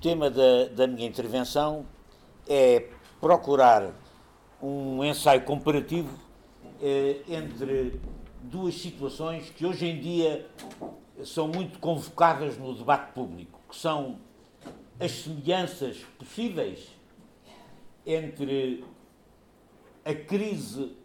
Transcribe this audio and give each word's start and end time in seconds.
tema 0.00 0.30
da, 0.30 0.66
da 0.74 0.86
minha 0.86 1.06
intervenção 1.06 1.86
é 2.48 2.88
procurar 3.20 3.92
um 4.62 5.04
ensaio 5.04 5.42
comparativo 5.44 6.18
eh, 6.80 7.20
entre 7.28 8.00
duas 8.42 8.74
situações 8.74 9.50
que 9.50 9.66
hoje 9.66 9.86
em 9.86 10.00
dia 10.00 10.46
são 11.24 11.48
muito 11.48 11.78
convocadas 11.78 12.56
no 12.56 12.74
debate 12.74 13.12
público, 13.12 13.60
que 13.68 13.76
são 13.76 14.18
as 15.00 15.10
semelhanças 15.10 15.98
possíveis 16.18 16.88
entre 18.06 18.84
a 20.04 20.14
crise 20.14 20.96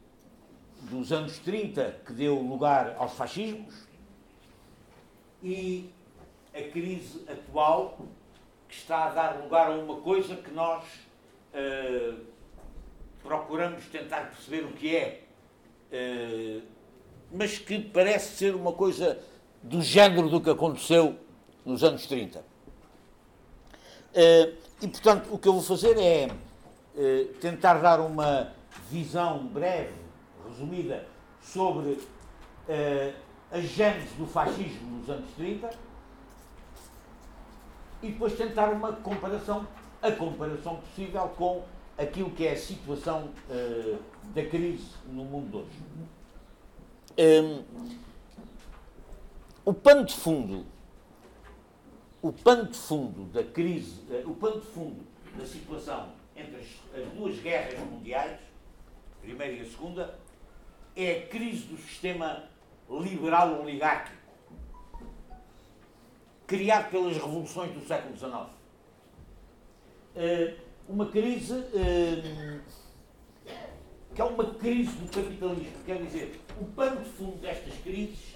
dos 0.83 1.11
anos 1.11 1.39
30, 1.39 1.99
que 2.05 2.13
deu 2.13 2.39
lugar 2.39 2.95
aos 2.97 3.13
fascismos, 3.13 3.87
e 5.41 5.89
a 6.53 6.61
crise 6.61 7.25
atual, 7.29 7.97
que 8.73 8.79
está 8.79 9.05
a 9.05 9.09
dar 9.09 9.39
lugar 9.39 9.69
a 9.69 9.75
uma 9.75 9.97
coisa 9.97 10.35
que 10.35 10.51
nós 10.51 10.83
uh, 11.53 12.19
procuramos 13.21 13.85
tentar 13.85 14.31
perceber 14.31 14.65
o 14.65 14.73
que 14.73 14.95
é, 14.95 15.21
uh, 15.91 16.61
mas 17.31 17.59
que 17.59 17.79
parece 17.79 18.35
ser 18.35 18.55
uma 18.55 18.73
coisa 18.73 19.19
do 19.61 19.81
género 19.81 20.27
do 20.27 20.41
que 20.41 20.49
aconteceu 20.49 21.15
nos 21.63 21.83
anos 21.83 22.07
30. 22.07 22.39
Uh, 22.39 22.43
eh, 24.15 24.53
e, 24.81 24.87
portanto, 24.87 25.29
o 25.31 25.37
que 25.37 25.47
eu 25.47 25.53
vou 25.53 25.61
fazer 25.61 25.97
é 25.97 26.27
tentar 27.39 27.75
dar 27.75 27.99
uma 27.99 28.53
visão 28.91 29.47
breve, 29.47 29.93
resumida, 30.47 31.07
sobre 31.41 31.97
a 33.49 33.59
gênese 33.59 34.13
do 34.15 34.27
fascismo 34.27 34.99
nos 34.99 35.09
anos 35.09 35.29
30 35.35 35.71
e 38.03 38.11
depois 38.11 38.33
tentar 38.37 38.69
uma 38.69 38.91
comparação, 38.91 39.65
a 40.01 40.11
comparação 40.11 40.75
possível 40.75 41.21
com 41.29 41.63
aquilo 41.97 42.29
que 42.31 42.45
é 42.45 42.51
a 42.51 42.57
situação 42.57 43.29
uh, 43.49 43.97
da 44.35 44.45
crise 44.45 44.89
no 45.07 45.23
mundo 45.23 45.59
hoje. 45.59 45.79
Um, 47.17 47.63
o 49.63 49.73
pano 49.73 50.03
de 50.03 50.13
fundo, 50.13 50.65
o 52.21 52.33
pano 52.33 52.67
de 52.67 52.77
fundo 52.77 53.25
da 53.31 53.43
crise, 53.43 54.01
uh, 54.09 54.29
o 54.29 54.35
pano 54.35 54.59
de 54.59 54.67
fundo 54.67 55.01
da 55.37 55.45
situação 55.45 56.09
entre 56.35 56.57
as, 56.57 57.01
as 57.01 57.07
duas 57.13 57.39
guerras 57.39 57.79
mundiais, 57.89 58.37
a 59.17 59.21
primeira 59.21 59.53
e 59.53 59.61
a 59.61 59.65
segunda, 59.65 60.19
é 60.95 61.19
a 61.19 61.27
crise 61.27 61.63
do 61.67 61.77
sistema 61.77 62.43
liberal 62.89 63.61
oligárquico 63.61 64.22
criado 66.53 66.91
pelas 66.91 67.17
revoluções 67.17 67.71
do 67.71 67.83
século 67.83 68.15
XIX. 68.15 68.31
Eh, 70.15 70.53
uma 70.87 71.07
crise 71.07 71.55
eh, 71.73 72.59
que 74.13 74.21
é 74.21 74.23
uma 74.23 74.45
crise 74.53 74.91
do 74.97 75.09
capitalismo. 75.09 75.83
Quer 75.83 76.03
dizer, 76.03 76.39
o 76.61 76.65
pano 76.65 77.01
de 77.01 77.09
fundo 77.09 77.37
destas 77.37 77.73
crises 77.83 78.35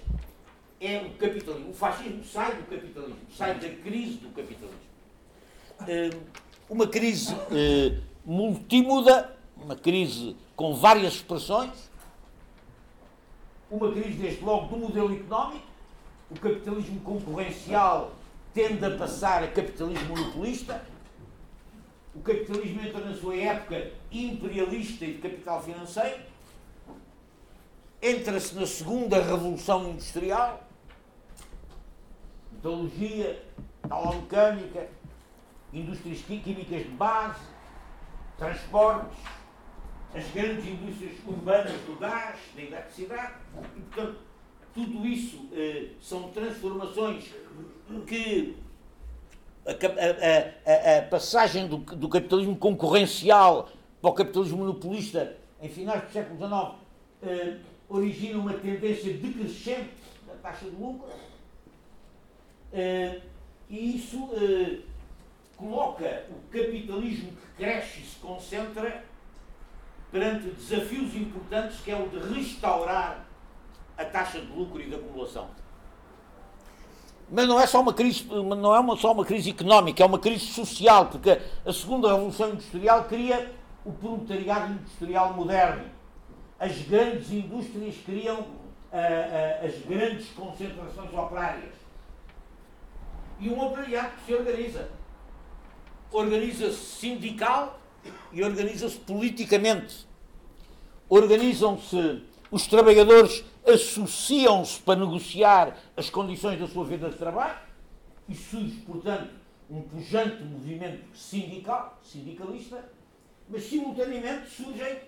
é 0.82 0.98
o 1.04 1.12
capitalismo. 1.12 1.70
O 1.70 1.74
fascismo 1.76 2.24
sai 2.24 2.56
do 2.56 2.64
capitalismo, 2.64 3.20
sai 3.38 3.54
da 3.60 3.70
crise 3.70 4.14
do 4.14 4.30
capitalismo. 4.30 4.82
Eh, 5.88 6.10
uma 6.68 6.88
crise 6.88 7.36
multimuda, 8.26 9.38
uma 9.56 9.76
crise 9.76 10.36
com 10.56 10.74
várias 10.74 11.14
expressões, 11.14 11.88
uma 13.70 13.92
crise, 13.92 14.18
desde 14.18 14.44
logo, 14.44 14.76
do 14.76 14.78
modelo 14.78 15.14
económico, 15.14 15.68
o 16.30 16.36
capitalismo 16.36 17.00
concorrencial 17.02 18.14
tende 18.54 18.86
a 18.86 18.98
passar 18.98 19.44
a 19.44 19.48
capitalismo 19.48 20.16
monopolista, 20.16 20.84
o 22.14 22.20
capitalismo 22.22 22.82
entra 22.82 23.00
na 23.02 23.16
sua 23.16 23.36
época 23.36 23.92
imperialista 24.12 25.06
e 25.06 25.14
de 25.14 25.20
capital 25.20 25.62
financeiro, 25.62 26.22
entra-se 28.02 28.56
na 28.56 28.66
segunda 28.66 29.22
revolução 29.22 29.92
industrial, 29.92 30.68
metalurgia, 32.52 33.44
talomecânica, 33.88 34.90
indústrias 35.72 36.22
químicas 36.22 36.84
de 36.84 36.90
base, 36.90 37.42
transportes, 38.38 39.18
as 40.14 40.28
grandes 40.32 40.66
indústrias 40.66 41.14
urbanas 41.26 41.80
do 41.82 42.00
gás, 42.00 42.40
da 42.56 42.62
eletricidade, 42.62 43.34
e 43.76 43.82
portanto 43.82 44.27
tudo 44.78 45.08
isso 45.08 45.40
eh, 45.54 45.88
são 46.00 46.30
transformações 46.30 47.26
que 48.06 48.56
a, 49.66 49.72
a, 49.72 50.96
a, 50.96 50.98
a 51.00 51.02
passagem 51.02 51.68
do, 51.68 51.78
do, 51.78 52.08
capitalismo 52.08 52.56
concorrencial 52.56 53.70
para 54.00 54.10
o 54.12 54.14
capitalismo 54.14 54.60
monopolista 54.60 55.36
em 55.60 55.68
finais 55.68 56.04
do 56.04 56.12
século 56.12 56.38
XIX 56.38 56.76
eh, 57.24 57.58
origina 57.90 58.38
uma 58.38 58.54
tendência 58.54 59.12
decrescente 59.14 59.90
da 60.28 60.36
taxa 60.36 60.70
de 60.70 60.76
lucro 60.76 61.10
eh, 62.72 63.20
e 63.70 63.96
isso 63.96 64.30
eh, 64.34 64.82
coloca 65.56 66.28
o 66.30 66.52
capitalismo 66.52 67.32
que 67.32 67.64
cresce 67.64 68.02
e 68.02 68.06
se 68.06 68.16
concentra 68.18 69.04
perante 70.12 70.50
desafios 70.52 71.16
importantes 71.16 71.80
que 71.82 71.90
é 71.90 71.96
o 71.96 72.08
de 72.08 72.20
restaurar 72.32 73.27
a 73.98 74.06
taxa 74.06 74.40
de 74.40 74.52
lucro 74.52 74.82
e 74.82 74.88
de 74.88 74.96
acumulação. 74.96 75.48
Mas 77.30 77.48
não 77.48 77.60
é 77.60 77.68
só 77.68 77.82
uma 77.82 77.94
crise, 77.94 78.24
não 78.26 78.74
é 78.74 78.80
uma, 78.80 78.96
só 78.96 79.12
uma 79.12 79.26
crise 79.26 79.50
económica, 79.50 80.02
é 80.02 80.06
uma 80.06 80.20
crise 80.20 80.46
social, 80.46 81.08
porque 81.08 81.42
a 81.66 81.74
segunda 81.74 82.14
revolução 82.14 82.52
industrial 82.52 83.04
cria 83.06 83.52
o 83.84 83.92
proletariado 83.92 84.74
industrial 84.74 85.34
moderno. 85.34 85.86
As 86.60 86.78
grandes 86.84 87.32
indústrias 87.32 87.96
criam 88.06 88.40
uh, 88.40 88.44
uh, 88.44 89.66
as 89.66 89.76
grandes 89.86 90.30
concentrações 90.30 91.14
operárias. 91.14 91.74
E 93.40 93.50
um 93.50 93.62
operariado 93.62 94.12
que 94.18 94.26
se 94.26 94.34
organiza. 94.34 94.90
Organiza-se 96.12 96.78
sindical 96.78 97.80
e 98.32 98.42
organiza-se 98.42 98.98
politicamente. 99.00 100.08
Organizam-se 101.10 102.24
os 102.50 102.66
trabalhadores 102.68 103.44
associam-se 103.68 104.82
para 104.82 105.00
negociar 105.00 105.78
as 105.96 106.10
condições 106.10 106.60
da 106.60 106.68
sua 106.68 106.86
vida 106.86 107.10
de 107.10 107.18
trabalho? 107.18 107.60
E 108.28 108.34
surge, 108.34 108.82
portanto, 108.86 109.30
um 109.70 109.82
pujante 109.82 110.42
movimento 110.44 111.16
sindical, 111.16 112.00
sindicalista, 112.02 112.90
mas 113.50 113.64
simultaneamente 113.64 114.50
surgem 114.50 115.00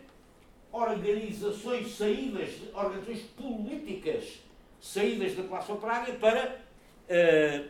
organizações 0.72 1.96
saídas, 1.96 2.50
organizações 2.74 3.22
políticas 3.38 4.40
saídas 4.82 5.36
da 5.36 5.44
classe 5.44 5.72
operária 5.72 6.14
para 6.16 6.60
uh, 7.10 7.70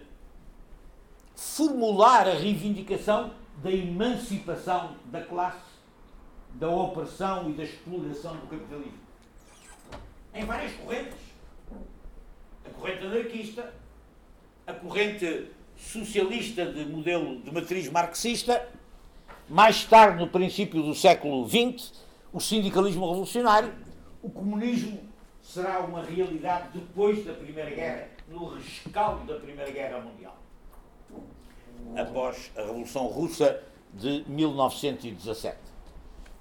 formular 1.35 2.27
a 2.27 2.33
reivindicação 2.33 3.31
da 3.63 3.71
emancipação 3.71 4.95
da 5.06 5.21
classe, 5.21 5.69
da 6.56 6.69
opressão 6.69 7.50
e 7.50 7.53
da 7.53 7.63
exploração 7.63 8.35
do 8.35 8.47
capitalismo 8.47 9.08
em 10.34 10.45
várias 10.45 10.72
correntes. 10.73 11.17
A 12.66 12.69
corrente 12.69 13.06
anarquista, 13.06 13.73
a 14.66 14.73
corrente 14.73 15.47
socialista 15.78 16.66
de 16.66 16.85
modelo 16.85 17.41
de 17.41 17.51
matriz 17.51 17.90
marxista, 17.90 18.68
mais 19.47 19.84
tarde, 19.85 20.19
no 20.19 20.28
princípio 20.28 20.84
do 20.84 20.94
século 20.94 21.47
XX, 21.47 21.94
o 22.31 22.39
sindicalismo 22.39 23.07
revolucionário, 23.07 23.73
o 24.22 24.29
comunismo 24.29 25.00
será 25.41 25.79
uma 25.79 26.03
realidade 26.03 26.69
depois 26.73 27.25
da 27.25 27.34
Primeira 27.34 27.72
Guerra, 27.72 28.09
no 28.28 28.53
rescaldo 28.53 29.25
da 29.25 29.39
Primeira 29.39 29.72
Guerra 29.72 30.00
Mundial, 30.01 30.38
após 31.95 32.51
a 32.56 32.62
Revolução 32.62 33.07
Russa 33.07 33.63
de 33.94 34.24
1917. 34.27 35.57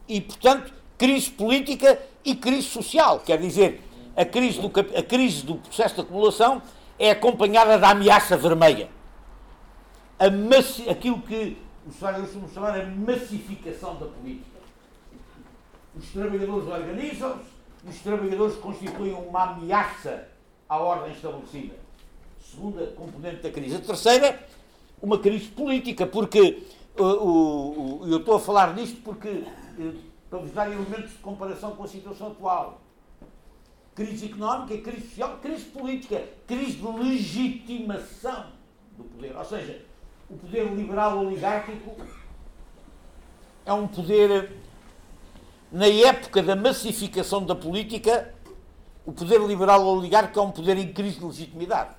E, 0.07 0.21
portanto, 0.21 0.75
crise 0.99 1.31
política 1.31 1.99
e 2.25 2.35
crise 2.35 2.65
social. 2.65 3.21
Quer 3.21 3.39
dizer, 3.39 3.81
a 4.19 4.25
crise 4.25 4.61
do, 4.61 4.67
a 4.67 5.03
crise 5.03 5.47
do 5.47 5.55
processo 5.55 5.95
de 5.95 6.01
acumulação 6.01 6.61
é 6.99 7.13
acompanhada 7.13 7.79
da 7.79 7.91
ameaça 7.91 8.37
vermelha. 8.37 8.91
Massi, 10.49 10.91
aquilo 10.91 11.23
que 11.23 11.57
os 11.87 11.95
historiadores 11.95 12.33
costumam 12.33 12.53
chamar 12.53 12.81
a 12.81 12.85
massificação 12.85 13.95
da 13.95 14.07
política. 14.07 14.59
Os 15.97 16.09
trabalhadores 16.09 16.67
organizam-se, 16.67 17.45
os 17.89 17.99
trabalhadores 18.01 18.57
constituem 18.57 19.13
uma 19.15 19.53
ameaça 19.53 20.27
à 20.69 20.77
ordem 20.79 21.13
estabelecida. 21.13 21.77
Segunda 22.41 22.89
componente 22.89 23.43
da 23.43 23.53
crise. 23.53 23.77
A 23.77 23.81
terceira, 23.81 24.45
uma 25.01 25.21
crise 25.21 25.47
política, 25.47 26.09
porque 26.09 26.67
uh, 26.99 28.05
eu 28.05 28.19
estou 28.19 28.35
a 28.35 28.41
falar 28.41 28.75
nisto 28.75 29.01
porque 29.03 29.29
uh, 29.29 29.95
para 30.29 30.41
vos 30.41 30.51
dar 30.51 30.67
elementos 30.67 31.13
de 31.13 31.19
comparação 31.19 31.77
com 31.77 31.85
a 31.85 31.89
situação 31.89 32.33
atual. 32.33 32.81
Crise 33.99 34.27
económica, 34.27 34.79
crise 34.79 35.09
social, 35.09 35.39
crise 35.43 35.65
política, 35.65 36.23
crise 36.47 36.75
de 36.75 36.87
legitimação 36.87 38.47
do 38.97 39.03
poder. 39.03 39.37
Ou 39.37 39.45
seja, 39.45 39.85
o 40.31 40.37
poder 40.37 40.73
liberal 40.73 41.19
oligárquico 41.19 41.97
é 43.67 43.73
um 43.73 43.89
poder, 43.89 44.53
na 45.73 45.89
época 45.89 46.45
da 46.45 46.55
massificação 46.55 47.45
da 47.45 47.57
política, 47.57 48.33
o 49.05 49.11
poder 49.11 49.41
liberal 49.41 49.85
oligárquico 49.85 50.39
é 50.39 50.43
um 50.43 50.53
poder 50.53 50.79
em 50.79 50.93
crise 50.93 51.19
de 51.19 51.25
legitimidade. 51.25 51.97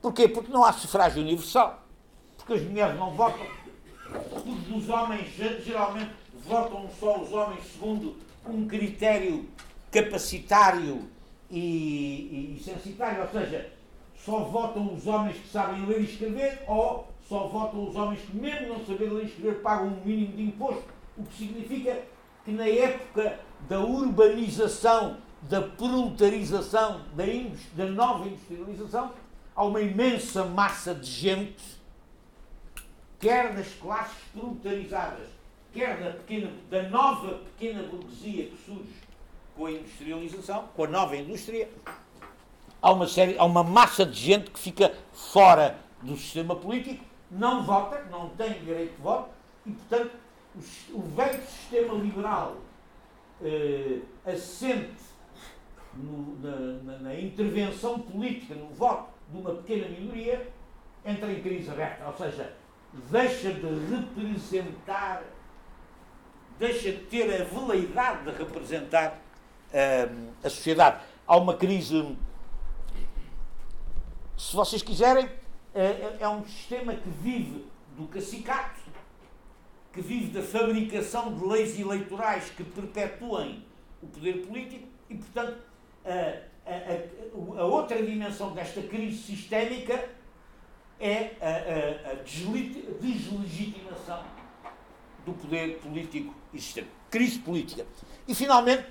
Porquê? 0.00 0.28
Porque 0.28 0.52
não 0.52 0.62
há 0.62 0.72
sufrágio 0.72 1.20
universal. 1.20 1.82
Porque 2.36 2.52
as 2.52 2.62
mulheres 2.62 2.96
não 2.96 3.10
votam. 3.10 3.44
Porque 4.30 4.72
os 4.72 4.88
homens 4.88 5.34
geralmente 5.64 6.12
votam 6.46 6.88
só 7.00 7.20
os 7.20 7.32
homens 7.32 7.64
segundo 7.72 8.16
um 8.46 8.68
critério 8.68 9.48
capacitário 9.90 11.08
e, 11.50 12.56
e 12.56 12.62
censitário, 12.62 13.22
ou 13.22 13.28
seja, 13.28 13.72
só 14.16 14.40
votam 14.40 14.92
os 14.92 15.06
homens 15.06 15.36
que 15.38 15.48
sabem 15.48 15.86
ler 15.86 16.00
e 16.00 16.04
escrever 16.04 16.62
ou 16.66 17.08
só 17.28 17.46
votam 17.46 17.88
os 17.88 17.96
homens 17.96 18.20
que, 18.20 18.36
mesmo 18.36 18.68
não 18.68 18.86
saberem 18.86 19.14
ler 19.14 19.24
e 19.24 19.26
escrever, 19.26 19.62
pagam 19.62 19.88
um 19.88 20.04
mínimo 20.04 20.36
de 20.36 20.42
imposto, 20.44 20.84
o 21.16 21.24
que 21.24 21.36
significa 21.36 22.02
que 22.44 22.52
na 22.52 22.66
época 22.66 23.38
da 23.68 23.80
urbanização, 23.80 25.18
da 25.42 25.62
proletarização, 25.62 27.02
da, 27.14 27.24
da 27.74 27.90
nova 27.90 28.26
industrialização, 28.26 29.12
há 29.54 29.64
uma 29.64 29.80
imensa 29.80 30.44
massa 30.44 30.94
de 30.94 31.10
gente, 31.10 31.78
quer 33.18 33.54
das 33.54 33.68
classes 33.74 34.16
proletarizadas, 34.32 35.28
quer 35.72 36.02
da, 36.02 36.10
pequena, 36.10 36.50
da 36.70 36.82
nova 36.84 37.38
pequena 37.38 37.82
burguesia 37.82 38.46
que 38.46 38.56
surge 38.64 39.07
com 39.58 39.66
a 39.66 39.72
industrialização, 39.72 40.68
com 40.74 40.84
a 40.84 40.86
nova 40.86 41.16
indústria, 41.16 41.68
há 42.80 42.92
uma, 42.92 43.08
série, 43.08 43.36
há 43.36 43.44
uma 43.44 43.64
massa 43.64 44.06
de 44.06 44.18
gente 44.18 44.52
que 44.52 44.58
fica 44.58 44.94
fora 45.12 45.76
do 46.00 46.16
sistema 46.16 46.54
político, 46.54 47.04
não 47.28 47.64
vota, 47.64 48.04
não 48.08 48.30
tem 48.30 48.52
direito 48.64 48.94
de 48.94 49.02
voto, 49.02 49.30
e, 49.66 49.72
portanto, 49.72 50.12
o, 50.54 50.98
o 50.98 51.02
velho 51.02 51.42
sistema 51.42 51.94
liberal 51.94 52.56
eh, 53.42 53.98
assente 54.24 55.02
no, 55.94 56.38
na, 56.40 56.56
na, 56.84 56.98
na, 57.00 57.20
intervenção 57.20 57.98
política, 57.98 58.54
no 58.54 58.68
voto 58.68 59.10
de 59.28 59.38
uma 59.38 59.54
pequena 59.56 59.88
minoria, 59.88 60.48
entra 61.04 61.32
em 61.32 61.42
crise 61.42 61.68
aberta, 61.68 62.06
ou 62.06 62.16
seja, 62.16 62.54
deixa 63.10 63.52
de 63.52 63.66
representar, 63.90 65.24
deixa 66.60 66.92
de 66.92 66.98
ter 67.06 67.42
a 67.42 67.44
veleidade 67.44 68.24
de 68.24 68.38
representar 68.38 69.20
a 70.42 70.48
sociedade. 70.48 71.02
Há 71.26 71.36
uma 71.36 71.54
crise 71.54 72.16
se 74.38 74.54
vocês 74.54 74.82
quiserem, 74.82 75.28
é, 75.74 75.82
é, 75.82 76.18
é 76.20 76.28
um 76.28 76.46
sistema 76.46 76.94
que 76.94 77.08
vive 77.08 77.66
do 77.96 78.06
cacicato, 78.06 78.80
que 79.92 80.00
vive 80.00 80.28
da 80.28 80.40
fabricação 80.42 81.34
de 81.34 81.44
leis 81.44 81.76
eleitorais 81.78 82.48
que 82.50 82.62
perpetuem 82.62 83.66
o 84.00 84.06
poder 84.06 84.46
político 84.46 84.86
e, 85.10 85.16
portanto, 85.16 85.58
a, 86.04 86.36
a, 86.64 87.58
a, 87.58 87.62
a 87.62 87.64
outra 87.64 88.00
dimensão 88.00 88.54
desta 88.54 88.80
crise 88.80 89.18
sistémica 89.18 90.08
é 91.00 91.32
a, 91.40 92.14
deslegitimação 92.22 94.22
do 95.26 95.32
poder 95.32 95.78
político 95.78 96.32
existente. 96.54 96.90
Crise 97.10 97.40
política. 97.40 97.84
E, 98.28 98.36
finalmente, 98.36 98.86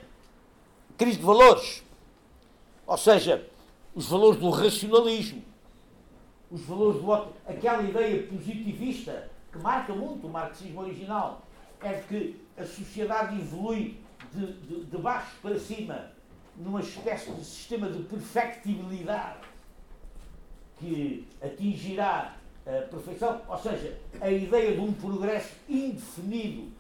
crise 0.98 1.18
de 1.18 1.24
valores. 1.24 1.84
Ou 2.86 2.98
seja, 2.98 3.48
os 3.94 4.08
valores 4.08 4.40
do 4.40 4.50
racionalismo, 4.50 5.44
os 6.50 6.62
valores 6.62 7.02
do 7.02 7.14
aquela 7.46 7.84
ideia 7.84 8.24
positivista 8.24 9.30
que 9.52 9.60
marca 9.60 9.94
muito 9.94 10.28
o 10.28 10.30
marxismo 10.30 10.82
original, 10.82 11.46
é 11.82 11.94
de 11.94 12.08
que 12.08 12.42
a 12.58 12.66
sociedade 12.66 13.36
evolui 13.40 13.98
de, 14.34 14.54
de, 14.54 14.86
de 14.86 14.98
baixo 14.98 15.32
para 15.42 15.60
cima 15.60 16.12
numa 16.56 16.82
espécie 16.82 17.32
de 17.32 17.46
sistema 17.46 17.90
de 17.90 18.02
perfectibilidade 18.04 19.40
que 20.80 21.28
atingirá 21.42 22.36
a 22.66 22.82
perfeição, 22.88 23.42
ou 23.48 23.58
seja, 23.58 23.98
a 24.20 24.30
ideia 24.30 24.74
de 24.74 24.82
um 24.82 24.92
progresso 24.94 25.54
indefinido 25.70 26.72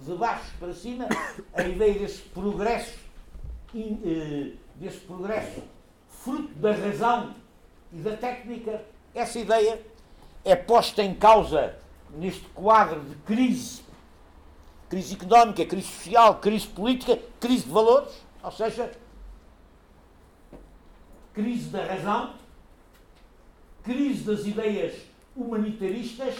de 0.00 0.14
baixo 0.14 0.50
para 0.58 0.72
cima, 0.72 1.08
a 1.52 1.62
ideia 1.62 1.98
desse 1.98 2.22
progresso, 2.22 2.98
eh, 3.74 4.52
desse 4.76 5.00
progresso 5.00 5.62
fruto 6.08 6.54
da 6.54 6.72
razão 6.72 7.34
e 7.92 7.96
da 7.98 8.16
técnica, 8.16 8.84
essa 9.14 9.38
ideia 9.38 9.80
é 10.44 10.56
posta 10.56 11.02
em 11.02 11.14
causa 11.14 11.76
neste 12.10 12.44
quadro 12.54 13.00
de 13.00 13.14
crise, 13.16 13.82
crise 14.88 15.14
económica, 15.14 15.64
crise 15.66 15.88
social, 15.88 16.36
crise 16.36 16.66
política, 16.66 17.18
crise 17.40 17.64
de 17.64 17.70
valores, 17.70 18.14
ou 18.42 18.50
seja, 18.52 18.92
crise 21.32 21.68
da 21.70 21.84
razão, 21.84 22.34
crise 23.82 24.24
das 24.24 24.46
ideias 24.46 24.94
humanitaristas, 25.36 26.36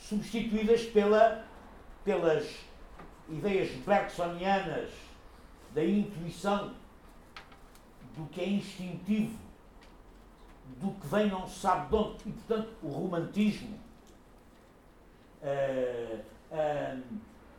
substituídas 0.00 0.82
pela, 0.86 1.44
pelas 2.04 2.46
ideias 3.28 3.70
bergsonianas 3.86 4.90
da 5.74 5.84
intuição 5.84 6.72
do 8.16 8.24
que 8.26 8.40
é 8.40 8.48
instintivo, 8.48 9.36
do 10.80 10.92
que 10.92 11.06
vem 11.08 11.28
não 11.28 11.48
se 11.48 11.58
sabe 11.58 11.88
de 11.88 11.96
onde, 11.96 12.28
e 12.28 12.32
portanto 12.32 12.68
o 12.82 12.88
romantismo, 12.88 13.78
a, 15.42 16.56
a, 16.56 16.96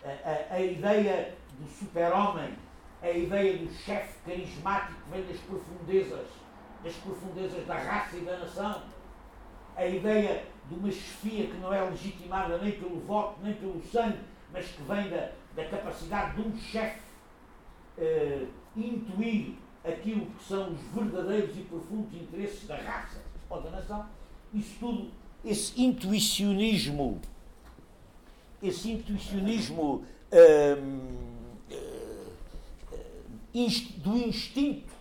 a, 0.03 0.55
a 0.55 0.61
ideia 0.61 1.35
do 1.59 1.67
super-homem, 1.67 2.55
a 3.01 3.09
ideia 3.11 3.57
do 3.57 3.71
chefe 3.71 4.17
carismático 4.25 5.01
que 5.01 5.11
vem 5.11 5.25
das 5.25 5.39
profundezas, 5.41 6.27
das 6.83 6.95
profundezas 6.95 7.67
da 7.67 7.75
raça 7.75 8.15
e 8.15 8.21
da 8.21 8.37
nação, 8.37 8.81
a 9.75 9.85
ideia 9.85 10.45
de 10.69 10.75
uma 10.75 10.89
chefia 10.89 11.47
que 11.47 11.57
não 11.57 11.73
é 11.73 11.81
legitimada 11.81 12.57
nem 12.59 12.71
pelo 12.71 13.01
voto, 13.01 13.41
nem 13.43 13.53
pelo 13.53 13.81
sangue, 13.83 14.19
mas 14.53 14.67
que 14.67 14.81
vem 14.83 15.09
da, 15.09 15.31
da 15.53 15.65
capacidade 15.65 16.41
de 16.41 16.47
um 16.47 16.57
chefe 16.57 17.04
uh, 17.97 18.47
intuir 18.75 19.53
aquilo 19.83 20.25
que 20.25 20.43
são 20.43 20.71
os 20.71 20.79
verdadeiros 20.93 21.55
e 21.57 21.61
profundos 21.61 22.13
interesses 22.13 22.67
da 22.67 22.77
raça 22.77 23.21
ou 23.49 23.61
da 23.61 23.69
nação, 23.69 24.05
isso 24.53 24.75
tudo, 24.79 25.11
esse 25.43 25.79
intuicionismo, 25.79 27.21
esse 28.63 28.91
intuicionismo 28.91 30.03
hum, 30.81 31.25
do 33.97 34.17
instinto 34.17 34.93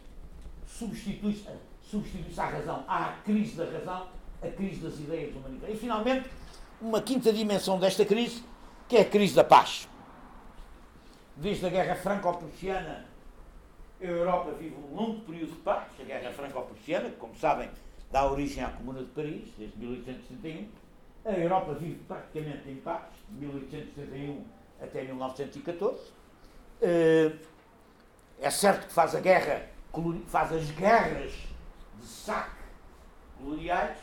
substitui-se 0.67 1.45
substitui 1.91 2.33
à 2.37 2.47
razão. 2.47 2.85
A 2.89 3.13
crise 3.25 3.57
da 3.57 3.65
razão, 3.65 4.07
a 4.43 4.49
crise 4.49 4.81
das 4.81 4.95
ideias 4.95 5.35
humanitárias. 5.35 5.77
E, 5.77 5.81
finalmente, 5.81 6.29
uma 6.81 7.01
quinta 7.01 7.33
dimensão 7.33 7.79
desta 7.79 8.05
crise, 8.05 8.43
que 8.89 8.97
é 8.97 9.01
a 9.03 9.05
crise 9.05 9.35
da 9.35 9.45
paz. 9.45 9.89
Desde 11.37 11.67
a 11.67 11.69
Guerra 11.69 11.97
Franco-Prussiana 11.97 13.07
a 14.01 14.05
Europa 14.07 14.53
vive 14.53 14.77
um 14.77 14.95
longo 14.95 15.21
período 15.21 15.53
de 15.53 15.61
paz, 15.61 15.89
a 15.99 16.03
Guerra 16.05 16.31
Franco-Prussiana, 16.33 17.11
que, 17.11 17.17
como 17.17 17.35
sabem, 17.37 17.71
dá 18.11 18.31
origem 18.31 18.63
à 18.63 18.69
Comuna 18.69 19.01
de 19.01 19.07
Paris, 19.07 19.49
desde 19.57 19.79
1871. 19.79 20.69
A 21.25 21.33
Europa 21.33 21.75
vive 21.75 22.01
praticamente 22.07 22.69
em 22.69 22.77
paz, 22.77 23.03
de 23.31 23.47
1871 23.47 24.45
até 24.81 25.03
1914. 25.03 25.99
Eh, 26.83 27.33
é 28.41 28.51
certo 28.51 28.87
que 28.87 28.93
faz 28.93 29.15
a 29.15 29.21
guerra, 29.21 29.67
faz 30.27 30.53
as 30.53 30.71
guerras 30.73 31.33
de 31.99 32.07
saque 32.07 32.51
coloniais, 33.39 33.97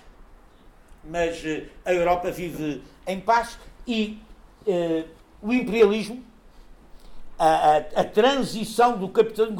mas 1.03 1.45
eh, 1.45 1.67
a 1.85 1.93
Europa 1.93 2.31
vive 2.31 2.81
em 3.05 3.19
paz 3.19 3.59
e 3.85 4.21
eh, 4.65 5.05
o 5.41 5.53
imperialismo 5.53 6.30
a, 7.41 7.48
a, 7.48 7.77
a 7.77 8.03
transição 8.03 9.00
do 9.00 9.10
capitalismo 9.10 9.57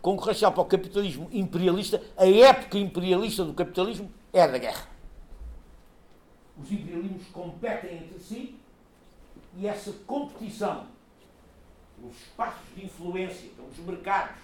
concorrencial 0.00 0.52
para 0.52 0.62
o 0.62 0.64
capitalismo 0.64 1.28
imperialista, 1.32 2.00
a 2.16 2.24
época 2.24 2.78
imperialista 2.78 3.44
do 3.44 3.52
capitalismo 3.52 4.08
é 4.32 4.46
da 4.46 4.58
guerra. 4.58 4.86
Os 6.56 6.70
imperialismos 6.70 7.26
competem 7.32 7.96
entre 7.96 8.20
si 8.20 8.56
e 9.56 9.66
essa 9.66 9.92
competição 10.06 10.86
pelos 11.98 12.16
espaços 12.16 12.62
de 12.76 12.84
influência, 12.84 13.50
pelos 13.56 13.76
mercados, 13.78 14.36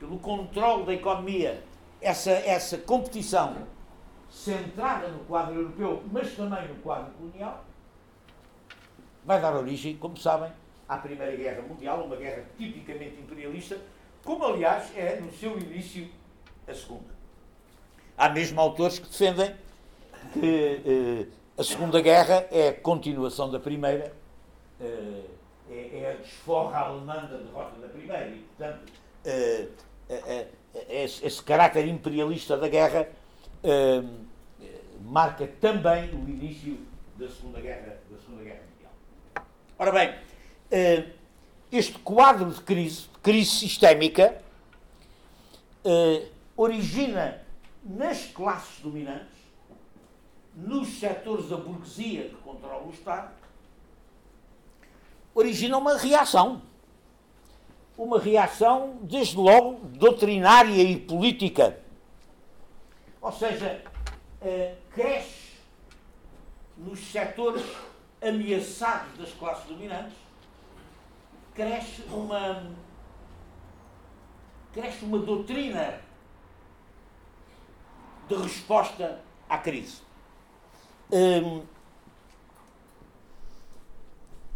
pelo 0.00 0.18
controle 0.18 0.86
da 0.86 0.94
economia, 0.94 1.62
essa, 2.00 2.30
essa 2.30 2.78
competição 2.78 3.54
centrada 4.30 5.08
no 5.08 5.18
quadro 5.26 5.54
europeu, 5.56 6.02
mas 6.10 6.34
também 6.34 6.68
no 6.68 6.76
quadro 6.76 7.12
colonial, 7.12 7.64
vai 9.26 9.38
dar 9.42 9.54
origem, 9.54 9.94
como 9.98 10.16
sabem, 10.16 10.50
à 10.88 10.96
Primeira 10.98 11.36
Guerra 11.36 11.62
Mundial, 11.62 12.04
uma 12.04 12.16
guerra 12.16 12.44
tipicamente 12.56 13.20
imperialista, 13.20 13.78
como 14.24 14.44
aliás 14.44 14.90
é 14.96 15.20
no 15.20 15.32
seu 15.32 15.58
início 15.58 16.08
a 16.66 16.74
Segunda. 16.74 17.14
Há 18.16 18.28
mesmo 18.28 18.60
autores 18.60 18.98
que 18.98 19.08
defendem 19.08 19.54
que 20.32 21.28
a 21.56 21.62
Segunda 21.64 22.00
Guerra 22.00 22.46
é 22.50 22.68
a 22.68 22.74
continuação 22.74 23.50
da 23.50 23.60
Primeira, 23.60 24.12
é, 24.80 25.22
é 25.70 26.16
a 26.18 26.22
desforra 26.22 26.78
alemã 26.78 27.26
da 27.26 27.36
derrota 27.38 27.80
da 27.80 27.88
Primeira, 27.88 28.28
e, 28.28 28.38
portanto, 28.38 28.92
esse 30.88 31.42
caráter 31.42 31.86
imperialista 31.86 32.56
da 32.56 32.68
guerra 32.68 33.08
marca 35.00 35.46
também 35.60 36.10
o 36.14 36.28
início 36.28 36.78
da 37.16 37.28
Segunda 37.28 37.60
Guerra, 37.60 37.98
da 38.10 38.18
Segunda 38.18 38.42
Guerra 38.44 38.60
Mundial. 38.72 38.92
Ora 39.78 39.92
bem, 39.92 40.08
eh, 40.08 40.25
este 41.70 41.98
quadro 41.98 42.50
de 42.50 42.60
crise, 42.60 43.08
crise 43.22 43.50
sistémica, 43.50 44.40
eh, 45.84 46.28
origina 46.56 47.42
nas 47.84 48.26
classes 48.26 48.80
dominantes, 48.80 49.36
nos 50.54 50.88
setores 50.98 51.48
da 51.48 51.56
burguesia 51.56 52.28
que 52.28 52.34
controla 52.36 52.84
o 52.86 52.90
Estado, 52.90 53.30
origina 55.34 55.76
uma 55.76 55.96
reação. 55.96 56.62
Uma 57.96 58.20
reação, 58.20 58.98
desde 59.02 59.36
logo, 59.36 59.80
doutrinária 59.86 60.82
e 60.82 61.00
política. 61.00 61.80
Ou 63.22 63.32
seja, 63.32 63.82
eh, 64.42 64.74
cresce 64.92 65.56
nos 66.76 67.00
setores 67.00 67.64
ameaçados 68.20 69.16
das 69.18 69.32
classes 69.32 69.64
dominantes, 69.66 70.25
cresce 71.56 72.02
uma 72.02 72.62
cresce 74.72 75.04
uma 75.06 75.18
doutrina 75.18 75.98
de 78.28 78.34
resposta 78.34 79.20
à 79.48 79.56
crise. 79.58 80.02
Hum, 81.10 81.62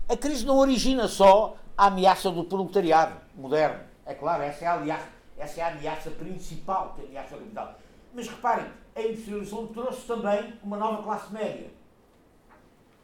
a 0.09 0.17
crise 0.17 0.45
não 0.45 0.59
origina 0.59 1.09
só 1.09 1.57
a 1.77 1.87
ameaça 1.87 2.31
do 2.31 2.45
proletariado 2.45 3.19
moderno. 3.35 3.85
É 4.05 4.13
claro, 4.13 4.43
essa 4.43 4.65
é 4.65 4.69
a, 4.69 4.75
ameaça, 4.75 5.09
essa 5.39 5.61
é 5.61 5.65
a 5.65 5.69
ameaça 5.69 6.11
principal 6.11 6.95
que 6.95 7.07
ameaça 7.07 7.37
o 7.37 7.39
capital. 7.39 7.79
Mas 8.13 8.29
reparem, 8.29 8.67
a 8.95 9.01
industrialização 9.01 9.69
trouxe 9.69 10.07
também 10.07 10.53
uma 10.63 10.77
nova 10.77 11.03
classe 11.03 11.33
média. 11.33 11.71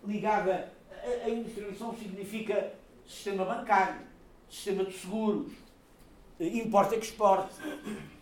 Ligada. 0.04 0.72
A, 1.24 1.30
industrialização 1.30 1.96
significa 1.96 2.72
sistema 3.06 3.44
bancário, 3.44 4.00
sistema 4.48 4.84
de 4.84 4.92
seguros, 4.92 5.52
importa-export, 6.40 7.48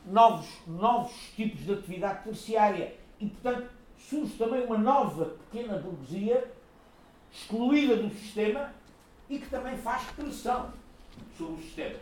novos, 0.06 0.46
novos 0.66 1.12
tipos 1.34 1.64
de 1.64 1.72
atividade 1.72 2.24
terciária. 2.24 2.94
E, 3.20 3.26
portanto, 3.26 3.70
surge 3.98 4.34
também 4.34 4.64
uma 4.64 4.78
nova 4.78 5.36
pequena 5.50 5.78
burguesia 5.78 6.50
excluída 7.32 7.96
do 7.96 8.10
sistema 8.14 8.72
e 9.28 9.38
que 9.38 9.48
também 9.48 9.76
faz 9.78 10.02
pressão 10.12 10.72
sobre 11.36 11.54
o 11.54 11.62
sistema. 11.62 11.96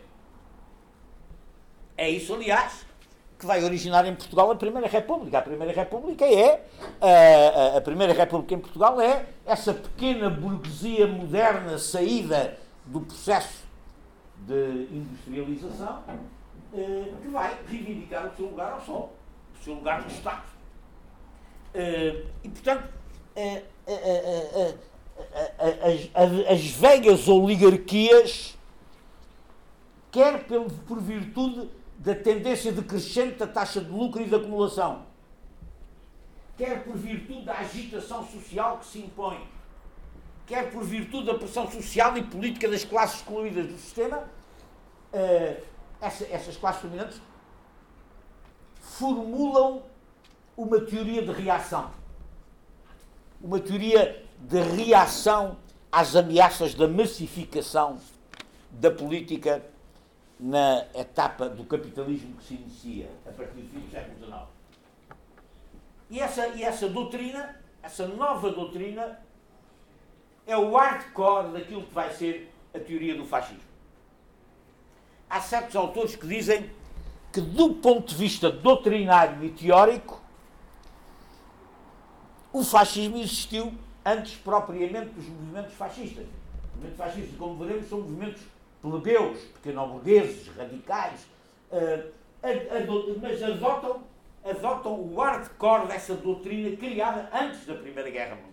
É 1.97 2.09
isso, 2.09 2.33
aliás, 2.33 2.85
que 3.37 3.45
vai 3.45 3.63
originar 3.63 4.05
em 4.05 4.15
Portugal 4.15 4.51
a 4.51 4.55
Primeira 4.55 4.87
República. 4.87 5.39
A 5.39 5.41
Primeira 5.41 5.73
República 5.73 6.25
é 6.25 6.65
a, 7.01 7.77
a, 7.77 7.81
Primeira 7.81 8.13
República 8.13 8.53
em 8.53 8.59
Portugal 8.59 8.99
é 8.99 9.25
essa 9.45 9.73
pequena 9.73 10.29
burguesia 10.29 11.07
moderna 11.07 11.77
saída 11.77 12.57
do 12.85 13.01
processo 13.01 13.63
de 14.45 14.87
industrialização 14.91 16.03
eh, 16.73 17.13
que 17.21 17.27
vai 17.29 17.57
reivindicar 17.67 18.27
o 18.27 18.35
seu 18.35 18.47
lugar 18.47 18.73
ao 18.73 18.81
sol, 18.81 19.13
o 19.59 19.63
seu 19.63 19.75
lugar 19.75 20.01
no 20.01 20.07
Estado. 20.07 20.43
Eh, 21.73 22.25
e 22.43 22.49
portanto 22.49 22.89
eh, 23.35 23.63
as, 26.13 26.49
as 26.49 26.65
velhas 26.71 27.27
oligarquias, 27.27 28.57
quer 30.11 30.45
por 30.45 30.99
virtude 30.99 31.69
da 31.97 32.13
tendência 32.13 32.71
decrescente 32.71 33.37
da 33.37 33.47
taxa 33.47 33.79
de 33.79 33.89
lucro 33.89 34.21
e 34.21 34.25
de 34.25 34.35
acumulação, 34.35 35.05
quer 36.57 36.83
por 36.83 36.97
virtude 36.97 37.43
da 37.43 37.59
agitação 37.59 38.27
social 38.27 38.79
que 38.79 38.85
se 38.85 38.99
impõe, 38.99 39.39
quer 40.45 40.71
por 40.71 40.83
virtude 40.83 41.27
da 41.27 41.35
pressão 41.35 41.69
social 41.69 42.17
e 42.17 42.23
política 42.23 42.67
das 42.67 42.83
classes 42.83 43.17
excluídas 43.17 43.67
do 43.67 43.77
sistema, 43.77 44.17
uh, 44.17 45.63
essa, 46.01 46.25
essas 46.25 46.57
classes 46.57 46.81
dominantes 46.81 47.21
formulam 48.81 49.83
uma 50.55 50.79
teoria 50.81 51.21
de 51.21 51.31
reação. 51.31 51.91
Uma 53.41 53.59
teoria 53.59 54.23
de 54.39 54.61
reação 54.61 55.57
às 55.91 56.15
ameaças 56.15 56.73
da 56.73 56.87
massificação 56.87 57.97
da 58.71 58.91
política 58.91 59.63
na 60.39 60.85
etapa 60.93 61.47
do 61.47 61.63
capitalismo 61.63 62.35
que 62.37 62.43
se 62.43 62.53
inicia 62.55 63.09
a 63.25 63.31
partir 63.31 63.61
do 63.61 63.69
fim 63.69 63.79
do 63.79 63.91
século 63.91 64.17
XIX. 64.17 64.41
E 66.09 66.19
essa, 66.19 66.47
e 66.49 66.63
essa 66.63 66.89
doutrina, 66.89 67.55
essa 67.81 68.07
nova 68.07 68.51
doutrina, 68.51 69.19
é 70.45 70.57
o 70.57 70.75
hardcore 70.75 71.53
daquilo 71.53 71.83
que 71.83 71.93
vai 71.93 72.11
ser 72.13 72.51
a 72.73 72.79
teoria 72.79 73.15
do 73.15 73.25
fascismo. 73.25 73.63
Há 75.29 75.41
certos 75.41 75.75
autores 75.75 76.15
que 76.15 76.27
dizem 76.27 76.69
que, 77.31 77.41
do 77.41 77.75
ponto 77.75 78.09
de 78.09 78.15
vista 78.15 78.51
doutrinário 78.51 79.43
e 79.43 79.49
teórico, 79.49 80.21
o 82.51 82.63
fascismo 82.63 83.17
existiu 83.17 83.73
antes 84.05 84.35
propriamente 84.35 85.09
dos 85.09 85.27
movimentos 85.27 85.73
fascistas. 85.73 86.25
Os 86.25 86.75
movimentos 86.75 86.97
fascistas, 86.97 87.37
como 87.37 87.55
veremos, 87.57 87.89
são 87.89 88.01
movimentos 88.01 88.43
plebeus, 88.81 89.39
pequeno-burgueses, 89.55 90.47
radicais, 90.55 91.25
uh, 91.71 92.11
mas 93.21 93.41
adotam, 93.41 94.03
adotam 94.43 94.99
o 94.99 95.15
hardcore 95.15 95.87
dessa 95.87 96.13
doutrina 96.15 96.75
criada 96.75 97.29
antes 97.33 97.65
da 97.65 97.75
Primeira 97.75 98.09
Guerra 98.09 98.35
Mundial. 98.35 98.52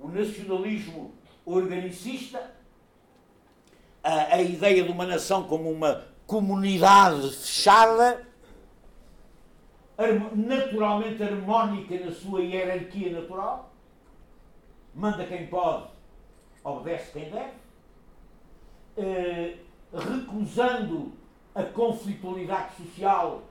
O 0.00 0.08
nacionalismo 0.08 1.14
organicista, 1.44 2.52
a, 4.02 4.34
a 4.36 4.42
ideia 4.42 4.82
de 4.82 4.90
uma 4.90 5.06
nação 5.06 5.44
como 5.44 5.70
uma 5.70 6.06
comunidade 6.26 7.30
fechada, 7.30 8.26
naturalmente 10.34 11.22
harmónica 11.22 11.98
na 11.98 12.12
sua 12.12 12.40
hierarquia 12.40 13.12
natural, 13.12 13.70
manda 14.94 15.26
quem 15.26 15.46
pode, 15.46 15.88
obedece 16.64 17.12
quem 17.12 17.30
deve, 17.30 17.52
eh, 18.96 19.56
recusando 19.92 21.12
a 21.54 21.62
conflitualidade 21.64 22.76
social 22.76 23.42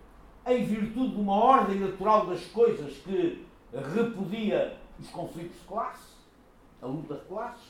em 0.48 0.64
virtude 0.64 1.16
de 1.16 1.22
uma 1.22 1.36
ordem 1.36 1.80
natural 1.80 2.26
das 2.26 2.44
coisas 2.46 2.94
que 2.98 3.46
repudia 3.94 4.78
os 5.00 5.10
conflitos 5.10 5.60
de 5.60 5.68
classe, 5.68 6.09
a 6.82 6.86
luta 6.86 7.16
de 7.16 7.26
classes, 7.26 7.68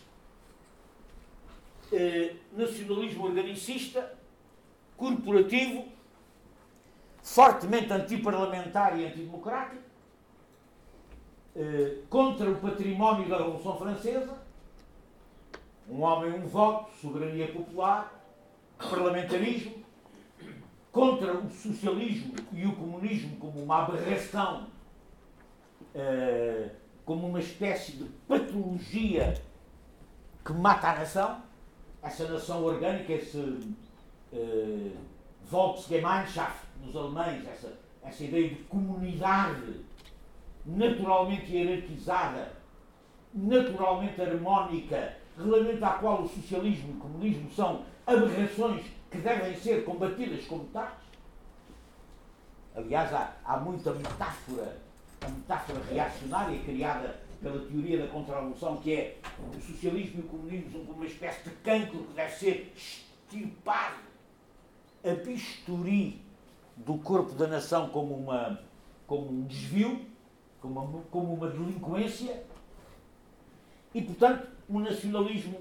eh, 1.91 2.35
nacionalismo 2.53 3.25
organicista, 3.25 4.17
corporativo, 4.95 5.87
fortemente 7.23 7.91
antiparlamentar 7.91 8.99
e 8.99 9.05
antidemocrático, 9.05 9.83
eh, 11.55 11.97
contra 12.09 12.49
o 12.49 12.55
património 12.59 13.27
da 13.27 13.37
Revolução 13.37 13.77
Francesa, 13.77 14.37
um 15.89 16.01
homem, 16.01 16.33
um 16.33 16.47
voto, 16.47 16.91
soberania 17.01 17.51
popular, 17.51 18.13
parlamentarismo, 18.77 19.83
contra 20.91 21.33
o 21.33 21.49
socialismo 21.51 22.33
e 22.53 22.65
o 22.65 22.75
comunismo 22.75 23.37
como 23.37 23.61
uma 23.63 23.83
aberração, 23.83 24.67
uh, 25.95 26.69
como 27.09 27.25
uma 27.25 27.39
espécie 27.39 27.93
de 27.93 28.03
patologia 28.27 29.33
que 30.45 30.53
mata 30.53 30.91
a 30.91 30.99
nação, 30.99 31.41
essa 32.03 32.27
nação 32.27 32.63
orgânica, 32.63 33.13
esse 33.13 33.39
uh, 33.39 34.91
Volksgemeinschaft 35.43 36.67
nos 36.85 36.95
alemães, 36.95 37.47
essa, 37.47 37.73
essa 38.03 38.23
ideia 38.23 38.49
de 38.49 38.55
comunidade 38.65 39.83
naturalmente 40.63 41.51
hierarquizada, 41.51 42.53
naturalmente 43.33 44.21
harmónica, 44.21 45.17
relativamente 45.35 45.83
à 45.83 45.89
qual 45.93 46.21
o 46.21 46.29
socialismo 46.29 46.91
e 46.91 46.93
o 46.93 46.99
comunismo 46.99 47.49
são 47.49 47.85
aberrações 48.05 48.85
que 49.09 49.17
devem 49.17 49.55
ser 49.55 49.83
combatidas 49.83 50.45
como 50.45 50.65
tais. 50.65 50.93
Aliás, 52.75 53.11
há, 53.11 53.33
há 53.43 53.57
muita 53.57 53.93
metáfora, 53.93 54.88
a 55.21 55.29
metáfora 55.29 55.81
reacionária 55.91 56.59
criada 56.59 57.19
pela 57.41 57.59
teoria 57.65 57.99
da 57.99 58.07
contra-revolução, 58.07 58.77
que 58.77 58.93
é 58.93 59.17
o 59.55 59.61
socialismo 59.61 60.21
e 60.21 60.25
o 60.25 60.27
comunismo 60.27 60.71
são 60.71 60.85
como 60.85 60.97
uma 60.97 61.05
espécie 61.05 61.43
de 61.43 61.55
cancro 61.57 62.03
que 62.03 62.13
deve 62.13 62.35
ser 62.35 62.73
extirpado 62.75 63.99
a 65.03 65.13
bisturi 65.13 66.21
do 66.75 66.97
corpo 66.97 67.33
da 67.33 67.47
nação 67.47 67.89
como, 67.89 68.13
uma, 68.15 68.59
como 69.07 69.31
um 69.31 69.43
desvio, 69.45 70.05
como 70.61 70.79
uma, 70.81 71.01
como 71.03 71.33
uma 71.33 71.49
delinquência 71.49 72.43
e, 73.93 74.01
portanto, 74.01 74.47
um 74.69 74.79
nacionalismo 74.79 75.59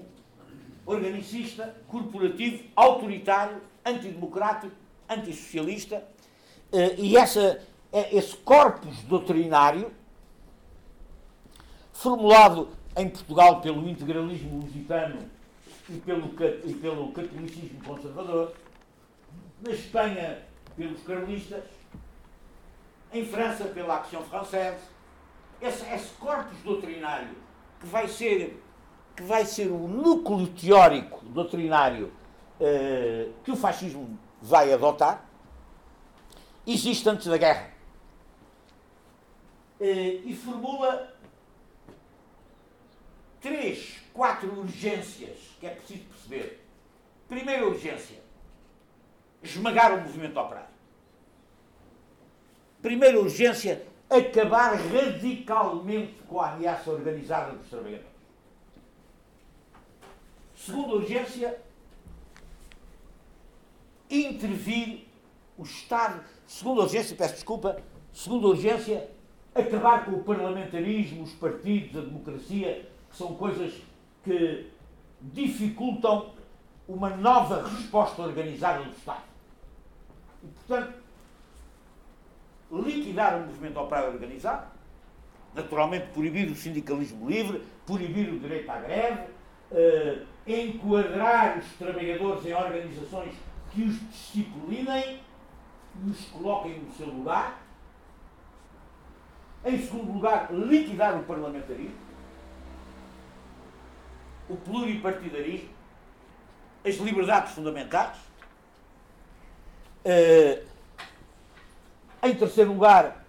organicista, 0.85 1.75
corporativo, 1.87 2.63
autoritário, 2.75 3.61
antidemocrático, 3.85 4.73
antissocialista. 5.07 6.03
Eh, 6.71 6.95
e 6.97 7.17
essa, 7.17 7.61
esse 7.91 8.35
corpus 8.37 8.99
doutrinário, 9.03 9.91
formulado 11.91 12.69
em 12.95 13.09
Portugal 13.09 13.61
pelo 13.61 13.87
integralismo 13.89 14.61
lusitano 14.61 15.29
e 15.89 15.97
pelo, 15.97 16.27
e 16.65 16.73
pelo 16.73 17.11
catolicismo 17.11 17.83
conservador, 17.83 18.53
na 19.61 19.71
Espanha 19.71 20.39
pelos 20.75 21.01
carlistas, 21.03 21.63
em 23.11 23.25
França 23.25 23.65
pela 23.65 23.97
Action 23.97 24.21
Française, 24.23 24.79
esse, 25.61 25.85
esse 25.91 26.09
corpus 26.19 26.57
doutrinário 26.59 27.35
que 27.79 27.87
vai 27.87 28.07
ser, 28.07 28.61
que 29.15 29.23
vai 29.23 29.45
ser 29.45 29.67
o 29.67 29.87
núcleo 29.87 30.47
teórico 30.47 31.25
doutrinário 31.25 32.11
eh, 32.59 33.29
que 33.43 33.51
o 33.51 33.55
fascismo 33.55 34.17
vai 34.41 34.71
adotar, 34.71 35.25
existe 36.65 37.07
antes 37.09 37.27
da 37.27 37.37
guerra. 37.37 37.78
Eh, 39.79 40.21
e 40.25 40.35
formula 40.35 41.15
três, 43.39 43.97
quatro 44.13 44.59
urgências 44.59 45.37
que 45.59 45.65
é 45.65 45.69
preciso 45.69 46.03
perceber. 46.05 46.65
Primeira 47.27 47.65
urgência: 47.65 48.19
esmagar 49.41 49.93
o 49.97 50.01
movimento 50.01 50.37
operário. 50.37 50.69
Primeira 52.81 53.19
urgência: 53.19 53.85
acabar 54.09 54.75
radicalmente 54.75 56.21
com 56.27 56.41
a 56.41 56.51
ameaça 56.51 56.91
organizada 56.91 57.53
dos 57.53 57.69
trabalhadores. 57.69 58.09
Segunda 60.55 60.95
urgência: 60.95 61.61
intervir 64.09 65.07
o 65.57 65.63
Estado. 65.63 66.21
Segunda 66.45 66.81
urgência, 66.81 67.15
peço 67.15 67.35
desculpa. 67.35 67.81
Segunda 68.11 68.47
urgência: 68.47 69.09
acabar 69.59 70.05
com 70.05 70.11
o 70.11 70.23
parlamentarismo, 70.23 71.23
os 71.23 71.33
partidos, 71.33 71.97
a 71.97 72.05
democracia, 72.05 72.89
que 73.09 73.15
são 73.15 73.35
coisas 73.35 73.73
que 74.23 74.67
dificultam 75.21 76.31
uma 76.87 77.09
nova 77.09 77.67
resposta 77.67 78.21
organizada 78.21 78.83
do 78.83 78.91
Estado. 78.91 79.23
E, 80.43 80.47
portanto, 80.47 80.93
liquidar 82.71 83.37
o 83.37 83.45
movimento 83.45 83.79
operário 83.79 84.13
organizado, 84.13 84.67
naturalmente 85.53 86.07
proibir 86.07 86.49
o 86.49 86.55
sindicalismo 86.55 87.29
livre, 87.29 87.63
proibir 87.85 88.29
o 88.29 88.39
direito 88.39 88.69
à 88.69 88.79
greve, 88.79 89.23
eh, 89.71 90.23
enquadrar 90.47 91.57
os 91.59 91.65
trabalhadores 91.73 92.45
em 92.45 92.53
organizações 92.53 93.33
que 93.71 93.83
os 93.83 93.99
disciplinem 94.09 95.19
e 96.03 96.09
os 96.09 96.25
coloquem 96.25 96.79
no 96.79 96.91
seu 96.93 97.07
lugar. 97.07 97.61
Em 99.65 99.77
segundo 99.79 100.13
lugar, 100.13 100.51
liquidar 100.51 101.17
o 101.17 101.23
parlamentarismo 101.23 102.09
o 104.49 104.57
pluripartidarismo, 104.57 105.69
as 106.83 106.95
liberdades 106.95 107.53
fundamentais. 107.53 108.17
Uh, 110.03 110.67
em 112.23 112.35
terceiro 112.35 112.73
lugar, 112.73 113.23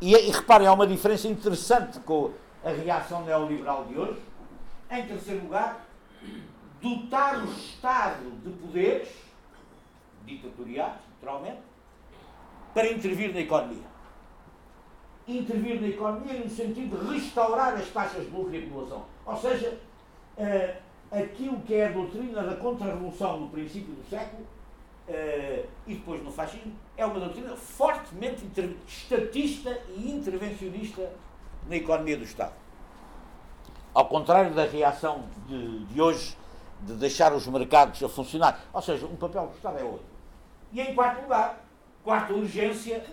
e 0.00 0.14
reparem, 0.14 0.66
há 0.66 0.72
uma 0.72 0.86
diferença 0.86 1.28
interessante 1.28 1.98
com 2.00 2.32
a 2.64 2.70
reação 2.70 3.24
neoliberal 3.24 3.84
de 3.84 3.98
hoje. 3.98 4.20
Em 4.90 5.06
terceiro 5.06 5.42
lugar, 5.42 5.84
dotar 6.80 7.38
o 7.38 7.52
Estado 7.52 8.30
de 8.42 8.50
poderes 8.50 9.08
ditatoriais, 10.24 10.94
naturalmente, 11.14 11.60
para 12.72 12.90
intervir 12.90 13.34
na 13.34 13.40
economia. 13.40 13.91
Intervir 15.26 15.80
na 15.80 15.88
economia 15.88 16.34
no 16.34 16.50
sentido 16.50 16.98
de 16.98 17.12
restaurar 17.12 17.74
as 17.74 17.88
taxas 17.88 18.24
de 18.24 18.30
lucro 18.30 18.54
e 18.54 18.58
acumulação. 18.58 19.04
Ou 19.24 19.36
seja, 19.36 19.78
uh, 20.36 20.82
aquilo 21.16 21.60
que 21.60 21.74
é 21.74 21.86
a 21.88 21.92
doutrina 21.92 22.42
da 22.42 22.56
contra-revolução 22.56 23.40
no 23.40 23.48
princípio 23.48 23.94
do 23.94 24.08
século 24.08 24.42
uh, 24.42 25.66
e 25.86 25.94
depois 25.94 26.22
no 26.24 26.32
fascismo 26.32 26.72
é 26.96 27.06
uma 27.06 27.20
doutrina 27.20 27.54
fortemente 27.56 28.44
estatista 28.86 29.80
e 29.96 30.10
intervencionista 30.10 31.12
na 31.68 31.76
economia 31.76 32.16
do 32.16 32.24
Estado. 32.24 32.54
Ao 33.94 34.06
contrário 34.06 34.54
da 34.54 34.64
reação 34.64 35.24
de, 35.46 35.84
de 35.84 36.00
hoje 36.00 36.36
de 36.80 36.94
deixar 36.94 37.32
os 37.32 37.46
mercados 37.46 38.02
a 38.02 38.08
funcionar. 38.08 38.60
Ou 38.72 38.82
seja, 38.82 39.06
um 39.06 39.16
papel 39.16 39.46
do 39.46 39.54
Estado 39.54 39.78
é 39.78 39.84
outro. 39.84 40.04
E 40.72 40.80
em 40.80 40.94
quarto 40.94 41.22
lugar, 41.22 41.64
quarta 42.02 42.32
urgência, 42.32 43.04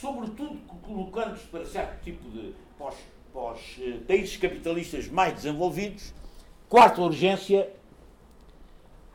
sobretudo 0.00 0.58
colocando-se 0.82 1.46
para 1.46 1.64
certo 1.66 2.02
tipo 2.02 2.28
de 2.30 2.54
os 3.32 3.78
eh, 3.78 4.00
países 4.08 4.36
capitalistas 4.36 5.08
mais 5.08 5.34
desenvolvidos. 5.34 6.14
Quarta 6.68 7.02
urgência, 7.02 7.70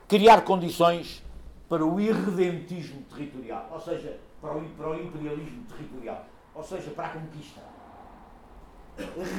criar 0.07 0.41
condições 0.41 1.23
para 1.67 1.83
o 1.85 1.99
irredentismo 1.99 3.01
territorial, 3.03 3.67
ou 3.71 3.79
seja, 3.79 4.19
para 4.39 4.55
o, 4.55 4.69
para 4.69 4.89
o 4.91 5.03
imperialismo 5.03 5.63
territorial, 5.65 6.25
ou 6.53 6.63
seja, 6.63 6.91
para 6.91 7.07
a 7.07 7.09
conquista. 7.09 7.61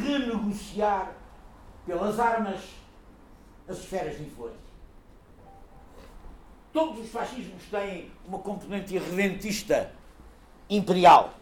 Renegociar 0.03 1.15
pelas 1.87 2.19
armas 2.19 2.61
as 3.69 3.79
esferas 3.79 4.17
de 4.17 4.25
influência. 4.25 4.67
Todos 6.73 7.05
os 7.05 7.11
fascismos 7.11 7.63
têm 7.71 8.11
uma 8.27 8.39
componente 8.41 8.95
irredentista 8.95 9.93
imperial 10.69 11.35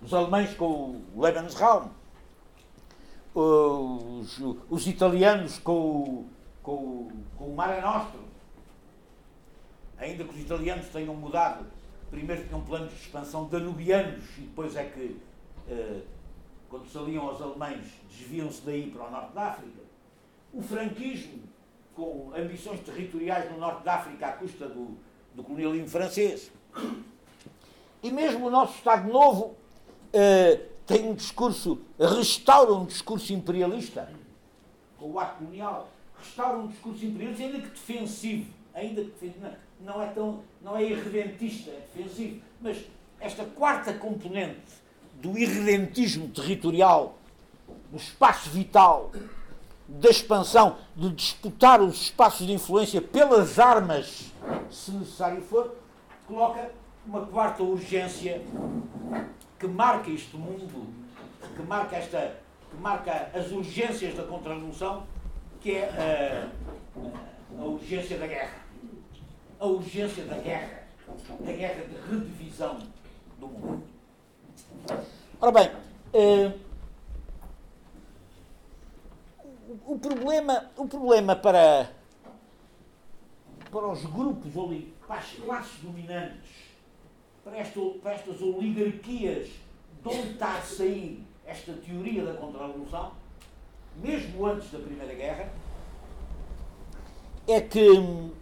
os 0.00 0.12
alemães 0.12 0.54
com 0.54 1.00
o 1.14 1.20
Lebensraum, 1.20 1.88
os, 3.34 4.40
os 4.68 4.86
italianos 4.86 5.58
com 5.60 6.26
com, 6.62 7.10
com 7.36 7.44
o 7.44 7.54
Mare 7.54 7.80
Nostrum. 7.80 8.22
Ainda 9.98 10.24
que 10.24 10.34
os 10.34 10.40
italianos 10.40 10.86
tenham 10.88 11.14
mudado, 11.14 11.66
primeiro 12.10 12.46
tinham 12.46 12.60
planos 12.62 12.92
de 12.92 13.00
expansão 13.00 13.48
danubianos 13.48 14.24
e 14.38 14.42
depois 14.42 14.76
é 14.76 14.84
que, 14.84 15.16
eh, 15.68 16.00
quando 16.68 16.88
se 16.88 16.98
aliam 16.98 17.28
aos 17.28 17.40
alemães, 17.40 17.86
desviam-se 18.08 18.62
daí 18.62 18.90
para 18.90 19.06
o 19.06 19.10
norte 19.10 19.32
da 19.32 19.42
África. 19.48 19.82
O 20.52 20.62
franquismo, 20.62 21.42
com 21.94 22.32
ambições 22.34 22.80
territoriais 22.80 23.50
no 23.50 23.58
norte 23.58 23.84
da 23.84 23.94
África 23.94 24.26
à 24.26 24.32
custa 24.32 24.68
do, 24.68 24.96
do 25.34 25.42
colonialismo 25.42 25.88
francês. 25.88 26.50
E 28.02 28.10
mesmo 28.10 28.46
o 28.46 28.50
nosso 28.50 28.78
Estado 28.78 29.10
Novo 29.10 29.54
uh, 30.12 30.60
tem 30.86 31.08
um 31.08 31.14
discurso, 31.14 31.78
restaura 31.98 32.72
um 32.72 32.84
discurso 32.84 33.32
imperialista, 33.32 34.10
com 34.98 35.12
o 35.12 35.18
ato 35.20 35.38
colonial, 35.38 35.88
restaura 36.18 36.58
um 36.58 36.66
discurso 36.66 37.04
imperialista, 37.04 37.44
ainda 37.44 37.58
que 37.60 37.68
defensivo, 37.68 38.50
ainda 38.74 39.02
que 39.02 39.10
defensivo, 39.10 39.46
não, 39.80 39.94
não 39.94 40.02
é 40.02 40.06
tão, 40.08 40.40
não 40.60 40.76
é 40.76 40.82
irredentista, 40.82 41.70
é 41.70 41.86
defensivo, 41.94 42.42
mas 42.60 42.84
esta 43.20 43.44
quarta 43.44 43.92
componente 43.92 44.82
do 45.14 45.38
irredentismo 45.38 46.28
territorial, 46.28 47.14
do 47.90 47.96
espaço 47.96 48.50
vital, 48.50 49.12
da 49.86 50.10
expansão, 50.10 50.78
de 50.96 51.10
disputar 51.10 51.80
os 51.80 52.02
espaços 52.02 52.46
de 52.46 52.52
influência 52.52 53.00
pelas 53.00 53.60
armas, 53.60 54.32
se 54.70 54.90
necessário 54.90 55.40
for, 55.42 55.76
coloca 56.26 56.70
uma 57.06 57.26
quarta 57.26 57.62
urgência 57.62 58.42
que 59.58 59.66
marca 59.66 60.10
este 60.10 60.36
mundo, 60.36 60.92
que 61.54 61.62
marca, 61.62 61.96
esta, 61.96 62.36
que 62.70 62.76
marca 62.76 63.30
as 63.34 63.50
urgências 63.50 64.14
da 64.14 64.24
contra-revolução, 64.24 65.06
que 65.60 65.76
é 65.76 66.48
a, 67.58 67.60
a 67.60 67.64
urgência 67.64 68.18
da 68.18 68.26
guerra. 68.26 68.62
A 69.58 69.66
urgência 69.66 70.24
da 70.24 70.38
guerra. 70.38 70.82
Da 71.40 71.52
guerra 71.52 71.84
de 71.84 72.10
redivisão 72.10 72.78
do 73.38 73.46
mundo. 73.48 73.82
Ora 75.40 75.52
bem, 75.52 75.70
uh, 76.14 76.58
o, 79.86 79.98
problema, 79.98 80.70
o 80.76 80.86
problema 80.86 81.36
para, 81.36 81.90
para 83.70 83.86
os 83.88 84.04
grupos, 84.04 84.52
para 85.06 85.16
as 85.16 85.30
classes 85.32 85.80
dominantes, 85.82 86.61
para, 87.44 87.58
esta, 87.58 87.80
para 88.02 88.12
estas 88.12 88.40
oligarquias 88.40 89.48
de 89.48 90.08
onde 90.08 90.32
está 90.32 90.56
a 90.56 90.62
sair 90.62 91.24
esta 91.46 91.72
teoria 91.74 92.24
da 92.24 92.34
contra-revolução, 92.34 93.12
mesmo 93.96 94.46
antes 94.46 94.70
da 94.70 94.78
Primeira 94.78 95.14
Guerra, 95.14 95.52
é 97.46 97.60
que 97.60 97.90
hum, 97.90 98.32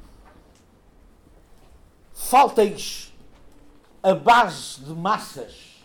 falta-lhes 2.14 3.12
a 4.02 4.14
base 4.14 4.82
de 4.84 4.92
massas 4.92 5.82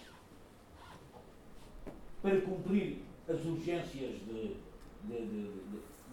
para 2.21 2.41
cumprir 2.41 3.03
as 3.27 3.43
urgências 3.45 4.19
de, 4.25 4.55
de, 5.03 5.25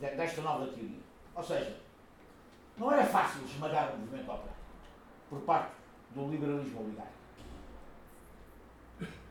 de, 0.01 0.17
desta 0.17 0.41
nova 0.43 0.67
teoria. 0.67 0.99
Ou 1.35 1.43
seja, 1.43 1.77
não 2.77 2.93
era 2.93 3.05
fácil 3.07 3.45
esmagar 3.45 3.95
o 3.95 3.99
movimento 3.99 4.31
operário 4.31 4.53
por 5.29 5.41
parte 5.41 5.82
do 6.14 6.29
liberalismo 6.29 6.81
oligárquico. 6.81 7.22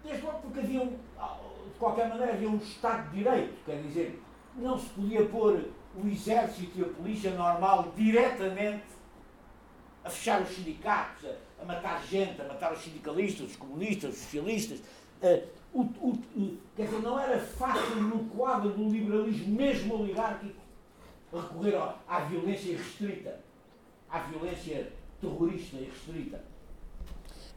Desde 0.03 0.25
logo 0.25 0.39
porque 0.39 0.59
havia, 0.59 0.81
um, 0.81 0.89
de 0.89 1.77
qualquer 1.77 2.09
maneira, 2.09 2.33
havia 2.33 2.49
um 2.49 2.57
Estado 2.57 3.09
de 3.09 3.17
Direito, 3.17 3.63
quer 3.65 3.81
dizer, 3.81 4.21
não 4.55 4.77
se 4.77 4.89
podia 4.89 5.25
pôr 5.25 5.69
o 5.95 6.07
exército 6.07 6.79
e 6.79 6.83
a 6.83 6.87
polícia 6.87 7.31
normal 7.31 7.93
diretamente 7.95 8.83
a 10.03 10.09
fechar 10.09 10.41
os 10.41 10.49
sindicatos, 10.49 11.29
a, 11.29 11.61
a 11.61 11.65
matar 11.65 12.03
gente, 12.05 12.41
a 12.41 12.45
matar 12.45 12.73
os 12.73 12.79
sindicalistas, 12.79 13.51
os 13.51 13.55
comunistas, 13.55 14.15
os 14.15 14.19
socialistas. 14.21 14.79
Uh, 15.21 15.61
o, 15.73 15.81
o, 15.81 16.57
quer 16.75 16.85
dizer, 16.85 16.99
não 16.99 17.19
era 17.19 17.39
fácil 17.39 17.95
no 18.01 18.25
quadro 18.25 18.71
do 18.71 18.89
liberalismo, 18.89 19.55
mesmo 19.55 20.01
oligárquico, 20.01 20.59
recorrer 21.31 21.75
à, 21.75 21.95
à 22.07 22.19
violência 22.21 22.75
restrita, 22.75 23.39
à 24.09 24.19
violência 24.19 24.91
terrorista 25.21 25.77
e 25.77 25.85
restrita. 25.85 26.50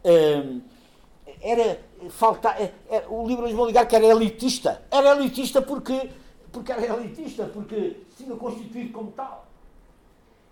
Uh, 0.04 0.60
era 1.40 1.78
faltar, 2.10 2.60
era, 2.60 2.72
é, 2.88 2.96
é, 2.96 3.06
o 3.08 3.26
liberalismo 3.26 3.62
oligárquico 3.62 3.96
era 3.96 4.14
elitista. 4.14 4.82
Era 4.90 5.16
elitista 5.16 5.60
porque, 5.60 6.10
porque 6.52 6.72
era 6.72 6.96
elitista, 6.96 7.44
porque 7.46 8.00
se 8.10 8.24
tinha 8.24 8.36
constituído 8.36 8.92
como 8.92 9.12
tal. 9.12 9.46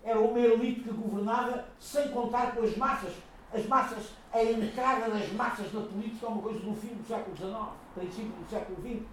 Era 0.03 0.19
uma 0.19 0.39
elite 0.39 0.81
que 0.81 0.91
governava 0.91 1.65
sem 1.79 2.09
contar 2.09 2.55
com 2.55 2.63
as 2.63 2.75
massas. 2.77 3.13
As 3.53 3.65
massas, 3.67 4.05
a 4.31 4.43
entrada 4.43 5.09
das 5.09 5.31
massas 5.33 5.71
na 5.71 5.81
política 5.81 6.25
é 6.25 6.29
uma 6.29 6.41
coisa 6.41 6.59
do 6.59 6.75
fim 6.75 6.95
do 6.95 7.07
século 7.07 7.37
XIX, 7.37 7.55
princípio 7.95 8.31
do 8.31 8.49
século 8.49 8.77
XX. 8.81 9.05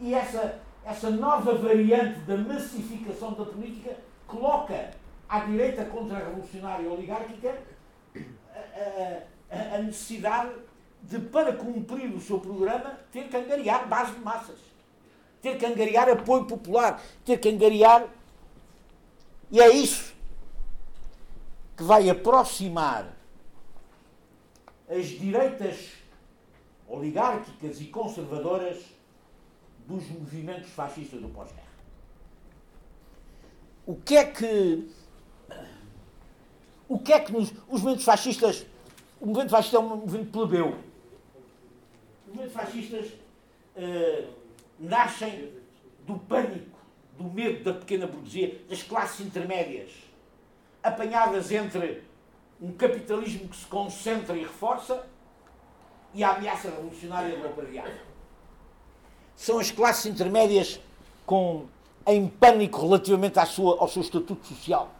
E 0.00 0.14
essa, 0.14 0.60
essa 0.84 1.10
nova 1.10 1.54
variante 1.54 2.20
da 2.20 2.36
massificação 2.36 3.32
da 3.32 3.44
política 3.46 3.96
coloca 4.26 4.90
à 5.28 5.40
direita 5.40 5.84
contra-revolucionária 5.86 6.90
oligárquica 6.90 7.58
a, 8.14 8.58
a, 8.58 9.31
a 9.52 9.78
necessidade 9.78 10.52
de, 11.02 11.18
para 11.18 11.52
cumprir 11.52 12.12
o 12.14 12.20
seu 12.20 12.40
programa, 12.40 12.98
ter 13.12 13.28
que 13.28 13.36
angariar 13.36 13.86
base 13.88 14.12
de 14.12 14.20
massas, 14.20 14.58
ter 15.40 15.58
que 15.58 15.66
angariar 15.66 16.08
apoio 16.08 16.46
popular, 16.46 17.02
ter 17.24 17.38
que 17.38 17.48
angariar. 17.48 18.06
E 19.50 19.60
é 19.60 19.70
isso 19.70 20.14
que 21.76 21.82
vai 21.82 22.08
aproximar 22.08 23.14
as 24.88 25.06
direitas 25.06 25.90
oligárquicas 26.86 27.80
e 27.80 27.86
conservadoras 27.86 28.78
dos 29.86 30.08
movimentos 30.10 30.70
fascistas 30.70 31.20
do 31.20 31.28
pós-guerra. 31.28 31.72
O 33.86 33.96
que 33.96 34.16
é 34.16 34.24
que. 34.24 34.88
O 36.88 36.98
que 36.98 37.12
é 37.12 37.20
que 37.20 37.32
nos, 37.32 37.50
os 37.68 37.80
movimentos 37.80 38.04
fascistas. 38.04 38.66
O 39.22 39.26
movimento 39.26 39.50
fascista 39.50 39.76
é 39.76 39.80
um 39.80 39.88
movimento 39.96 40.32
plebeu 40.32 40.76
os 42.32 42.34
movimentos 42.34 42.52
fascistas 42.52 43.06
uh, 43.76 44.28
nascem 44.78 45.52
do 46.06 46.18
pânico, 46.18 46.78
do 47.18 47.24
medo 47.24 47.62
da 47.62 47.78
pequena 47.78 48.06
burguesia, 48.06 48.58
das 48.68 48.82
classes 48.82 49.24
intermédias, 49.24 49.90
apanhadas 50.82 51.52
entre 51.52 52.02
um 52.60 52.72
capitalismo 52.72 53.48
que 53.48 53.56
se 53.56 53.66
concentra 53.66 54.36
e 54.36 54.40
reforça 54.40 55.06
e 56.14 56.24
a 56.24 56.30
ameaça 56.30 56.70
revolucionária 56.70 57.36
do 57.36 57.46
operariado. 57.46 57.92
São 59.36 59.58
as 59.58 59.70
classes 59.70 60.06
intermédias 60.06 60.80
com, 61.26 61.66
em 62.06 62.26
pânico 62.28 62.80
relativamente 62.80 63.38
à 63.38 63.46
sua, 63.46 63.78
ao 63.78 63.88
seu 63.88 64.02
estatuto 64.02 64.46
social. 64.46 64.90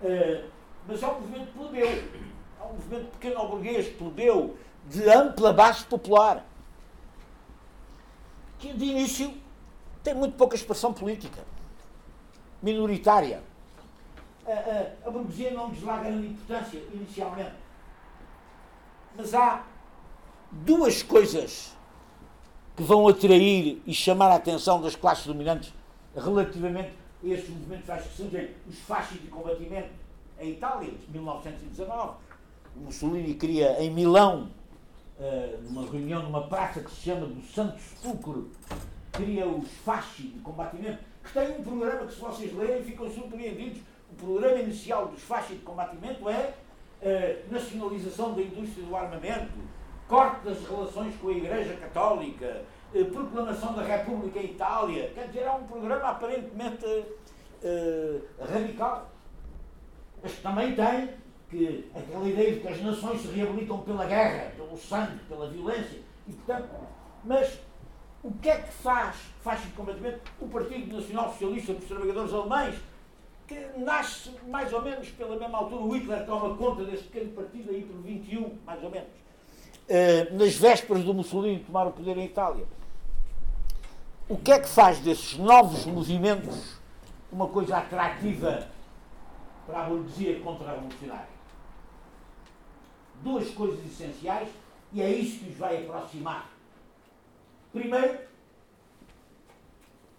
Uh, 0.00 0.53
mas 0.86 1.02
é 1.02 1.06
um 1.06 1.20
movimento 1.20 1.52
plebeu, 1.52 1.88
é 1.88 2.64
um 2.64 2.72
movimento 2.72 3.10
pequeno 3.12 3.48
burguês, 3.48 3.88
plebeu, 3.96 4.56
de 4.86 5.08
ampla 5.08 5.52
base 5.52 5.84
popular, 5.84 6.44
que 8.58 8.72
de 8.72 8.84
início 8.84 9.34
tem 10.02 10.14
muito 10.14 10.36
pouca 10.36 10.54
expressão 10.54 10.92
política, 10.92 11.42
minoritária. 12.62 13.42
A, 14.46 14.52
a, 14.52 15.08
a 15.08 15.10
burguesia 15.10 15.52
não 15.52 15.70
lhes 15.70 15.82
dá 15.82 15.96
grande 15.98 16.26
importância 16.26 16.78
inicialmente. 16.92 17.54
Mas 19.16 19.32
há 19.32 19.64
duas 20.52 21.02
coisas 21.02 21.74
que 22.76 22.82
vão 22.82 23.08
atrair 23.08 23.80
e 23.86 23.94
chamar 23.94 24.30
a 24.30 24.34
atenção 24.34 24.82
das 24.82 24.94
classes 24.94 25.26
dominantes 25.26 25.72
relativamente 26.14 26.92
a 27.22 27.26
estes 27.26 27.48
movimentos 27.50 28.02
que 28.02 28.16
surgem, 28.16 28.50
os 28.68 28.78
fascistas 28.80 29.22
de 29.22 29.28
combatimento 29.28 30.03
em 30.38 30.50
Itália, 30.50 30.90
de 30.90 31.10
1919. 31.12 32.14
O 32.76 32.80
Mussolini 32.80 33.34
cria 33.34 33.80
em 33.82 33.90
Milão 33.90 34.50
uh, 35.18 35.62
numa 35.62 35.88
reunião 35.88 36.22
numa 36.22 36.42
praça 36.48 36.80
que 36.80 36.90
se 36.90 37.02
chama 37.02 37.26
do 37.26 37.40
Santo 37.42 37.80
Sepulcro, 37.80 38.50
cria 39.12 39.46
os 39.46 39.68
fasci 39.84 40.24
de 40.24 40.40
combatimento, 40.40 40.98
que 41.22 41.32
tem 41.32 41.58
um 41.58 41.62
programa 41.62 42.06
que 42.06 42.14
se 42.14 42.20
vocês 42.20 42.52
lerem 42.52 42.82
ficam 42.82 43.10
surpreendidos. 43.10 43.80
O 44.10 44.16
programa 44.16 44.60
inicial 44.60 45.08
dos 45.08 45.20
fasci 45.22 45.54
de 45.54 45.62
combatimento 45.62 46.28
é 46.28 46.54
uh, 47.02 47.52
nacionalização 47.52 48.34
da 48.34 48.42
indústria 48.42 48.84
do 48.84 48.94
armamento, 48.94 49.52
corte 50.08 50.44
das 50.44 50.64
relações 50.66 51.14
com 51.16 51.28
a 51.28 51.32
Igreja 51.32 51.74
Católica, 51.74 52.62
uh, 52.94 53.04
proclamação 53.06 53.74
da 53.74 53.82
República 53.82 54.40
em 54.40 54.46
Itália. 54.46 55.10
Quer 55.14 55.28
dizer, 55.28 55.42
é 55.42 55.50
um 55.52 55.64
programa 55.64 56.10
aparentemente 56.10 56.84
radical. 58.38 59.13
Também 60.42 60.74
tem 60.74 61.10
que 61.50 61.90
aquela 61.94 62.28
ideia 62.28 62.52
de 62.52 62.60
que 62.60 62.68
as 62.68 62.80
nações 62.82 63.20
se 63.20 63.28
reabilitam 63.28 63.78
pela 63.78 64.04
guerra, 64.06 64.50
pelo 64.56 64.76
sangue, 64.76 65.18
pela 65.28 65.48
violência, 65.48 66.00
e 66.26 66.32
portanto, 66.32 66.68
mas 67.24 67.60
o 68.22 68.32
que 68.32 68.48
é 68.48 68.56
que 68.56 68.72
faz, 68.72 69.16
faz 69.42 69.60
completamente 69.76 70.20
o 70.40 70.48
Partido 70.48 70.96
Nacional 70.96 71.30
Socialista 71.30 71.74
dos 71.74 71.84
Trabalhadores 71.84 72.32
Alemães, 72.32 72.74
que 73.46 73.66
nasce 73.76 74.30
mais 74.48 74.72
ou 74.72 74.80
menos 74.80 75.10
pela 75.10 75.36
mesma 75.36 75.58
altura, 75.58 75.82
o 75.82 75.90
Hitler 75.90 76.24
toma 76.24 76.56
conta 76.56 76.84
desse 76.84 77.04
pequeno 77.04 77.32
partido 77.32 77.70
aí 77.70 77.82
por 77.82 78.00
21, 78.02 78.58
mais 78.64 78.82
ou 78.82 78.90
menos, 78.90 79.08
uh, 79.08 80.38
nas 80.38 80.54
vésperas 80.54 81.04
do 81.04 81.12
Mussolini 81.12 81.60
tomar 81.60 81.86
o 81.86 81.92
poder 81.92 82.16
em 82.16 82.24
Itália. 82.24 82.64
O 84.26 84.38
que 84.38 84.52
é 84.52 84.58
que 84.58 84.68
faz 84.68 85.00
desses 85.00 85.36
novos 85.36 85.84
movimentos 85.84 86.78
uma 87.30 87.48
coisa 87.48 87.76
atrativa 87.76 88.66
para 89.66 89.80
a 89.80 89.88
burguesia 89.88 90.40
contra-revolucionária? 90.40 91.34
duas 93.24 93.50
coisas 93.50 93.84
essenciais 93.86 94.48
e 94.92 95.02
é 95.02 95.10
isso 95.10 95.40
que 95.40 95.50
os 95.50 95.56
vai 95.56 95.84
aproximar. 95.84 96.50
Primeiro, 97.72 98.18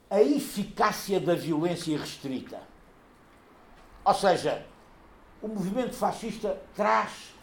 a 0.10 0.22
eficácia 0.22 1.20
da 1.20 1.36
violência 1.36 1.98
restrita. 1.98 2.62
Ou 4.04 4.14
seja, 4.14 4.66
o 5.42 5.48
movimento 5.48 5.94
fascista 5.94 6.62
traz 6.76 7.34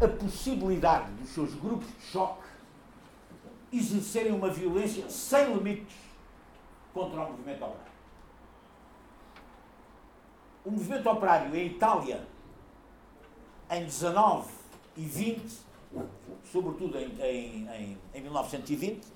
a 0.00 0.08
possibilidade 0.08 1.10
dos 1.12 1.30
seus 1.30 1.54
grupos 1.54 1.88
de 1.88 2.02
choque 2.06 2.42
exercerem 3.72 4.32
uma 4.32 4.50
violência 4.50 5.08
sem 5.08 5.54
limites 5.54 5.96
contra 6.92 7.20
o 7.20 7.30
movimento 7.30 7.64
operário. 7.64 7.91
O 10.64 10.70
movimento 10.70 11.10
operário 11.10 11.54
em 11.56 11.66
Itália, 11.66 12.24
em 13.68 13.84
19 13.84 14.48
e 14.96 15.02
20, 15.02 15.58
sobretudo 16.44 16.98
em, 16.98 17.20
em, 17.20 17.68
em, 17.68 17.98
em 18.14 18.20
1920, 18.20 19.06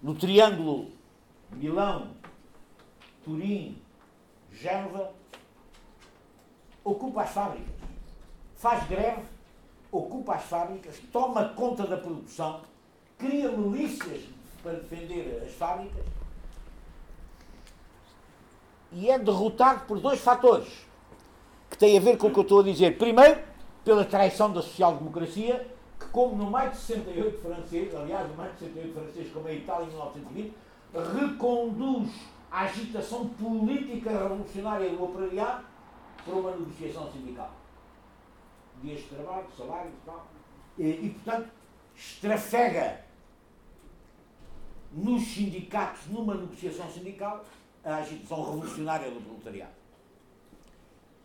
no 0.00 0.14
triângulo 0.14 0.90
Milão, 1.50 2.10
Turim, 3.24 3.80
Génova, 4.52 5.12
ocupa 6.84 7.22
as 7.22 7.30
fábricas, 7.30 7.74
faz 8.56 8.86
greve, 8.88 9.22
ocupa 9.90 10.34
as 10.34 10.44
fábricas, 10.44 11.00
toma 11.12 11.48
conta 11.50 11.86
da 11.86 11.96
produção, 11.96 12.62
cria 13.18 13.50
milícias 13.50 14.24
para 14.62 14.74
defender 14.74 15.42
as 15.44 15.52
fábricas 15.54 16.04
e 18.94 19.10
é 19.10 19.18
derrotado 19.18 19.86
por 19.86 19.98
dois 19.98 20.20
fatores 20.20 20.68
que 21.70 21.78
têm 21.78 21.96
a 21.96 22.00
ver 22.00 22.16
com 22.18 22.28
o 22.28 22.30
que 22.30 22.38
eu 22.38 22.42
estou 22.42 22.60
a 22.60 22.62
dizer. 22.62 22.98
Primeiro, 22.98 23.40
pela 23.84 24.04
traição 24.04 24.52
da 24.52 24.60
social-democracia, 24.62 25.66
que, 25.98 26.06
como 26.06 26.36
no 26.36 26.50
maio 26.50 26.70
de 26.70 26.76
68 26.76 27.38
francês, 27.40 27.94
aliás, 27.94 28.28
no 28.28 28.36
maio 28.36 28.52
de 28.52 28.58
68 28.58 28.94
francês, 28.94 29.32
como 29.32 29.48
é 29.48 29.52
a 29.52 29.54
Itália 29.54 29.86
em 29.86 29.90
1920, 29.90 30.54
reconduz 31.18 32.10
a 32.50 32.60
agitação 32.62 33.28
política 33.28 34.10
revolucionária 34.10 34.90
do 34.90 35.02
operariado 35.02 35.64
para 36.24 36.34
uma 36.34 36.50
negociação 36.50 37.10
sindical. 37.10 37.50
dias 38.82 39.00
de 39.00 39.06
trabalho, 39.06 39.46
salário 39.56 39.90
e 39.90 40.06
tal. 40.06 40.26
E, 40.78 40.82
e, 40.84 41.10
portanto, 41.10 41.50
estrafega 41.96 43.00
nos 44.92 45.22
sindicatos, 45.22 46.06
numa 46.08 46.34
negociação 46.34 46.90
sindical, 46.90 47.44
a 47.84 47.96
agitação 47.96 48.44
revolucionária 48.44 49.10
do 49.10 49.20
proletariado. 49.20 49.72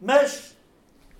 Mas, 0.02 0.56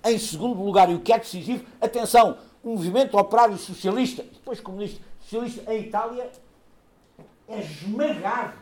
em 0.04 0.18
segundo 0.18 0.62
lugar, 0.62 0.90
e 0.90 0.94
o 0.94 1.00
que 1.00 1.12
é 1.12 1.18
decisivo, 1.18 1.64
atenção, 1.80 2.38
o 2.62 2.70
movimento 2.70 3.16
operário 3.16 3.56
socialista, 3.56 4.22
depois 4.22 4.60
comunista, 4.60 5.04
socialista 5.20 5.72
em 5.72 5.86
Itália, 5.86 6.30
é 7.48 7.60
esmagado 7.60 8.58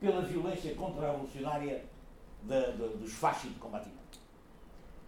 pela 0.00 0.22
violência 0.22 0.74
contra-revolucionária 0.74 1.84
dos 2.42 3.12
fascistas 3.12 3.52
de 3.52 3.58
combatimento. 3.58 4.18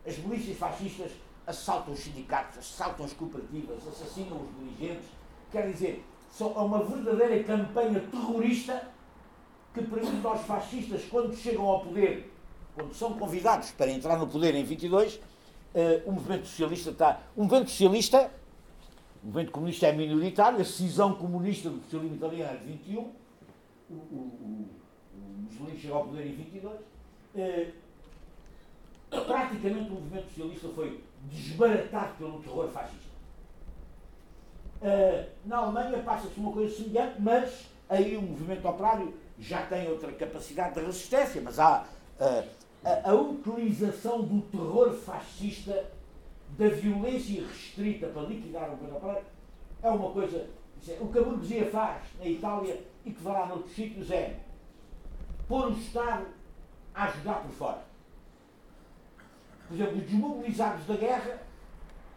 As 0.06 0.16
milícias 0.18 0.56
fascistas 0.56 1.12
assaltam 1.46 1.94
os 1.94 2.00
sindicatos, 2.00 2.58
assaltam 2.58 3.04
as 3.04 3.12
cooperativas, 3.12 3.86
assassinam 3.88 4.40
os 4.40 4.48
dirigentes. 4.58 5.06
Quer 5.50 5.70
dizer, 5.70 6.04
são 6.30 6.48
uma 6.52 6.82
verdadeira 6.82 7.42
campanha 7.44 8.00
terrorista 8.00 8.88
que 9.74 9.82
permite 9.82 10.24
aos 10.24 10.42
fascistas, 10.42 11.04
quando 11.10 11.34
chegam 11.36 11.66
ao 11.66 11.80
poder, 11.80 12.32
quando 12.76 12.94
são 12.94 13.14
convidados 13.14 13.72
para 13.72 13.90
entrar 13.90 14.16
no 14.16 14.28
poder 14.28 14.54
em 14.54 14.64
22, 14.64 15.16
uh, 15.16 15.20
eh, 15.74 16.02
o 16.06 16.12
movimento 16.12 16.46
socialista 16.46 16.90
está. 16.90 17.20
O 17.36 17.42
movimento 17.42 17.70
socialista, 17.70 18.30
o 19.22 19.26
movimento 19.26 19.50
comunista 19.50 19.86
é 19.88 19.92
minoritário, 19.92 20.60
a 20.60 20.64
cisão 20.64 21.14
comunista 21.14 21.68
do 21.68 21.82
socialismo 21.82 22.16
italiano 22.16 22.54
é 22.54 22.56
de 22.56 22.66
21, 22.66 23.00
o, 23.00 23.12
o, 23.90 23.94
o, 23.96 24.68
o 25.12 25.42
Mussolini 25.42 25.78
chega 25.78 25.94
ao 25.94 26.04
poder 26.04 26.26
em 26.26 26.34
22. 26.34 26.74
Uh, 26.74 26.80
eh, 27.36 27.72
praticamente 29.10 29.90
o 29.90 29.94
movimento 29.94 30.28
socialista 30.28 30.68
foi 30.68 31.02
desbaratado 31.24 32.14
pelo 32.16 32.40
terror 32.40 32.68
fascista. 32.68 33.14
Uh, 34.80 35.26
na 35.46 35.56
Alemanha 35.56 35.98
passa-se 36.04 36.38
uma 36.38 36.52
coisa 36.52 36.76
semelhante, 36.76 37.20
mas 37.20 37.66
aí 37.88 38.16
o 38.16 38.22
movimento 38.22 38.68
operário 38.68 39.23
já 39.38 39.66
tem 39.66 39.88
outra 39.88 40.12
capacidade 40.12 40.74
de 40.74 40.80
resistência, 40.80 41.42
mas 41.42 41.58
há 41.58 41.84
uh, 42.20 42.48
a, 42.84 43.10
a, 43.10 43.14
utilização 43.14 44.22
do 44.22 44.42
terror 44.42 44.92
fascista, 44.92 45.90
da 46.50 46.68
violência 46.68 47.46
restrita 47.46 48.06
para 48.08 48.22
liquidar 48.22 48.70
o 48.70 48.74
operário, 48.74 49.24
é 49.82 49.90
uma 49.90 50.10
coisa. 50.10 50.48
É, 50.86 50.98
o 51.00 51.08
que 51.08 51.18
a 51.18 51.22
burguesia 51.22 51.70
faz 51.70 52.02
na 52.18 52.26
Itália 52.26 52.84
e 53.04 53.10
que 53.10 53.20
fará 53.20 53.46
noutros 53.46 53.74
sítios 53.74 54.10
é 54.10 54.38
pôr 55.48 55.68
o 55.68 55.72
Estado 55.72 56.26
a 56.94 57.04
ajudar 57.04 57.42
por 57.42 57.50
fora. 57.52 57.84
Por 59.66 59.74
exemplo, 59.74 59.96
os 59.96 60.04
desmobilizados 60.04 60.86
da 60.86 60.96
guerra 60.96 61.42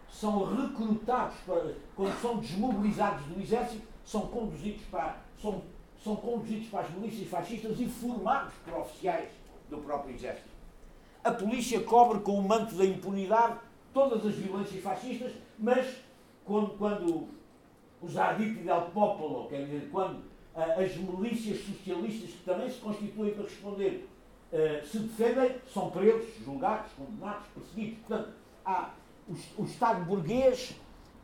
são 0.09 0.53
recrutados, 0.53 1.37
para, 1.45 1.73
quando 1.95 2.21
são 2.21 2.37
desmobilizados 2.37 3.25
do 3.25 3.41
exército, 3.41 3.87
são 4.05 4.27
conduzidos 4.27 4.83
para, 4.91 5.17
são, 5.41 5.63
são 6.03 6.15
conduzidos 6.15 6.67
para 6.69 6.81
as 6.81 6.91
milícias 6.91 7.27
fascistas 7.29 7.79
e 7.79 7.85
formados 7.87 8.53
por 8.63 8.79
oficiais 8.79 9.29
do 9.69 9.77
próprio 9.77 10.15
exército. 10.15 10.47
A 11.23 11.31
polícia 11.31 11.79
cobre 11.81 12.19
com 12.19 12.39
o 12.39 12.41
manto 12.41 12.75
da 12.75 12.85
impunidade 12.85 13.59
todas 13.93 14.25
as 14.25 14.35
violências 14.35 14.81
fascistas, 14.81 15.33
mas 15.57 15.87
quando, 16.45 16.77
quando 16.77 17.27
os 18.01 18.17
arditi 18.17 18.59
del 18.59 18.81
popolo, 18.93 19.47
quer 19.49 19.65
dizer, 19.65 19.89
quando 19.91 20.19
uh, 20.55 20.79
as 20.79 20.95
milícias 20.95 21.59
socialistas 21.65 22.29
que 22.29 22.43
também 22.45 22.69
se 22.69 22.79
constituem 22.79 23.33
para 23.33 23.43
responder 23.43 24.07
uh, 24.53 24.85
se 24.85 24.99
defendem, 24.99 25.55
são 25.73 25.89
presos, 25.89 26.29
julgados, 26.43 26.91
condenados, 26.93 27.47
perseguidos. 27.53 27.99
Portanto, 28.07 28.29
há 28.63 28.91
o, 29.27 29.61
o 29.61 29.65
Estado 29.65 30.05
burguês 30.05 30.71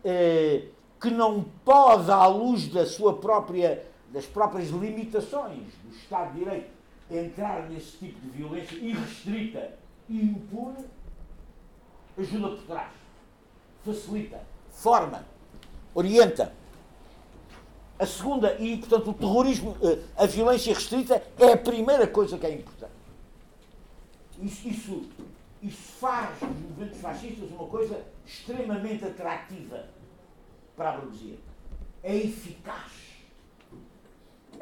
uh, 0.03 0.67
que 0.99 1.09
não 1.09 1.45
pode, 1.63 2.09
à 2.11 2.25
luz 2.27 2.67
da 2.67 2.85
sua 2.85 3.17
própria, 3.17 3.85
das 4.13 4.27
próprias 4.27 4.69
limitações 4.69 5.73
do 5.83 5.95
Estado 5.95 6.33
de 6.33 6.39
Direito, 6.39 6.69
entrar 7.09 7.67
nesse 7.69 7.97
tipo 7.97 8.19
de 8.21 8.29
violência 8.29 8.75
irrestrita 8.77 9.73
e 10.07 10.21
impune, 10.21 10.85
ajuda 12.17 12.49
por 12.49 12.63
trás, 12.65 12.91
facilita, 13.83 14.39
forma, 14.69 15.25
orienta. 15.95 16.53
A 17.97 18.05
segunda, 18.05 18.55
e 18.59 18.77
portanto 18.77 19.09
o 19.09 19.13
terrorismo, 19.13 19.75
a 20.15 20.25
violência 20.25 20.73
restrita, 20.73 21.23
é 21.39 21.53
a 21.53 21.57
primeira 21.57 22.07
coisa 22.07 22.37
que 22.37 22.45
é 22.45 22.53
importante. 22.53 22.93
Isso, 24.41 24.67
isso, 24.67 25.09
isso 25.61 25.81
faz 25.99 26.39
dos 26.39 26.49
movimentos 26.49 26.99
fascistas 26.99 27.49
uma 27.49 27.67
coisa 27.67 28.03
extremamente 28.25 29.05
atrativa 29.05 29.87
para 30.75 30.91
a 30.91 30.97
burguesia. 30.97 31.37
É 32.03 32.15
eficaz. 32.15 33.02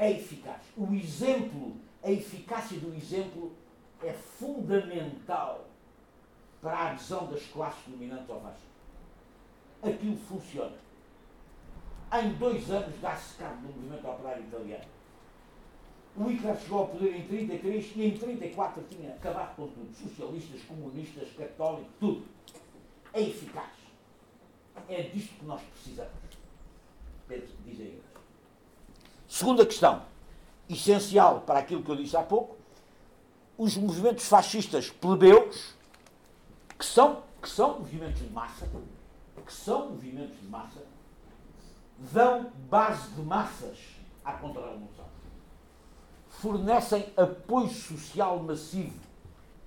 É 0.01 0.11
eficaz. 0.11 0.61
O 0.75 0.91
exemplo, 0.95 1.75
a 2.01 2.09
eficácia 2.09 2.79
do 2.79 2.91
exemplo 2.95 3.51
é 4.03 4.11
fundamental 4.11 5.67
para 6.59 6.73
a 6.75 6.91
adesão 6.91 7.27
das 7.27 7.43
classes 7.43 7.83
dominantes 7.87 8.27
ao 8.27 8.41
fascismo. 8.41 8.71
Aquilo 9.83 10.17
funciona. 10.17 10.77
Em 12.11 12.33
dois 12.33 12.69
anos 12.71 12.99
dá-se 12.99 13.35
cabo 13.35 13.67
do 13.67 13.73
movimento 13.73 14.07
operário 14.07 14.43
italiano 14.43 14.85
o 16.15 16.25
Hitler 16.25 16.57
chegou 16.57 16.79
ao 16.79 16.87
poder 16.89 17.15
em 17.15 17.25
33 17.25 17.93
e 17.95 18.05
em 18.05 18.17
34 18.17 18.83
tinha 18.89 19.13
acabado 19.13 19.55
com 19.55 19.67
tudo. 19.67 19.95
Socialistas, 19.95 20.61
comunistas, 20.63 21.29
católicos, 21.37 21.91
tudo. 21.99 22.25
É 23.13 23.21
eficaz. 23.21 23.71
É 24.89 25.03
disto 25.03 25.39
que 25.39 25.45
nós 25.45 25.61
precisamos. 25.61 26.11
Dizem 27.65 27.87
eles. 27.87 28.10
Segunda 29.31 29.65
questão, 29.65 30.01
essencial 30.69 31.41
para 31.41 31.59
aquilo 31.59 31.81
que 31.81 31.89
eu 31.89 31.95
disse 31.95 32.17
há 32.17 32.21
pouco, 32.21 32.57
os 33.57 33.77
movimentos 33.77 34.27
fascistas 34.27 34.89
plebeus, 34.89 35.73
que 36.77 36.85
são, 36.85 37.23
que 37.41 37.49
são 37.49 37.79
movimentos 37.79 38.21
de 38.21 38.29
massa, 38.29 38.69
que 39.45 39.53
são 39.53 39.91
movimentos 39.91 40.37
de 40.37 40.47
massa, 40.47 40.81
dão 42.11 42.51
base 42.69 43.09
de 43.11 43.21
massas 43.21 43.77
à 44.25 44.33
contra-revolução 44.33 45.11
fornecem 46.41 47.13
apoio 47.15 47.69
social 47.69 48.39
massivo 48.39 48.99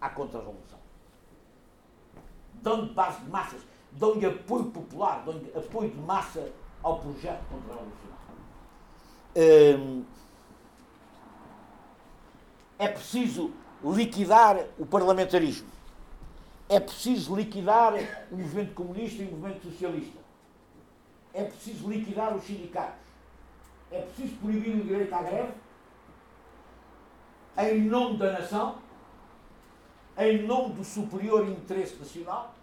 à 0.00 0.10
contra-revolução. 0.10 0.78
Dão-lhe 2.54 2.92
base 2.92 3.20
de 3.20 3.30
massas, 3.30 3.60
dão-lhe 3.92 4.26
apoio 4.26 4.64
popular, 4.72 5.24
dão-lhe 5.24 5.52
apoio 5.56 5.90
de 5.90 6.00
massa 6.00 6.50
ao 6.82 6.98
projeto 6.98 7.44
contra-revolucionário. 7.48 8.14
Hum, 9.36 10.04
é 12.78 12.88
preciso 12.88 13.52
liquidar 13.82 14.64
o 14.78 14.86
parlamentarismo. 14.86 15.68
É 16.68 16.80
preciso 16.80 17.34
liquidar 17.36 17.94
o 18.30 18.36
movimento 18.36 18.74
comunista 18.74 19.22
e 19.22 19.26
o 19.26 19.32
movimento 19.32 19.70
socialista. 19.70 20.18
É 21.32 21.44
preciso 21.44 21.88
liquidar 21.88 22.34
os 22.34 22.44
sindicatos. 22.44 23.04
É 23.90 24.00
preciso 24.00 24.36
proibir 24.36 24.76
o 24.76 24.84
direito 24.84 25.12
à 25.14 25.22
greve 25.22 25.52
em 27.56 27.82
nome 27.84 28.18
da 28.18 28.32
nação, 28.32 28.76
em 30.18 30.42
nome 30.42 30.74
do 30.74 30.84
superior 30.84 31.48
interesse 31.48 31.96
nacional, 31.96 32.54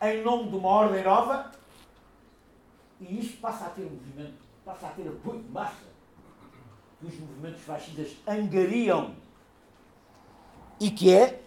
em 0.00 0.22
nome 0.22 0.50
de 0.50 0.56
uma 0.56 0.68
ordem 0.68 1.04
nova, 1.04 1.52
e 3.00 3.20
isto 3.20 3.38
passa 3.40 3.66
a 3.66 3.70
ter 3.70 3.82
um 3.82 3.90
movimento, 3.90 4.38
passa 4.68 4.88
a 4.88 4.90
ter 4.90 5.08
apoio 5.08 5.42
de 5.42 5.48
massa 5.48 5.86
que 7.00 7.06
os 7.06 7.18
movimentos 7.18 7.62
fascistas 7.62 8.14
angariam 8.26 9.14
e 10.78 10.90
que 10.90 11.10
é 11.10 11.40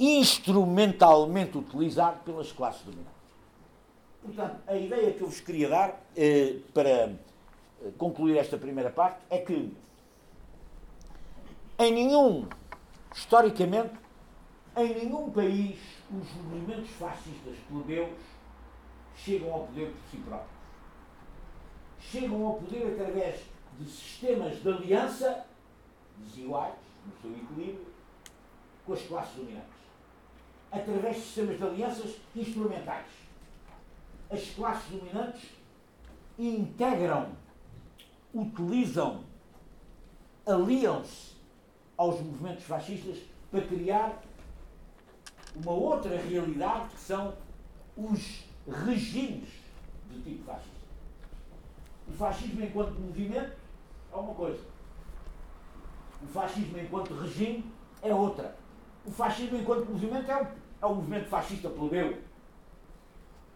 instrumentalmente 0.00 1.58
utilizado 1.58 2.20
pelas 2.20 2.50
classes 2.52 2.82
dominantes. 2.82 3.12
Portanto, 4.22 4.56
a 4.66 4.74
ideia 4.74 5.12
que 5.12 5.20
eu 5.20 5.26
vos 5.26 5.40
queria 5.40 5.68
dar 5.68 6.00
eh, 6.16 6.56
para 6.72 6.88
eh, 6.88 7.16
concluir 7.98 8.38
esta 8.38 8.56
primeira 8.56 8.88
parte 8.88 9.20
é 9.28 9.38
que 9.38 9.70
em 11.78 11.92
nenhum, 11.92 12.48
historicamente, 13.14 13.94
em 14.74 14.94
nenhum 14.94 15.30
país 15.30 15.78
os 16.10 16.32
movimentos 16.34 16.88
fascistas 16.92 17.56
plebeus 17.68 18.18
chegam 19.16 19.52
ao 19.52 19.66
poder 19.66 19.90
por 19.90 20.10
si 20.10 20.16
próprios. 20.16 20.55
Chegam 22.10 22.46
ao 22.46 22.54
poder 22.54 22.92
através 22.92 23.40
de 23.78 23.90
sistemas 23.90 24.62
de 24.62 24.68
aliança 24.68 25.44
desiguais, 26.18 26.74
no 27.04 27.20
seu 27.20 27.30
equilíbrio, 27.36 27.86
com 28.84 28.92
as 28.92 29.02
classes 29.02 29.34
dominantes. 29.36 29.76
Através 30.70 31.16
de 31.16 31.22
sistemas 31.22 31.58
de 31.58 31.64
alianças 31.64 32.16
instrumentais. 32.34 33.06
As 34.30 34.50
classes 34.50 34.90
dominantes 34.90 35.50
integram, 36.38 37.30
utilizam, 38.34 39.24
aliam-se 40.44 41.36
aos 41.96 42.20
movimentos 42.20 42.64
fascistas 42.64 43.18
para 43.50 43.62
criar 43.62 44.22
uma 45.54 45.72
outra 45.72 46.16
realidade 46.18 46.90
que 46.90 47.00
são 47.00 47.34
os 47.96 48.44
regimes 48.84 49.48
de 50.10 50.20
tipo 50.22 50.44
fascista. 50.44 50.75
O 52.08 52.12
fascismo 52.12 52.62
enquanto 52.62 52.98
movimento 52.98 53.52
é 54.12 54.16
uma 54.16 54.34
coisa. 54.34 54.60
O 56.22 56.26
fascismo 56.26 56.78
enquanto 56.78 57.14
regime 57.14 57.70
é 58.02 58.14
outra. 58.14 58.56
O 59.04 59.10
fascismo 59.10 59.58
enquanto 59.58 59.86
movimento 59.86 60.30
é 60.30 60.36
o, 60.36 60.46
é 60.82 60.94
movimento 60.94 61.28
fascista 61.28 61.68
plebeu. 61.68 62.18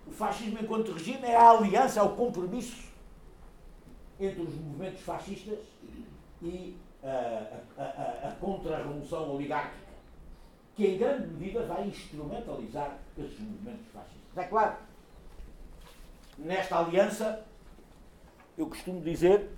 O 0.06 0.10
fascismo 0.10 0.58
enquanto 0.60 0.92
regime 0.92 1.26
é 1.26 1.36
a 1.36 1.50
aliança, 1.50 2.00
é 2.00 2.02
o 2.02 2.16
compromisso 2.16 2.90
entre 4.18 4.42
os 4.42 4.54
movimentos 4.54 5.00
fascistas 5.00 5.58
e 6.42 6.76
a, 7.02 7.62
a, 7.78 7.82
a, 7.82 8.28
a 8.28 8.32
contra-revolução 8.40 9.34
oligárquica, 9.34 9.90
que 10.76 10.86
em 10.86 10.98
grande 10.98 11.28
medida 11.28 11.64
vai 11.64 11.86
instrumentalizar 11.86 12.98
esses 13.16 13.38
movimentos 13.38 13.86
fascistas. 13.92 14.36
É 14.36 14.44
claro, 14.44 14.76
nesta 16.38 16.78
aliança, 16.78 17.44
eu 18.60 18.66
costumo 18.66 19.00
dizer 19.00 19.48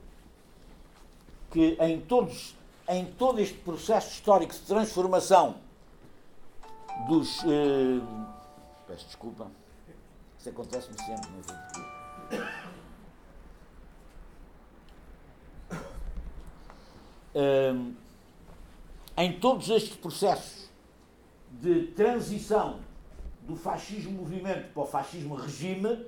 que 1.51 1.77
em, 1.81 2.01
todos, 2.01 2.55
em 2.89 3.05
todo 3.05 3.41
este 3.41 3.59
processo 3.59 4.13
histórico 4.13 4.53
de 4.53 4.61
transformação 4.61 5.57
dos. 7.09 7.43
Eh, 7.45 8.01
peço 8.87 9.07
desculpa, 9.07 9.51
isso 10.39 10.49
acontece-me 10.49 10.99
sempre, 10.99 11.29
mas 11.37 11.47
um, 17.35 17.95
em 19.17 19.33
todos 19.39 19.69
estes 19.69 19.97
processos 19.97 20.71
de 21.51 21.89
transição 21.89 22.81
do 23.43 23.57
fascismo 23.57 24.13
movimento 24.13 24.73
para 24.73 24.83
o 24.83 24.87
fascismo 24.87 25.35
regime, 25.35 26.07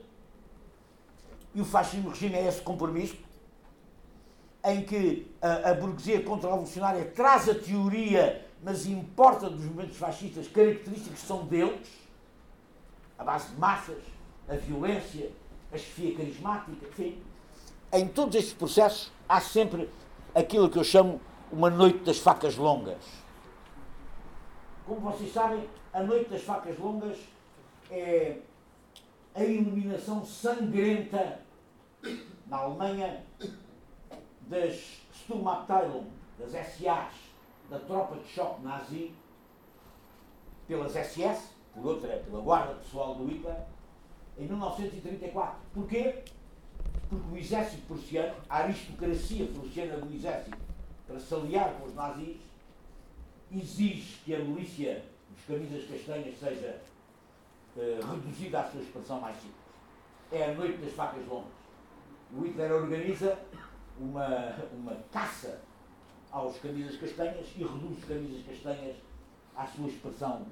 e 1.55 1.61
o 1.61 1.65
fascismo 1.65 2.11
regime 2.11 2.35
é 2.35 2.49
esse 2.49 2.61
compromisso, 2.61 3.17
em 4.65 4.83
que 4.83 5.31
a, 5.41 5.71
a 5.71 5.75
burguesia 5.75 6.23
contra-revolucionária 6.23 7.05
traz 7.15 7.49
a 7.49 7.55
teoria, 7.55 8.45
mas 8.63 8.87
importa 8.87 9.49
dos 9.49 9.65
movimentos 9.65 9.97
fascistas 9.97 10.49
características 10.49 11.21
que 11.21 11.27
são 11.27 11.45
deles, 11.47 11.89
a 13.19 13.25
base 13.25 13.51
de 13.51 13.61
massas, 13.61 14.03
a 14.49 14.57
violência, 14.57 15.31
a 15.73 15.79
chefia 15.79 16.17
carismática, 16.17 16.87
enfim. 16.87 17.23
Em 17.93 18.09
todos 18.09 18.35
estes 18.35 18.55
processos 18.55 19.13
há 19.29 19.41
sempre 19.41 19.89
aquilo 20.35 20.69
que 20.69 20.79
eu 20.79 20.85
chamo 20.85 21.21
uma 21.53 21.71
noite 21.71 21.99
das 22.01 22.19
facas 22.19 22.57
longas. 22.57 23.05
Como 24.87 25.01
vocês 25.01 25.33
sabem, 25.33 25.69
a 25.93 26.03
noite 26.03 26.31
das 26.31 26.43
facas 26.43 26.79
longas 26.79 27.17
é 27.91 28.39
a 29.35 29.45
iluminação 29.45 30.25
sangrenta 30.25 31.44
na 32.47 32.59
Alemanha 32.59 33.25
das 34.43 35.01
Sturmabteilung, 35.13 36.07
das 36.39 36.51
SAs, 36.53 37.15
da 37.71 37.79
tropa 37.79 38.17
de 38.17 38.29
choque 38.29 38.63
nazi, 38.63 39.15
pelas 40.67 40.93
SS, 40.93 41.51
por 41.73 41.87
outra, 41.87 42.19
pela 42.19 42.41
guarda 42.41 42.75
pessoal 42.75 43.15
do 43.15 43.27
Hitler, 43.27 43.65
em 44.39 44.47
1934. 44.47 45.59
Porquê? 45.73 46.25
porque 47.09 47.35
o 47.35 47.37
exército 47.37 47.83
prussiano, 47.87 48.35
a 48.49 48.59
aristocracia 48.59 49.47
prussiana 49.47 49.99
do 49.99 50.15
exército, 50.15 50.57
para 51.07 51.19
se 51.19 51.35
aliar 51.35 51.75
com 51.75 51.87
os 51.87 51.95
nazis, 51.95 52.37
exige 53.53 54.19
que 54.25 54.35
a 54.35 54.39
milícia 54.39 55.05
dos 55.31 55.45
camisas 55.47 55.89
castanhas 55.89 56.39
seja 56.39 56.81
uh, 57.77 58.07
reduzida 58.07 58.61
à 58.61 58.71
sua 58.71 58.81
expressão 58.81 59.21
mais 59.21 59.37
simples. 59.37 59.55
É 60.33 60.51
a 60.51 60.55
noite 60.55 60.79
das 60.79 60.93
facas 60.93 61.27
longas. 61.27 61.64
O 62.37 62.43
Hitler 62.43 62.73
organiza 62.73 63.39
uma, 63.99 64.57
uma 64.73 64.97
caça 65.13 65.61
aos 66.31 66.59
camisas 66.59 66.97
castanhas 66.97 67.47
e 67.57 67.63
reduz 67.63 67.99
os 67.99 68.05
camisas 68.05 68.45
castanhas 68.45 68.97
à 69.55 69.67
sua 69.67 69.89
expressão 69.89 70.47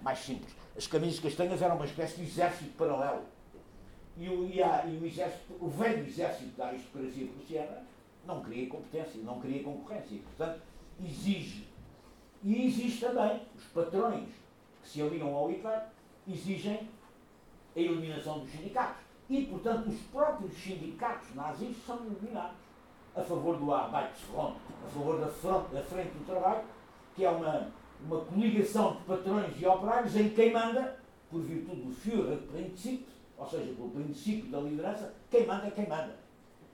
mais 0.00 0.18
simples. 0.18 0.54
As 0.76 0.86
camisas 0.86 1.20
castanhas 1.20 1.60
eram 1.60 1.76
uma 1.76 1.84
espécie 1.84 2.16
de 2.16 2.22
exército 2.22 2.70
paralelo 2.72 3.24
e 4.16 4.28
o, 4.28 4.48
e, 4.48 4.62
a, 4.62 4.86
e 4.86 4.96
o 4.96 5.06
exército, 5.06 5.54
o 5.60 5.68
velho 5.68 6.06
exército 6.06 6.56
da 6.56 6.68
aristocracia 6.68 7.26
prussiana 7.26 7.82
não 8.26 8.42
queria 8.42 8.68
competência, 8.68 9.20
não 9.22 9.40
queria 9.40 9.62
concorrência. 9.62 10.18
Portanto, 10.18 10.62
exige. 11.02 11.68
E 12.42 12.66
exige 12.66 13.00
também, 13.00 13.42
os 13.56 13.64
patrões 13.64 14.28
que 14.82 14.88
se 14.88 15.02
aliam 15.02 15.34
ao 15.34 15.50
Hitler 15.50 15.82
exigem 16.26 16.88
a 17.76 17.78
eliminação 17.78 18.40
dos 18.40 18.50
sindicatos. 18.50 19.09
E, 19.30 19.46
portanto, 19.46 19.88
os 19.88 20.00
próprios 20.12 20.52
sindicatos 20.60 21.32
nazis 21.36 21.76
são 21.86 22.00
eliminados 22.04 22.56
a 23.14 23.22
favor 23.22 23.56
do 23.56 23.72
Arbeitsfront, 23.72 24.56
a 24.84 24.88
favor 24.88 25.20
da, 25.20 25.28
front, 25.28 25.68
da 25.68 25.82
Frente 25.82 26.10
do 26.10 26.26
Trabalho, 26.26 26.64
que 27.14 27.24
é 27.24 27.30
uma, 27.30 27.68
uma 28.04 28.20
coligação 28.24 28.96
de 28.96 29.02
patrões 29.04 29.54
e 29.56 29.64
operários 29.64 30.16
em 30.16 30.30
quem 30.30 30.52
manda, 30.52 30.98
por 31.30 31.42
virtude 31.42 31.82
do 31.82 31.94
Führerprinzip, 31.94 33.06
ou 33.38 33.48
seja, 33.48 33.72
pelo 33.72 33.90
princípio 33.90 34.50
da 34.50 34.58
liderança, 34.58 35.14
quem 35.30 35.46
manda 35.46 35.68
é 35.68 35.70
quem 35.70 35.88
manda. 35.88 36.16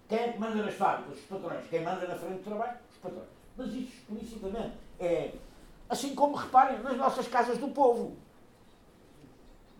Quem 0.08 0.18
é 0.18 0.32
que 0.32 0.38
manda 0.38 0.62
nas 0.62 0.74
fábricas? 0.74 1.18
Os 1.18 1.24
patrões. 1.24 1.66
Quem 1.68 1.82
manda 1.82 2.06
na 2.06 2.14
frente 2.14 2.38
do 2.38 2.44
trabalho? 2.44 2.78
Os 2.90 2.96
patrões. 2.96 3.28
Mas 3.54 3.66
isso 3.68 3.92
explicitamente 3.98 4.76
é 4.98 5.32
assim 5.90 6.14
como 6.14 6.36
reparem 6.36 6.78
nas 6.80 6.96
nossas 6.96 7.28
casas 7.28 7.58
do 7.58 7.68
povo. 7.68 8.16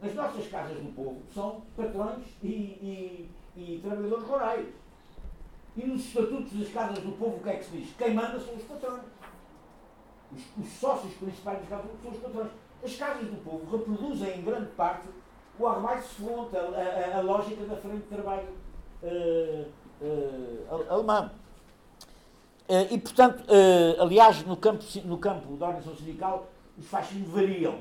Nas 0.01 0.15
nossas 0.15 0.47
casas 0.49 0.79
do 0.79 0.93
povo 0.95 1.23
são 1.33 1.63
patrões 1.77 2.23
e, 2.43 2.49
e, 2.49 3.31
e 3.57 3.81
trabalhadores 3.83 4.27
rurais. 4.27 4.67
E 5.77 5.87
nos 5.87 6.07
estatutos 6.07 6.53
das 6.53 6.69
casas 6.69 6.99
do 6.99 7.13
povo 7.13 7.37
o 7.37 7.43
que 7.43 7.49
é 7.51 7.57
que 7.57 7.65
se 7.65 7.77
diz? 7.77 7.95
Quem 7.97 8.15
manda 8.15 8.39
são 8.39 8.55
os 8.55 8.63
patrões. 8.65 9.03
Os, 10.33 10.43
os 10.59 10.73
sócios 10.73 11.15
principais 11.15 11.61
das 11.61 11.69
casas 11.69 11.87
do 11.87 11.97
povo 11.99 12.03
são 12.03 12.13
os 12.13 12.19
patrões. 12.19 12.51
As 12.85 12.97
casas 12.97 13.29
do 13.29 13.43
povo 13.43 13.77
reproduzem 13.77 14.39
em 14.39 14.43
grande 14.43 14.71
parte 14.73 15.07
o 15.59 15.67
Arbeitsfront, 15.67 16.55
a, 16.55 16.61
a, 16.61 17.19
a 17.19 17.21
lógica 17.23 17.65
da 17.65 17.77
frente 17.77 18.03
de 18.03 18.09
trabalho 18.09 18.49
uh, 19.03 19.67
uh, 20.03 20.93
alemã. 20.93 21.33
Uh, 22.69 22.95
e, 22.95 22.99
portanto, 22.99 23.45
aliás, 23.99 24.45
no 24.45 24.57
campo, 24.57 24.85
no 25.05 25.19
campo 25.19 25.57
da 25.57 25.69
organização 25.69 25.97
sindical, 25.97 26.49
os 26.77 26.87
fascismos 26.87 27.31
variam. 27.31 27.79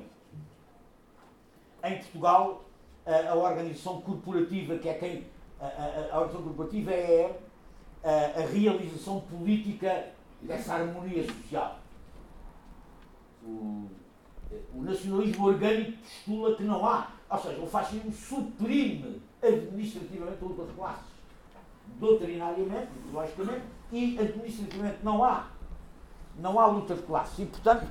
Em 1.86 1.98
Portugal, 2.00 2.66
a, 3.06 3.30
a 3.30 3.36
organização 3.36 4.02
corporativa, 4.02 4.78
que 4.78 4.90
é 4.90 4.94
quem. 4.96 5.26
A, 5.60 6.16
a 6.16 6.20
organização 6.20 6.44
corporativa 6.44 6.92
é 6.92 7.40
a, 8.04 8.42
realização 8.52 9.22
política 9.22 10.10
dessa 10.42 10.74
harmonia 10.74 11.24
social. 11.26 11.80
O, 13.44 13.88
o 14.76 14.82
nacionalismo 14.82 15.48
orgânico 15.48 15.98
postula 16.00 16.56
que 16.56 16.64
não 16.64 16.86
há 16.86 17.16
ou 17.30 17.40
seja, 17.40 17.62
o 17.62 17.68
fascismo 17.68 18.12
suprime 18.12 19.22
administrativamente 19.42 20.38
a 20.42 20.46
luta 20.46 20.64
de 20.66 20.74
classes. 20.74 21.16
Doutrinariamente, 22.00 22.90
logicamente, 23.12 23.64
e 23.92 24.20
administrativamente 24.20 24.98
não 25.04 25.24
há. 25.24 25.48
Não 26.40 26.60
há 26.60 26.66
luta 26.68 26.96
de 26.96 27.02
classes. 27.04 27.40
E, 27.40 27.46
portanto, 27.46 27.88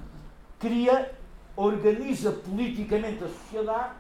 cria, 0.59 1.14
organiza 1.56 2.32
politicamente 2.32 3.24
a 3.24 3.28
sociedade 3.28 3.94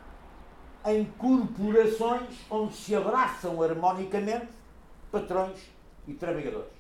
em 0.86 1.04
corporações 1.16 2.40
onde 2.50 2.74
se 2.74 2.94
abraçam 2.94 3.62
harmonicamente 3.62 4.48
patrões 5.10 5.58
e 6.06 6.12
trabalhadores. 6.12 6.72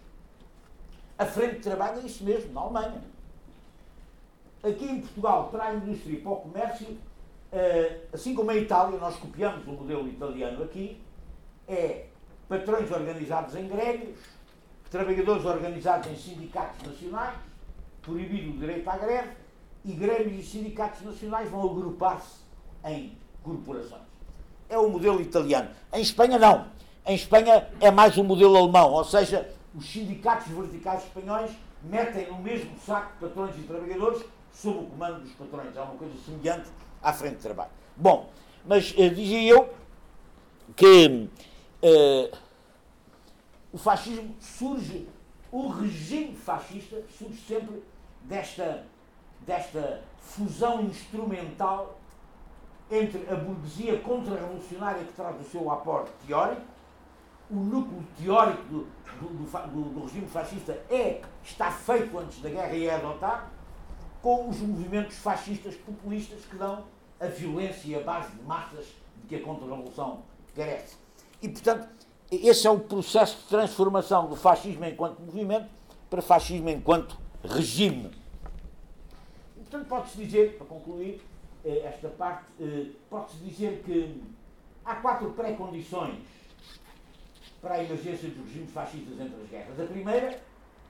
A 1.16 1.24
frente 1.24 1.56
de 1.56 1.60
trabalho 1.60 2.00
é 2.00 2.06
isso 2.06 2.24
mesmo, 2.24 2.52
na 2.52 2.60
Alemanha. 2.60 3.02
Aqui 4.62 4.84
em 4.84 5.00
Portugal, 5.00 5.48
para 5.50 5.64
a 5.64 5.74
indústria 5.74 6.14
e 6.14 6.20
para 6.20 6.32
o 6.32 6.36
comércio, 6.36 6.98
eh, 7.52 8.00
assim 8.12 8.34
como 8.34 8.50
a 8.50 8.56
Itália, 8.56 8.98
nós 8.98 9.16
copiamos 9.16 9.66
o 9.66 9.70
modelo 9.70 10.08
italiano 10.08 10.64
aqui, 10.64 11.00
é 11.68 12.06
patrões 12.48 12.90
organizados 12.90 13.54
em 13.54 13.68
grévios, 13.68 14.18
trabalhadores 14.90 15.44
organizados 15.44 16.10
em 16.10 16.16
sindicatos 16.16 16.86
nacionais, 16.86 17.36
proibido 18.02 18.50
o 18.50 18.58
direito 18.58 18.88
à 18.88 18.96
greve, 18.96 19.30
e 19.84 19.92
grêmios 19.92 20.44
e 20.44 20.48
sindicatos 20.48 21.02
nacionais 21.02 21.50
vão 21.50 21.62
agrupar-se 21.64 22.38
em 22.84 23.16
corporações. 23.42 24.02
É 24.68 24.78
o 24.78 24.88
modelo 24.88 25.20
italiano. 25.20 25.68
Em 25.92 26.00
Espanha, 26.00 26.38
não. 26.38 26.66
Em 27.06 27.14
Espanha 27.14 27.68
é 27.80 27.90
mais 27.90 28.16
o 28.16 28.24
modelo 28.24 28.56
alemão, 28.56 28.92
ou 28.92 29.04
seja, 29.04 29.52
os 29.74 29.86
sindicatos 29.90 30.48
verticais 30.48 31.04
espanhóis 31.04 31.50
metem 31.82 32.28
no 32.28 32.38
mesmo 32.38 32.70
saco 32.78 33.12
patrões 33.20 33.54
e 33.58 33.62
trabalhadores 33.62 34.24
sob 34.52 34.78
o 34.78 34.86
comando 34.86 35.20
dos 35.20 35.32
patrões. 35.32 35.76
É 35.76 35.80
uma 35.80 35.94
coisa 35.96 36.14
semelhante 36.24 36.70
à 37.02 37.12
frente 37.12 37.36
de 37.36 37.42
trabalho. 37.42 37.70
Bom, 37.96 38.30
mas 38.64 38.92
uh, 38.92 39.10
dizia 39.10 39.42
eu 39.42 39.74
que 40.74 41.28
uh, 41.82 42.36
o 43.72 43.78
fascismo 43.78 44.34
surge, 44.40 45.06
o 45.52 45.68
regime 45.68 46.34
fascista 46.34 47.02
surge 47.18 47.38
sempre 47.46 47.82
desta, 48.22 48.86
desta 49.46 50.02
fusão 50.20 50.82
instrumental 50.82 51.98
entre 52.90 53.26
a 53.30 53.36
burguesia 53.36 53.98
contra-revolucionária 54.00 55.04
que 55.04 55.12
traz 55.12 55.40
o 55.40 55.44
seu 55.44 55.70
aporte 55.70 56.10
teórico, 56.26 56.62
o 57.50 57.56
núcleo 57.56 58.04
teórico 58.18 58.62
do, 58.64 58.84
do, 59.20 59.68
do, 59.68 59.82
do, 59.90 60.06
regime 60.06 60.26
fascista 60.26 60.72
é, 60.90 61.20
está 61.42 61.70
feito 61.70 62.18
antes 62.18 62.40
da 62.40 62.48
guerra 62.48 62.74
e 62.74 62.86
é 62.86 62.94
adotado, 62.94 63.50
com 64.22 64.48
os 64.48 64.58
movimentos 64.58 65.16
fascistas 65.18 65.74
populistas 65.74 66.44
que 66.46 66.56
dão 66.56 66.84
a 67.20 67.26
violência 67.26 67.88
e 67.88 67.94
a 67.94 68.00
base 68.00 68.30
de 68.30 68.42
massas 68.42 68.86
de 69.16 69.28
que 69.28 69.36
a 69.36 69.42
contra-revolução 69.42 70.22
carece. 70.54 70.96
E, 71.42 71.48
portanto, 71.48 71.88
esse 72.30 72.66
é 72.66 72.70
o 72.70 72.80
processo 72.80 73.36
de 73.42 73.48
transformação 73.48 74.26
do 74.26 74.36
fascismo 74.36 74.84
enquanto 74.84 75.20
movimento 75.20 75.68
para 76.08 76.22
fascismo 76.22 76.70
enquanto 76.70 77.18
regime. 77.42 78.10
Portanto, 79.74 79.88
pode-se 79.88 80.24
dizer, 80.24 80.56
para 80.56 80.66
concluir 80.68 81.20
eh, 81.64 81.82
esta 81.84 82.08
parte, 82.08 82.44
eh, 82.60 82.92
pode-se 83.10 83.38
dizer 83.38 83.82
que 83.84 84.22
há 84.84 84.94
quatro 84.94 85.32
pré-condições 85.32 86.22
para 87.60 87.74
a 87.74 87.82
emergência 87.82 88.28
dos 88.28 88.46
regimes 88.46 88.70
fascistas 88.70 89.18
entre 89.18 89.42
as 89.42 89.48
guerras. 89.48 89.80
A 89.80 89.86
primeira 89.86 90.40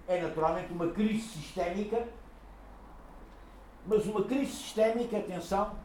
é 0.07 0.20
naturalmente 0.20 0.70
uma 0.70 0.89
crise 0.89 1.22
sistémica, 1.22 2.07
mas 3.87 4.05
uma 4.05 4.22
crise 4.24 4.53
sistémica, 4.53 5.16
atenção, 5.16 5.78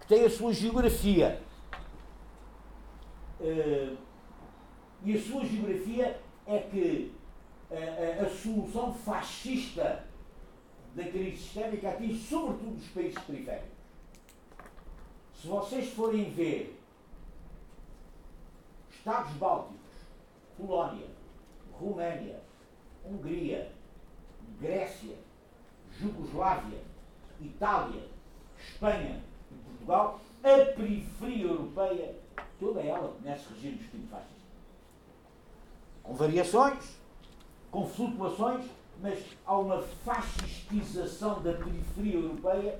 que 0.00 0.08
tem 0.08 0.24
a 0.24 0.30
sua 0.30 0.52
geografia. 0.52 1.40
Uh, 3.38 3.96
e 5.04 5.16
a 5.16 5.22
sua 5.22 5.44
geografia 5.44 6.20
é 6.44 6.58
que 6.58 7.14
a, 7.70 8.22
a, 8.22 8.26
a, 8.26 8.30
solução 8.30 8.92
fascista 8.92 10.05
da 10.96 11.04
crise 11.04 11.36
sistémica 11.36 11.90
atinge 11.90 12.26
sobretudo 12.26 12.76
os 12.76 12.88
países 12.88 13.22
periféricos. 13.24 13.76
Se 15.38 15.46
vocês 15.46 15.92
forem 15.92 16.30
ver 16.30 16.80
Estados 18.90 19.32
Bálticos, 19.34 19.76
Polónia, 20.56 21.06
Roménia, 21.78 22.40
Hungria, 23.04 23.70
Grécia, 24.58 25.16
Jugoslávia, 26.00 26.80
Itália, 27.42 28.08
Espanha 28.58 29.22
e 29.52 29.54
Portugal, 29.54 30.18
a 30.42 30.74
periferia 30.74 31.44
europeia, 31.44 32.18
toda 32.58 32.80
ela 32.80 33.14
conhece 33.20 33.52
regimes 33.52 33.82
de 33.92 34.06
fascista. 34.06 34.34
Com 36.02 36.14
variações, 36.14 36.98
com 37.70 37.86
flutuações, 37.86 38.64
mas 39.00 39.18
há 39.44 39.58
uma 39.58 39.82
fascistização 39.82 41.42
da 41.42 41.52
periferia 41.52 42.14
europeia 42.14 42.78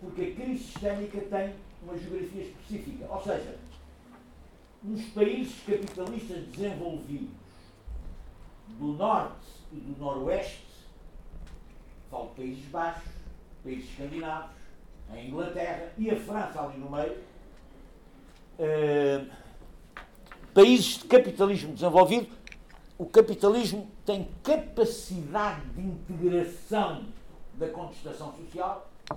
porque 0.00 0.22
a 0.22 0.34
crise 0.34 0.64
sistémica 0.64 1.20
tem 1.20 1.54
uma 1.82 1.96
geografia 1.96 2.42
específica. 2.42 3.06
Ou 3.08 3.22
seja, 3.22 3.56
nos 4.82 5.04
países 5.06 5.54
capitalistas 5.64 6.44
desenvolvidos 6.46 7.30
do 8.78 8.86
norte 8.94 9.46
e 9.72 9.76
do 9.76 9.98
noroeste, 9.98 10.66
falo 12.10 12.30
de 12.30 12.34
Países 12.34 12.64
Baixos, 12.66 13.12
países 13.62 13.90
escandinavos, 13.90 14.50
a 15.10 15.18
Inglaterra 15.18 15.92
e 15.96 16.10
a 16.10 16.16
França 16.16 16.62
ali 16.62 16.78
no 16.78 16.90
meio, 16.90 17.16
uh, 18.58 19.30
países 20.52 20.98
de 20.98 21.04
capitalismo 21.04 21.74
desenvolvido, 21.74 22.28
o 23.02 23.06
capitalismo 23.06 23.90
tem 24.06 24.28
capacidade 24.44 25.66
de 25.70 25.80
integração 25.80 27.04
da 27.54 27.68
contestação 27.68 28.32
social 28.36 28.88
uh, 29.10 29.16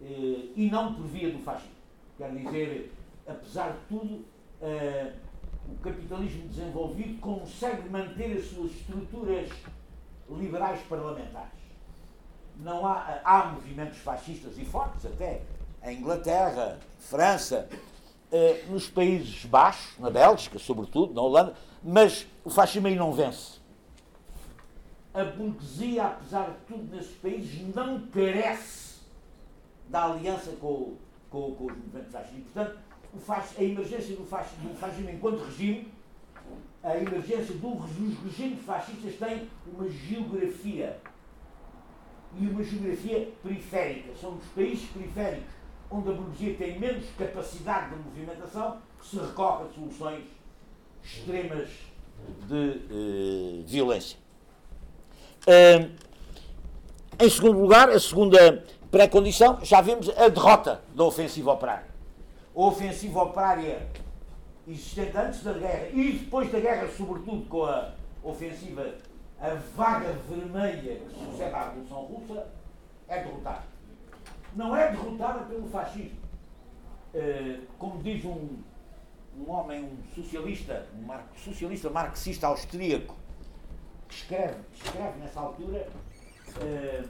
e 0.00 0.68
não 0.72 0.92
por 0.92 1.06
via 1.06 1.30
do 1.30 1.38
fascismo. 1.38 1.70
Quer 2.18 2.32
dizer, 2.32 2.92
apesar 3.28 3.74
de 3.74 3.78
tudo, 3.88 4.14
uh, 4.14 5.12
o 5.68 5.78
capitalismo 5.82 6.48
desenvolvido 6.48 7.20
consegue 7.20 7.88
manter 7.88 8.38
as 8.38 8.46
suas 8.46 8.72
estruturas 8.72 9.48
liberais 10.28 10.80
parlamentares. 10.88 11.52
Não 12.56 12.84
há, 12.84 13.20
há 13.24 13.52
movimentos 13.52 13.98
fascistas 13.98 14.58
e 14.58 14.64
fortes, 14.64 15.06
até 15.06 15.42
em 15.84 15.98
Inglaterra, 15.98 16.80
França, 16.98 17.68
uh, 18.32 18.72
nos 18.72 18.88
Países 18.90 19.44
Baixos, 19.44 19.96
na 20.00 20.10
Bélgica, 20.10 20.58
sobretudo, 20.58 21.14
na 21.14 21.22
Holanda, 21.22 21.54
mas 21.84 22.26
o 22.42 22.48
fascismo 22.48 22.88
aí 22.88 22.96
não 22.96 23.12
vence. 23.12 23.60
A 25.12 25.22
burguesia, 25.22 26.06
apesar 26.06 26.50
de 26.50 26.56
tudo, 26.66 26.96
nesses 26.96 27.14
países 27.18 27.74
não 27.74 28.00
carece 28.06 29.00
da 29.88 30.06
aliança 30.06 30.50
com, 30.52 30.96
com, 31.30 31.54
com 31.54 31.66
os 31.66 31.76
movimentos 31.76 32.10
fascistas. 32.10 32.42
Portanto, 32.52 32.78
a 33.56 33.62
emergência 33.62 34.16
do 34.16 34.22
do 34.22 34.76
fascismo 34.76 35.10
enquanto 35.10 35.44
regime, 35.44 35.92
a 36.82 36.96
emergência 36.96 37.54
dos 37.54 37.90
regimes 38.24 38.64
fascistas 38.64 39.14
tem 39.16 39.48
uma 39.66 39.88
geografia 39.88 40.98
e 42.36 42.46
uma 42.48 42.64
geografia 42.64 43.30
periférica. 43.42 44.16
São 44.20 44.34
os 44.34 44.46
países 44.48 44.88
periféricos 44.90 45.54
onde 45.90 46.10
a 46.10 46.12
burguesia 46.12 46.54
tem 46.54 46.78
menos 46.78 47.04
capacidade 47.16 47.90
de 47.90 48.02
movimentação 48.02 48.78
que 48.98 49.06
se 49.06 49.16
recorre 49.16 49.64
a 49.64 49.68
soluções 49.68 50.24
extremas 51.04 51.68
de 52.48 52.80
eh, 52.90 53.62
violência. 53.66 54.18
Em 57.20 57.30
segundo 57.30 57.60
lugar, 57.60 57.90
a 57.90 58.00
segunda 58.00 58.64
pré-condição, 58.90 59.58
já 59.62 59.80
vimos 59.80 60.08
a 60.10 60.28
derrota 60.28 60.82
da 60.94 61.04
ofensiva 61.04 61.52
operária 61.52 61.94
a 62.54 62.60
ofensiva 62.60 63.22
operária 63.22 63.86
existente 64.66 65.16
antes 65.16 65.42
da 65.42 65.52
guerra 65.52 65.88
e 65.92 66.12
depois 66.12 66.50
da 66.50 66.60
guerra, 66.60 66.88
sobretudo 66.88 67.46
com 67.48 67.64
a 67.64 67.92
ofensiva, 68.22 68.94
a 69.40 69.54
vaga 69.76 70.16
vermelha 70.28 71.00
que 71.00 71.24
sucede 71.24 71.52
à 71.52 71.64
Revolução 71.64 71.98
Russa, 72.04 72.46
é 73.08 73.22
derrotada. 73.22 73.64
Não 74.54 74.74
é 74.74 74.90
derrotada 74.90 75.40
pelo 75.44 75.68
fascismo. 75.68 76.24
Uh, 77.12 77.62
como 77.78 78.02
diz 78.02 78.24
um, 78.24 78.58
um 79.38 79.50
homem, 79.50 79.84
um 79.84 80.14
socialista, 80.14 80.86
um 80.96 81.02
mar, 81.02 81.26
socialista 81.36 81.90
marxista 81.90 82.46
austríaco, 82.46 83.16
que 84.08 84.14
escreve, 84.14 84.56
escreve 84.72 85.18
nessa 85.18 85.40
altura, 85.40 85.88
uh, 86.56 87.08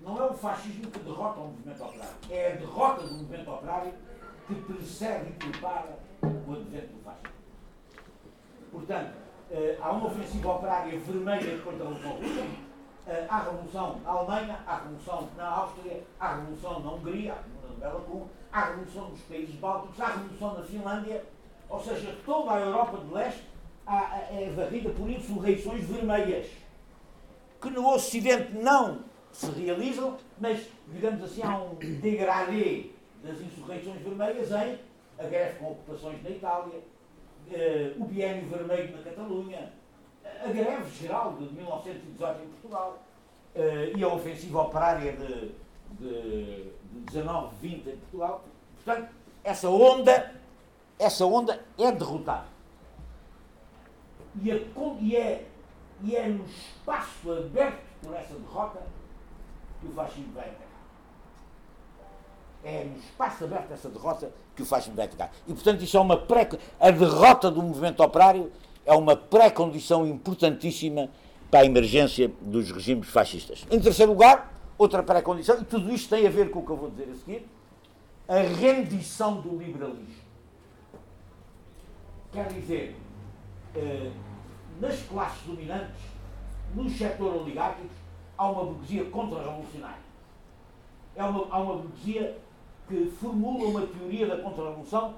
Não 0.00 0.16
é 0.16 0.30
o 0.30 0.34
fascismo 0.34 0.90
que 0.90 1.00
derrota 1.00 1.40
o 1.40 1.48
movimento 1.48 1.82
operário, 1.84 2.14
é 2.30 2.52
a 2.52 2.56
derrota 2.56 3.06
do 3.06 3.14
movimento 3.14 3.50
operário 3.50 3.92
que 4.46 4.54
precede 4.54 5.28
e 5.28 5.32
prepara 5.32 5.98
o 6.22 6.52
advento 6.52 6.92
do 6.94 7.02
fascismo. 7.02 7.36
Portanto, 8.70 9.12
eh, 9.50 9.76
há 9.80 9.90
uma 9.90 10.06
ofensiva 10.06 10.54
operária 10.54 10.98
vermelha 10.98 11.56
depois 11.56 11.78
da 11.78 11.84
Revolução 11.84 12.12
Russa, 12.12 12.46
eh, 13.06 13.26
há 13.28 13.36
a 13.36 13.42
Revolução 13.44 14.00
na 14.00 14.10
Alemanha, 14.10 14.58
há 14.66 14.72
a 14.72 14.78
Revolução 14.78 15.28
na 15.36 15.46
Áustria, 15.46 16.04
há 16.20 16.26
a 16.26 16.36
Revolução 16.36 16.80
na 16.80 16.92
Hungria, 16.92 17.32
a 17.32 17.42
Bela 17.74 18.04
há 18.52 18.60
a 18.60 18.64
Revolução 18.70 19.10
dos 19.10 19.20
países 19.22 19.54
bálticos, 19.56 20.00
a 20.00 20.06
Revolução 20.06 20.54
na 20.54 20.62
Finlândia, 20.62 21.24
ou 21.68 21.80
seja, 21.80 22.16
toda 22.24 22.52
a 22.52 22.60
Europa 22.60 22.98
de 22.98 23.12
leste 23.12 23.42
é 24.30 24.50
varrida 24.54 24.90
por 24.90 25.08
insurreições 25.08 25.84
vermelhas, 25.84 26.46
que 27.60 27.70
no 27.70 27.88
Ocidente 27.88 28.52
não 28.54 29.00
se 29.32 29.50
realizam, 29.50 30.16
mas, 30.38 30.66
digamos 30.88 31.22
assim, 31.22 31.42
há 31.42 31.56
um 31.56 31.74
degradê 32.00 32.90
das 33.22 33.40
insurreições 33.40 34.00
vermelhas 34.02 34.50
em 34.50 34.78
a 35.18 35.24
greve 35.24 35.58
com 35.58 35.72
ocupações 35.72 36.22
na 36.22 36.30
Itália, 36.30 36.78
uh, 36.78 38.02
o 38.02 38.06
biênio 38.06 38.48
vermelho 38.48 38.96
na 38.96 39.02
Catalunha, 39.02 39.72
a 40.24 40.48
greve 40.48 40.90
geral 40.96 41.34
de 41.34 41.52
1918 41.52 42.42
em 42.42 42.48
Portugal 42.48 43.02
uh, 43.56 43.98
e 43.98 44.04
a 44.04 44.08
ofensiva 44.08 44.62
operária 44.62 45.12
de, 45.12 45.50
de, 45.98 46.70
de 46.92 47.00
19, 47.00 47.54
20 47.60 47.88
em 47.88 47.96
Portugal. 47.96 48.44
Portanto, 48.84 49.08
essa 49.44 49.68
onda, 49.68 50.34
essa 50.98 51.26
onda 51.26 51.60
é 51.78 51.92
derrotada. 51.92 52.46
E, 54.42 54.52
a, 54.52 54.56
e, 55.00 55.16
é, 55.16 55.46
e 56.02 56.16
é 56.16 56.28
no 56.28 56.44
espaço 56.44 57.32
aberto 57.32 57.82
por 58.02 58.14
essa 58.14 58.34
derrota 58.34 58.82
que 59.80 59.86
o 59.86 59.92
fascismo 59.92 60.32
vai 60.34 60.44
atacar. 60.44 60.68
É 62.64 62.84
no 62.84 62.98
espaço 62.98 63.44
aberto 63.44 63.68
dessa 63.68 63.88
derrota 63.88 64.32
que 64.54 64.62
o 64.62 64.66
fascismo 64.66 64.96
vai 64.96 65.06
atacar. 65.06 65.30
E, 65.46 65.52
portanto, 65.52 65.82
isso 65.82 65.96
é 65.96 66.00
uma 66.00 66.16
pré... 66.16 66.48
A 66.78 66.90
derrota 66.90 67.50
do 67.50 67.62
movimento 67.62 68.02
operário 68.02 68.52
é 68.84 68.94
uma 68.94 69.16
pré-condição 69.16 70.06
importantíssima 70.06 71.08
para 71.50 71.60
a 71.60 71.64
emergência 71.64 72.30
dos 72.40 72.70
regimes 72.70 73.08
fascistas. 73.08 73.66
Em 73.70 73.80
terceiro 73.80 74.12
lugar, 74.12 74.52
outra 74.78 75.02
pré-condição, 75.02 75.60
e 75.60 75.64
tudo 75.64 75.92
isto 75.92 76.08
tem 76.08 76.26
a 76.26 76.30
ver 76.30 76.50
com 76.50 76.60
o 76.60 76.64
que 76.64 76.70
eu 76.70 76.76
vou 76.76 76.90
dizer 76.90 77.10
a 77.10 77.14
seguir, 77.16 77.46
a 78.28 78.38
rendição 78.38 79.40
do 79.40 79.58
liberalismo. 79.58 80.28
Quer 82.32 82.46
dizer, 82.52 82.96
eh, 83.74 84.12
nas 84.80 85.02
classes 85.02 85.42
dominantes, 85.42 86.00
no 86.74 86.88
setor 86.88 87.34
oligárquico, 87.34 87.88
há 88.36 88.50
uma 88.50 88.64
burguesia 88.66 89.04
contra-revolucionária. 89.06 90.08
é 91.16 91.24
uma, 91.24 91.46
há 91.50 91.58
uma 91.58 91.78
burguesia 91.78 92.38
que 92.86 93.06
formula 93.20 93.64
uma 93.68 93.86
teoria 93.86 94.26
da 94.26 94.38
contra-revolução 94.38 95.16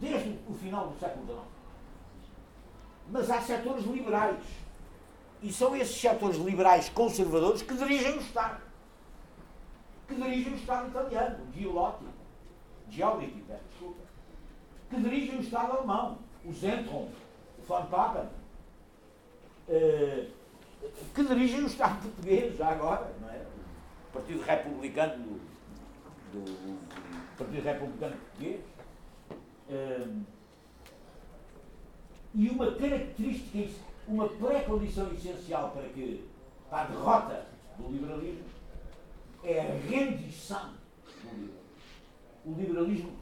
desde 0.00 0.36
o 0.48 0.54
final 0.54 0.88
do 0.88 0.98
século 0.98 1.24
XIX. 1.26 1.38
Mas 3.10 3.30
há 3.30 3.40
setores 3.40 3.84
liberais. 3.84 4.42
E 5.40 5.52
são 5.52 5.76
esses 5.76 5.96
setores 5.96 6.36
liberais 6.38 6.88
conservadores 6.88 7.62
que 7.62 7.74
dirigem 7.74 8.16
o 8.16 8.20
Estado. 8.20 8.67
Que 10.08 10.14
dirigem 10.14 10.54
o 10.54 10.56
Estado 10.56 10.88
italiano, 10.88 11.36
o 11.44 11.52
Giolotti, 11.52 12.04
Giolitti, 12.88 13.44
desculpa. 13.70 14.00
Que 14.88 14.96
dirigem 14.96 15.36
o 15.36 15.40
Estado 15.40 15.72
alemão, 15.72 16.18
o 16.46 16.52
Zentrum, 16.52 17.10
o 17.58 17.62
Von 17.62 17.84
Papen. 17.86 18.26
Uh, 19.68 20.30
que 21.14 21.24
dirigem 21.24 21.62
o 21.62 21.66
Estado 21.66 22.00
português, 22.00 22.56
já 22.56 22.68
agora, 22.68 23.12
não 23.20 23.28
é? 23.28 23.44
O 24.08 24.12
Partido 24.14 24.42
Republicano 24.42 25.24
do, 25.24 25.40
do, 26.32 26.44
do 26.44 27.36
Partido 27.36 27.62
Republicano 27.62 28.16
Português. 28.16 28.60
Uh, 29.68 30.24
e 32.34 32.48
uma 32.48 32.72
característica, 32.72 33.78
uma 34.06 34.26
pré-condição 34.26 35.12
essencial 35.12 35.70
para 35.72 35.86
que 35.88 36.26
para 36.70 36.82
a 36.82 36.84
derrota 36.84 37.46
do 37.78 37.90
liberalismo 37.90 38.44
é 39.48 39.60
a 39.60 39.88
rendição 39.88 40.74
do 41.24 41.30
liberalismo. 41.30 41.58
O 42.44 42.52
liberalismo 42.52 43.12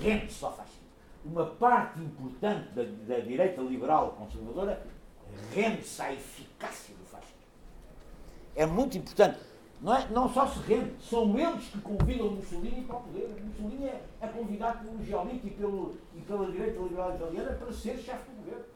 rende-se 0.00 0.44
ao 0.44 0.56
fascismo. 0.56 0.86
Uma 1.24 1.46
parte 1.46 2.00
importante 2.00 2.68
da, 2.70 2.84
da 2.84 3.18
direita 3.18 3.60
liberal 3.62 4.12
conservadora 4.12 4.86
rende-se 5.52 6.00
à 6.00 6.12
eficácia 6.12 6.94
do 6.94 7.04
fascismo. 7.04 7.36
É 8.54 8.64
muito 8.64 8.96
importante. 8.96 9.40
Não, 9.82 9.94
é, 9.94 10.08
não 10.08 10.32
só 10.32 10.46
se 10.46 10.60
rende, 10.60 10.94
são 11.02 11.36
eles 11.38 11.64
que 11.66 11.80
convidam 11.80 12.30
Mussolini 12.30 12.82
para 12.82 12.96
o 12.96 13.02
poder. 13.02 13.28
Mussolini 13.44 13.86
é, 13.86 14.02
é 14.20 14.28
convidado 14.28 14.84
pelo 14.84 15.04
Giolitti 15.04 15.48
e, 15.48 16.18
e 16.18 16.20
pela 16.22 16.50
direita 16.50 16.80
liberal 16.80 17.14
italiana 17.14 17.52
para 17.54 17.72
ser 17.72 17.98
chefe 17.98 18.30
do 18.30 18.36
governo. 18.44 18.75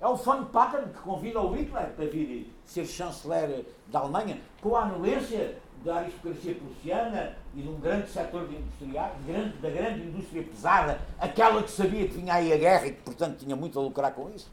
É 0.00 0.06
o 0.06 0.14
von 0.14 0.44
Patten 0.44 0.88
que 0.92 1.00
convida 1.00 1.40
o 1.40 1.52
Hitler 1.52 1.90
para 1.96 2.06
vir 2.06 2.52
ser 2.64 2.86
chanceler 2.86 3.64
da 3.88 3.98
Alemanha, 4.00 4.38
com 4.60 4.76
a 4.76 4.82
anuência 4.82 5.56
da 5.84 5.96
aristocracia 5.96 6.54
prussiana 6.54 7.36
e 7.54 7.62
de 7.62 7.68
um 7.68 7.80
grande 7.80 8.08
setor 8.08 8.46
de 8.46 8.56
industriais, 8.56 9.12
grande, 9.26 9.56
da 9.58 9.70
grande 9.70 10.00
indústria 10.00 10.42
pesada, 10.42 11.00
aquela 11.18 11.62
que 11.62 11.70
sabia 11.70 12.06
que 12.06 12.14
vinha 12.14 12.34
aí 12.34 12.52
a 12.52 12.56
guerra 12.56 12.86
e 12.86 12.92
que, 12.92 13.02
portanto, 13.02 13.38
tinha 13.38 13.56
muito 13.56 13.78
a 13.78 13.82
lucrar 13.82 14.12
com 14.12 14.30
isso. 14.30 14.50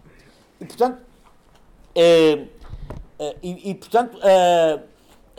E, 0.60 0.66
portanto, 0.66 1.02
eh, 1.93 2.48
eh, 3.20 3.36
e, 3.41 3.72
e, 3.72 3.76
portanto 3.76 4.18
a, 4.22 4.80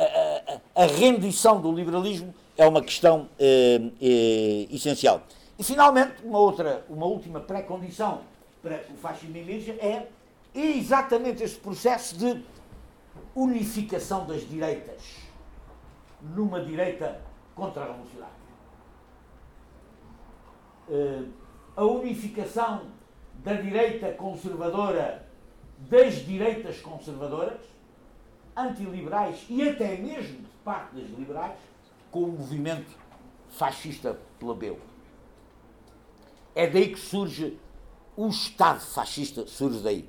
a, 0.02 0.82
a, 0.82 0.86
rendição 0.86 1.61
do 1.61 1.72
liberalismo 1.72 2.34
é 2.57 2.66
uma 2.66 2.82
questão 2.82 3.28
eh, 3.38 3.90
eh, 4.00 4.66
essencial. 4.70 5.22
E, 5.59 5.64
finalmente, 5.64 6.14
uma, 6.24 6.38
outra, 6.38 6.84
uma 6.88 7.07
última 7.07 7.40
pré-condição 7.40 8.20
para 8.66 8.82
o 8.92 8.96
fascismo 8.96 9.36
emerja 9.36 9.72
é 9.74 10.08
exatamente 10.52 11.40
esse 11.40 11.56
processo 11.56 12.18
de 12.18 12.44
unificação 13.32 14.26
das 14.26 14.40
direitas 14.48 15.18
numa 16.34 16.60
direita 16.60 17.20
contra-revolucionária. 17.54 18.34
a 21.76 21.84
unificação 21.84 22.86
da 23.44 23.52
direita 23.52 24.10
conservadora 24.12 25.28
das 25.78 26.14
direitas 26.24 26.80
conservadoras, 26.80 27.60
antiliberais 28.56 29.44
e 29.48 29.68
até 29.68 29.96
mesmo 29.96 30.38
de 30.38 30.48
parte 30.64 30.96
das 30.96 31.08
liberais, 31.10 31.58
com 32.10 32.24
o 32.24 32.32
movimento 32.32 32.96
fascista 33.50 34.18
plebeu. 34.40 34.80
É 36.54 36.66
daí 36.66 36.88
que 36.88 36.98
surge 36.98 37.58
o 38.16 38.28
Estado 38.28 38.80
fascista, 38.80 39.46
surge 39.46 39.80
daí. 39.80 40.08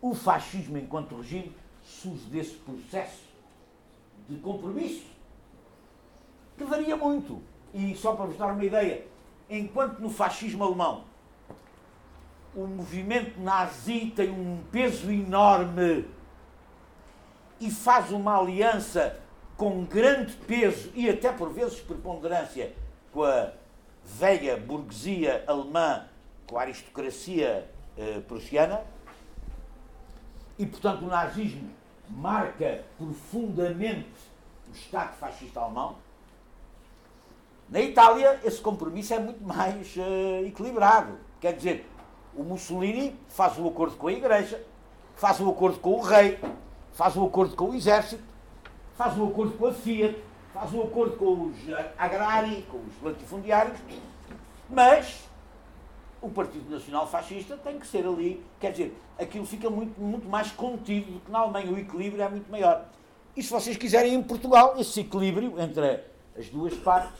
O 0.00 0.14
fascismo 0.14 0.78
enquanto 0.78 1.16
regime 1.16 1.54
surge 1.82 2.24
desse 2.26 2.54
processo 2.54 3.22
de 4.28 4.36
compromisso, 4.36 5.06
que 6.56 6.64
varia 6.64 6.96
muito. 6.96 7.42
E 7.72 7.94
só 7.96 8.14
para 8.14 8.26
vos 8.26 8.36
dar 8.36 8.52
uma 8.52 8.64
ideia, 8.64 9.06
enquanto 9.48 9.98
no 9.98 10.10
fascismo 10.10 10.64
alemão 10.64 11.04
o 12.54 12.66
movimento 12.66 13.38
nazi 13.40 14.12
tem 14.14 14.28
um 14.30 14.60
peso 14.72 15.10
enorme 15.10 16.04
e 17.60 17.70
faz 17.70 18.10
uma 18.10 18.38
aliança 18.38 19.20
com 19.56 19.84
grande 19.84 20.32
peso 20.32 20.90
e 20.94 21.08
até 21.08 21.30
por 21.30 21.50
vezes 21.50 21.78
preponderância 21.80 22.74
com 23.12 23.22
a 23.22 23.52
velha 24.04 24.56
burguesia 24.56 25.44
alemã, 25.46 26.06
com 26.50 26.58
a 26.58 26.62
aristocracia 26.62 27.70
eh, 27.96 28.20
prussiana. 28.26 28.82
E, 30.58 30.66
portanto, 30.66 31.04
o 31.04 31.06
nazismo 31.06 31.70
marca 32.08 32.84
profundamente 32.98 34.10
o 34.68 34.72
Estado 34.72 35.16
fascista 35.16 35.60
alemão. 35.60 35.94
Na 37.68 37.80
Itália, 37.80 38.40
esse 38.42 38.60
compromisso 38.60 39.14
é 39.14 39.20
muito 39.20 39.42
mais 39.44 39.94
uh, 39.96 40.44
equilibrado. 40.44 41.18
Quer 41.40 41.54
dizer, 41.54 41.88
o 42.34 42.42
Mussolini 42.42 43.16
faz 43.28 43.56
o 43.56 43.68
acordo 43.68 43.96
com 43.96 44.08
a 44.08 44.12
Igreja, 44.12 44.60
faz 45.14 45.38
o 45.38 45.48
acordo 45.48 45.78
com 45.78 45.92
o 45.92 46.00
rei, 46.00 46.38
faz 46.92 47.14
o 47.16 47.24
acordo 47.24 47.54
com 47.54 47.70
o 47.70 47.74
exército, 47.76 48.22
faz 48.96 49.16
o 49.16 49.24
acordo 49.24 49.56
com 49.56 49.66
a 49.66 49.72
Fiat, 49.72 50.20
faz 50.52 50.74
o 50.74 50.82
acordo 50.82 51.16
com 51.16 51.46
os 51.46 51.56
agrários, 51.96 52.64
com 52.66 52.78
os 52.78 53.02
latifundiários, 53.02 53.78
mas 54.68 55.29
o 56.22 56.28
Partido 56.28 56.70
Nacional 56.70 57.06
Fascista 57.06 57.56
tem 57.56 57.78
que 57.78 57.86
ser 57.86 58.06
ali, 58.06 58.42
quer 58.58 58.72
dizer, 58.72 58.96
aquilo 59.18 59.46
fica 59.46 59.70
muito, 59.70 59.98
muito 60.00 60.28
mais 60.28 60.50
contido 60.50 61.12
do 61.12 61.20
que 61.20 61.30
na 61.30 61.40
Alemanha, 61.40 61.72
o 61.72 61.78
equilíbrio 61.78 62.22
é 62.22 62.28
muito 62.28 62.50
maior. 62.50 62.84
E 63.36 63.42
se 63.42 63.50
vocês 63.50 63.76
quiserem, 63.76 64.14
em 64.14 64.22
Portugal, 64.22 64.74
esse 64.78 65.00
equilíbrio 65.00 65.58
entre 65.60 66.00
as 66.38 66.48
duas 66.48 66.74
partes 66.74 67.18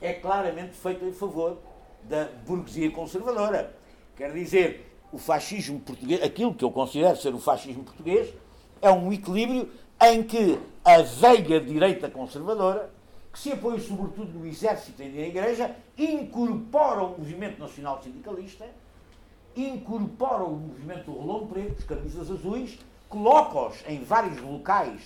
é 0.00 0.12
claramente 0.12 0.74
feito 0.74 1.04
em 1.04 1.12
favor 1.12 1.58
da 2.02 2.28
burguesia 2.46 2.90
conservadora. 2.90 3.74
Quer 4.16 4.32
dizer, 4.32 4.92
o 5.12 5.18
fascismo 5.18 5.80
português, 5.80 6.22
aquilo 6.22 6.54
que 6.54 6.64
eu 6.64 6.70
considero 6.70 7.16
ser 7.16 7.34
o 7.34 7.38
fascismo 7.38 7.84
português, 7.84 8.32
é 8.82 8.90
um 8.90 9.12
equilíbrio 9.12 9.70
em 10.02 10.22
que 10.22 10.58
a 10.84 11.00
veiga 11.00 11.60
direita 11.60 12.10
conservadora, 12.10 12.90
que 13.36 13.42
se 13.42 13.52
apoia 13.52 13.78
sobretudo 13.78 14.38
no 14.38 14.46
exército 14.46 15.02
e 15.02 15.08
na 15.10 15.26
igreja, 15.26 15.76
incorpora 15.98 17.02
o 17.02 17.18
movimento 17.18 17.60
nacional 17.60 18.02
sindicalista, 18.02 18.66
incorpora 19.54 20.42
o 20.42 20.56
movimento 20.56 21.10
do 21.10 21.12
rolão 21.12 21.46
preto, 21.46 21.78
os 21.78 21.84
camisas 21.84 22.30
azuis, 22.30 22.78
coloca-os 23.10 23.84
em 23.86 24.02
vários 24.02 24.40
locais 24.40 25.02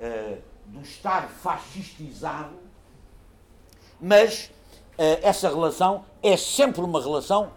uh, 0.00 0.42
do 0.66 0.80
Estado 0.82 1.28
fascistizado, 1.28 2.56
mas 4.00 4.46
uh, 4.98 5.22
essa 5.22 5.48
relação 5.48 6.04
é 6.20 6.36
sempre 6.36 6.80
uma 6.80 7.00
relação 7.00 7.52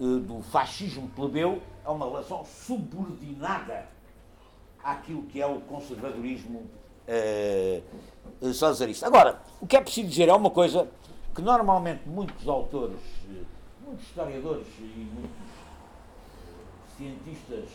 eh, 0.00 0.20
do 0.20 0.42
fascismo 0.42 1.06
plebeu 1.10 1.60
é 1.84 1.90
uma 1.90 2.06
relação 2.06 2.46
subordinada 2.46 3.86
àquilo 4.82 5.24
que 5.24 5.42
é 5.42 5.46
o 5.46 5.60
conservadorismo 5.60 6.79
eh, 7.10 7.82
salazarista. 8.54 9.06
Agora, 9.08 9.40
o 9.60 9.66
que 9.66 9.76
é 9.76 9.80
preciso 9.80 10.08
dizer 10.08 10.28
é 10.28 10.32
uma 10.32 10.50
coisa 10.50 10.88
que 11.34 11.42
normalmente 11.42 12.08
muitos 12.08 12.46
autores, 12.46 13.00
eh, 13.28 13.42
muitos 13.84 14.06
historiadores 14.06 14.66
e 14.78 15.10
muitos 15.12 15.50
cientistas 16.96 17.68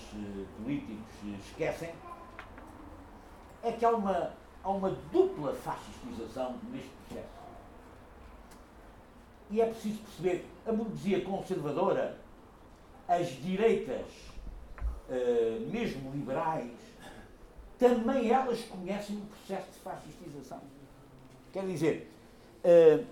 políticos 0.57 1.03
esquecem, 1.49 1.89
é 3.61 3.71
que 3.73 3.83
há 3.83 3.89
uma, 3.89 4.31
há 4.63 4.69
uma 4.69 4.91
dupla 5.11 5.53
fascistização 5.55 6.55
neste 6.71 6.89
processo. 7.07 7.35
E 9.51 9.59
é 9.59 9.65
preciso 9.65 9.99
perceber, 9.99 10.45
a 10.65 10.71
burguesia 10.71 11.21
conservadora, 11.25 12.17
as 13.07 13.27
direitas, 13.27 14.05
mesmo 15.71 16.11
liberais, 16.11 16.71
também 17.77 18.29
elas 18.29 18.61
conhecem 18.61 19.17
o 19.17 19.21
processo 19.21 19.71
de 19.71 19.79
fascistização. 19.79 20.61
Quer 21.51 21.65
dizer, 21.65 22.11
uh, 22.63 23.05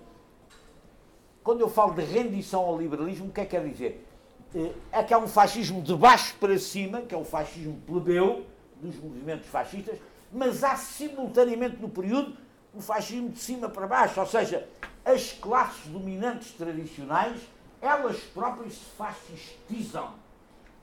quando 1.42 1.60
eu 1.60 1.68
falo 1.68 1.94
de 1.94 2.02
rendição 2.02 2.60
ao 2.62 2.78
liberalismo, 2.78 3.28
o 3.28 3.32
que 3.32 3.40
é 3.40 3.44
que 3.44 3.50
quer 3.50 3.68
dizer? 3.68 4.06
Uh, 4.54 4.74
é 4.92 5.02
que 5.02 5.12
há 5.12 5.18
um 5.18 5.28
fascismo 5.28 5.82
de 5.82 5.94
baixo 5.94 6.34
para 6.38 6.58
cima, 6.58 7.02
que 7.02 7.14
é 7.14 7.18
o 7.18 7.24
fascismo 7.24 7.80
plebeu 7.86 8.46
dos 8.80 8.96
movimentos 8.96 9.46
fascistas, 9.46 9.98
mas 10.32 10.64
há 10.64 10.76
simultaneamente 10.76 11.76
no 11.76 11.88
período 11.88 12.36
um 12.74 12.80
fascismo 12.80 13.28
de 13.28 13.38
cima 13.38 13.68
para 13.68 13.86
baixo, 13.86 14.18
ou 14.18 14.26
seja, 14.26 14.68
as 15.04 15.32
classes 15.32 15.86
dominantes 15.86 16.52
tradicionais, 16.52 17.40
elas 17.80 18.18
próprias 18.34 18.74
se 18.74 18.84
fascistizam, 18.96 20.14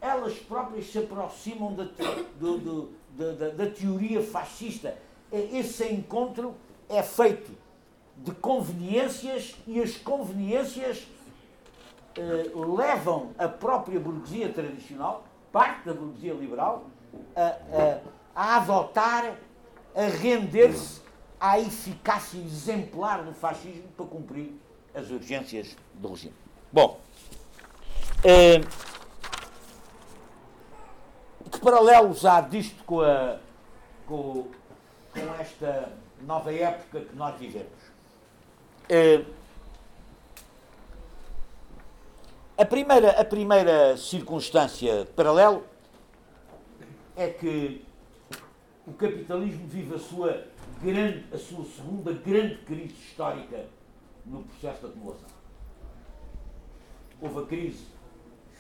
elas 0.02 0.34
próprias 0.40 0.92
se 0.92 0.98
aproximam 0.98 1.74
da, 1.74 1.84
do, 2.40 2.58
do, 2.58 2.90
da, 3.12 3.50
da, 3.50 3.70
teoria 3.70 4.22
fascista. 4.24 4.98
esse 5.32 5.86
encontro 5.86 6.56
é 6.90 7.04
feito 7.04 7.52
de 8.18 8.32
conveniências 8.32 9.56
e 9.68 9.80
as 9.80 9.96
conveniências 9.98 11.08
eh, 12.18 12.52
levam 12.54 13.32
a 13.38 13.48
própria 13.48 14.00
burguesia 14.00 14.50
tradicional, 14.50 15.24
parte 15.52 15.86
da 15.86 15.94
burguesia 15.94 16.34
liberal, 16.34 16.86
a, 17.36 17.42
a, 17.46 18.02
a 18.36 18.58
adotar, 18.58 19.38
a 19.96 20.02
render-se 20.08 21.02
à 21.40 21.60
eficácia 21.60 22.40
exemplar 22.40 23.24
do 23.24 23.34
fascismo 23.34 23.88
para 23.96 24.06
cumprir 24.06 24.52
as 24.94 25.10
urgências 25.10 25.76
do 25.94 26.10
regime. 26.10 26.36
Bom, 26.72 27.00
eh, 28.24 28.62
que 31.52 31.60
paralelos 31.60 32.26
há 32.26 32.42
disto 32.42 32.84
com, 32.86 33.02
a, 33.02 33.38
com, 34.06 34.48
com 35.14 35.34
esta 35.40 35.92
nova 36.22 36.54
época 36.54 37.02
que 37.02 37.16
nós 37.16 37.38
vivemos? 37.38 37.68
Eh, 38.90 39.24
a, 42.58 42.66
primeira, 42.66 43.12
a 43.12 43.26
primeira 43.26 43.98
circunstância 43.98 45.06
paralelo 45.16 45.64
é 47.16 47.28
que 47.30 47.86
o 48.88 48.94
capitalismo 48.94 49.68
vive 49.68 49.96
a 49.96 50.00
sua, 50.00 50.48
grande, 50.82 51.26
a 51.34 51.38
sua 51.38 51.66
segunda 51.66 52.14
grande 52.14 52.56
crise 52.66 52.94
histórica 52.94 53.66
no 54.26 54.44
processo 54.44 54.82
de 54.82 54.86
acumulação. 54.88 55.30
Houve 57.22 57.40
a 57.40 57.46
crise 57.46 57.86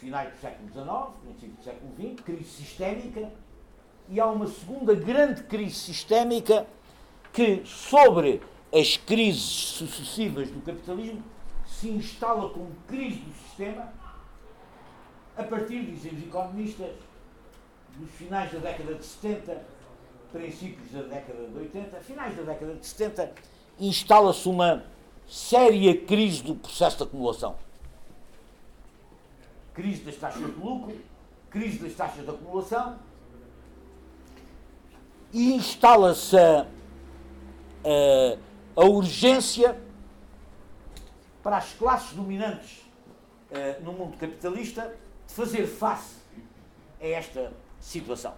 finais 0.01 0.33
do 0.33 0.39
século 0.39 0.67
XIX, 0.71 1.21
princípio 1.21 1.55
do 1.57 1.63
século 1.63 1.91
XX, 1.95 2.25
crise 2.25 2.49
sistémica, 2.49 3.31
e 4.09 4.19
há 4.19 4.25
uma 4.25 4.47
segunda 4.47 4.95
grande 4.95 5.43
crise 5.43 5.75
sistémica 5.75 6.65
que, 7.31 7.61
sobre 7.65 8.41
as 8.73 8.97
crises 8.97 9.43
sucessivas 9.43 10.49
do 10.49 10.59
capitalismo, 10.61 11.23
se 11.67 11.89
instala 11.89 12.49
como 12.49 12.71
crise 12.87 13.19
do 13.19 13.33
sistema 13.47 13.93
a 15.37 15.43
partir, 15.43 15.85
dizem 15.85 16.13
os 16.13 16.23
economistas, 16.23 16.89
dos 17.95 18.11
finais 18.11 18.51
da 18.51 18.59
década 18.59 18.95
de 18.95 19.05
70, 19.05 19.65
princípios 20.31 20.91
da 20.91 21.01
década 21.03 21.47
de 21.47 21.57
80, 21.57 21.97
finais 22.01 22.35
da 22.35 22.43
década 22.43 22.73
de 22.73 22.85
70, 22.85 23.33
instala-se 23.79 24.49
uma 24.49 24.83
séria 25.27 25.95
crise 25.95 26.41
do 26.41 26.55
processo 26.55 26.97
de 26.97 27.03
acumulação. 27.03 27.55
Crise 29.73 30.03
das 30.03 30.15
taxas 30.15 30.41
de 30.41 30.59
lucro, 30.59 30.95
crise 31.49 31.79
das 31.79 31.93
taxas 31.93 32.23
de 32.23 32.29
acumulação, 32.29 32.99
e 35.33 35.53
instala-se 35.53 36.37
a, 36.37 36.67
a, 37.85 38.37
a, 38.75 38.85
urgência 38.85 39.79
para 41.41 41.57
as 41.57 41.73
classes 41.73 42.13
dominantes 42.13 42.79
uh, 43.49 43.83
no 43.83 43.93
mundo 43.93 44.17
capitalista 44.17 44.93
de 45.27 45.33
fazer 45.33 45.65
face 45.65 46.17
a 46.99 47.07
esta 47.07 47.53
situação. 47.79 48.33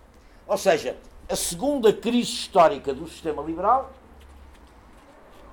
Ou 0.47 0.57
seja, 0.57 0.97
a 1.27 1.35
segunda 1.35 1.91
crise 1.91 2.31
histórica 2.31 2.93
do 2.93 3.07
sistema 3.07 3.41
liberal 3.41 3.91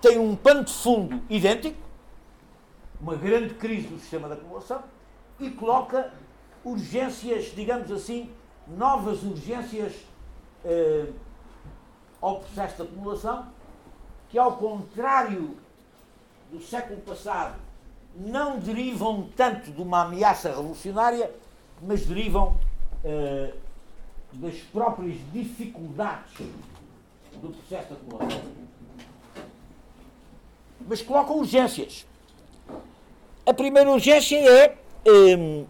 tem 0.01 0.19
um 0.19 0.35
pano 0.35 0.65
de 0.65 0.73
fundo 0.73 1.23
idêntico, 1.29 1.77
uma 3.01 3.17
grande 3.17 3.55
crise 3.55 3.89
do 3.89 3.99
sistema 3.99 4.29
da 4.29 4.35
acumulação, 4.35 4.83
e 5.41 5.51
coloca 5.51 6.13
urgências, 6.65 7.53
digamos 7.55 7.91
assim, 7.91 8.31
novas 8.67 9.23
urgências 9.23 9.95
eh, 10.65 11.07
ao 12.21 12.41
processo 12.41 12.77
de 12.77 12.83
acumulação, 12.83 13.47
que 14.29 14.39
ao 14.39 14.57
contrário 14.57 15.57
do 16.53 16.61
século 16.61 17.01
passado, 17.01 17.59
não 18.15 18.59
derivam 18.59 19.29
tanto 19.37 19.71
de 19.71 19.81
uma 19.81 20.03
ameaça 20.03 20.49
revolucionária, 20.51 21.33
mas 21.81 22.05
derivam 22.05 22.59
eh, 23.05 23.55
das 24.33 24.57
próprias 24.73 25.17
dificuldades 25.33 26.33
do 27.41 27.49
processo 27.49 27.89
de 27.89 27.95
acumulação 27.95 28.61
mas 30.87 31.03
colocam 31.03 31.39
urgências. 31.39 32.07
A 33.47 33.55
primeira 33.55 33.91
urgência 33.91 34.37
é 34.37 34.77
hum, 35.07 35.67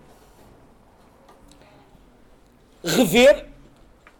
rever 2.84 3.48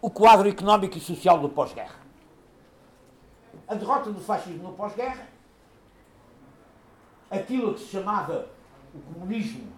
o 0.01 0.09
quadro 0.09 0.49
económico 0.49 0.97
e 0.97 1.01
social 1.01 1.39
do 1.39 1.49
pós-guerra. 1.49 1.99
A 3.67 3.75
derrota 3.75 4.11
do 4.11 4.19
fascismo 4.19 4.63
no 4.63 4.73
pós-guerra, 4.73 5.27
aquilo 7.29 7.73
que 7.73 7.81
se 7.81 7.87
chamava 7.87 8.49
o 8.93 8.99
comunismo 9.13 9.71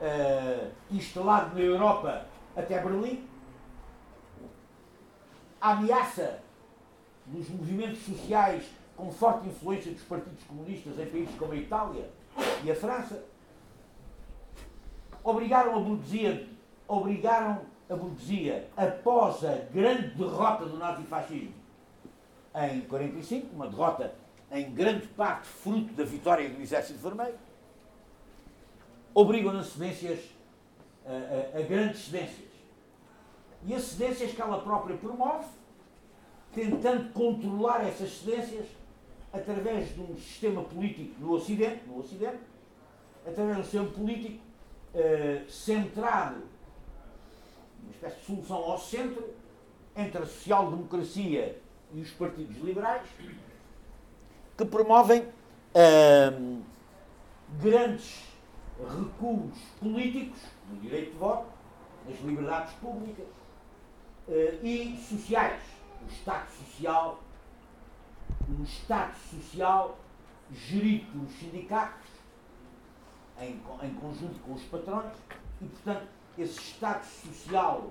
uh, 0.00 0.70
instalado 0.90 1.54
na 1.54 1.60
Europa 1.60 2.26
até 2.56 2.80
Berlim, 2.80 3.28
a 5.60 5.72
ameaça 5.72 6.40
dos 7.26 7.48
movimentos 7.48 8.04
sociais 8.04 8.64
com 8.96 9.12
forte 9.12 9.48
influência 9.48 9.92
dos 9.92 10.02
partidos 10.02 10.42
comunistas 10.44 10.98
em 10.98 11.06
países 11.06 11.34
como 11.38 11.52
a 11.52 11.56
Itália 11.56 12.10
e 12.64 12.70
a 12.70 12.74
França, 12.74 13.22
obrigaram 15.22 15.76
a 15.76 15.80
burguesia, 15.80 16.46
obrigaram 16.86 17.62
a 17.88 17.94
burguesia, 17.94 18.68
após 18.76 19.44
a 19.44 19.54
grande 19.72 20.08
derrota 20.08 20.66
do 20.66 20.76
nazifascismo 20.76 21.54
em 22.54 22.80
45, 22.82 23.54
uma 23.54 23.68
derrota 23.68 24.14
em 24.50 24.70
grande 24.72 25.06
parte 25.08 25.46
fruto 25.46 25.92
da 25.94 26.04
vitória 26.04 26.48
do 26.48 26.60
Exército 26.60 26.98
Vermelho, 26.98 27.38
obrigam 29.14 29.56
a 29.56 29.62
cedências, 29.62 30.20
a, 31.06 31.56
a, 31.56 31.60
a 31.60 31.62
grandes 31.62 32.04
cedências. 32.06 32.48
E 33.66 33.74
as 33.74 33.82
cedências 33.82 34.32
que 34.32 34.40
ela 34.40 34.60
própria 34.60 34.96
promove, 34.96 35.46
tentando 36.54 37.12
controlar 37.12 37.86
essas 37.86 38.18
cedências 38.18 38.66
através 39.32 39.94
de 39.94 40.00
um 40.00 40.16
sistema 40.16 40.62
político 40.62 41.14
no 41.20 41.32
Ocidente, 41.32 41.82
no 41.86 41.98
Ocidente 41.98 42.38
através 43.26 43.56
de 43.56 43.60
um 43.60 43.64
sistema 43.64 43.88
político 43.90 44.47
uh, 44.94 45.50
centrado, 45.50 46.42
uma 47.82 47.90
espécie 47.92 48.18
de 48.20 48.24
solução 48.24 48.56
ao 48.56 48.78
centro, 48.78 49.34
entre 49.96 50.22
a 50.22 50.26
social-democracia 50.26 51.60
e 51.92 52.00
os 52.00 52.10
partidos 52.12 52.56
liberais, 52.58 53.08
que 54.56 54.64
promovem 54.64 55.22
uh, 55.22 56.62
grandes 57.60 58.24
recuos 58.78 59.58
políticos 59.80 60.40
no 60.70 60.80
direito 60.80 61.12
de 61.12 61.18
voto, 61.18 61.46
nas 62.08 62.20
liberdades 62.20 62.72
públicas 62.74 63.26
uh, 64.28 64.66
e 64.66 64.96
sociais, 65.08 65.60
o 66.06 66.12
Estado 66.12 66.48
Social 66.50 67.20
um 68.48 68.62
Estado 68.62 69.14
social 69.30 69.98
gerido 70.52 71.06
pelos 71.12 71.32
sindicatos, 71.38 72.07
em, 73.40 73.60
em 73.82 73.94
conjunto 73.94 74.38
com 74.40 74.52
os 74.52 74.62
patrões, 74.64 75.12
e, 75.60 75.66
portanto, 75.66 76.06
esse 76.36 76.58
Estado 76.58 77.04
social 77.04 77.90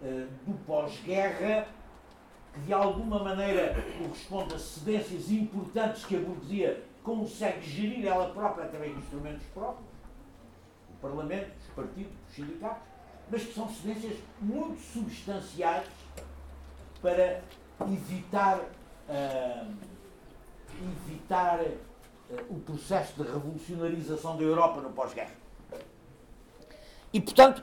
uh, 0.00 0.28
do 0.46 0.64
pós-guerra, 0.64 1.68
que 2.54 2.60
de 2.60 2.72
alguma 2.72 3.22
maneira 3.22 3.74
corresponde 3.98 4.54
a 4.54 4.58
cedências 4.58 5.30
importantes 5.30 6.04
que 6.04 6.16
a 6.16 6.20
burguesia 6.20 6.84
consegue 7.02 7.62
gerir 7.62 8.06
ela 8.06 8.30
própria 8.30 8.64
através 8.64 8.92
de 8.92 8.98
instrumentos 8.98 9.46
próprios, 9.54 9.88
o 10.90 11.00
Parlamento, 11.00 11.50
os 11.60 11.74
partidos, 11.74 12.12
os 12.28 12.34
sindicatos, 12.34 12.82
mas 13.30 13.44
que 13.44 13.52
são 13.52 13.68
cedências 13.68 14.16
muito 14.40 14.80
substanciais 14.80 15.86
para 17.00 17.42
evitar. 17.86 18.58
Uh, 19.08 19.88
evitar 20.80 21.60
o 22.48 22.60
processo 22.60 23.22
de 23.22 23.30
revolucionarização 23.30 24.36
da 24.36 24.42
Europa 24.42 24.80
no 24.80 24.90
pós-guerra. 24.90 25.32
E, 27.12 27.20
portanto, 27.20 27.62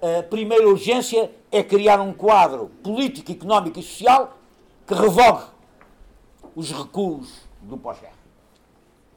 a 0.00 0.22
primeira 0.22 0.66
urgência 0.68 1.30
é 1.50 1.62
criar 1.62 2.00
um 2.00 2.12
quadro 2.12 2.68
político, 2.82 3.30
económico 3.30 3.78
e 3.78 3.82
social 3.82 4.38
que 4.86 4.94
revogue 4.94 5.44
os 6.54 6.70
recuos 6.70 7.42
do 7.60 7.76
pós-guerra. 7.76 8.14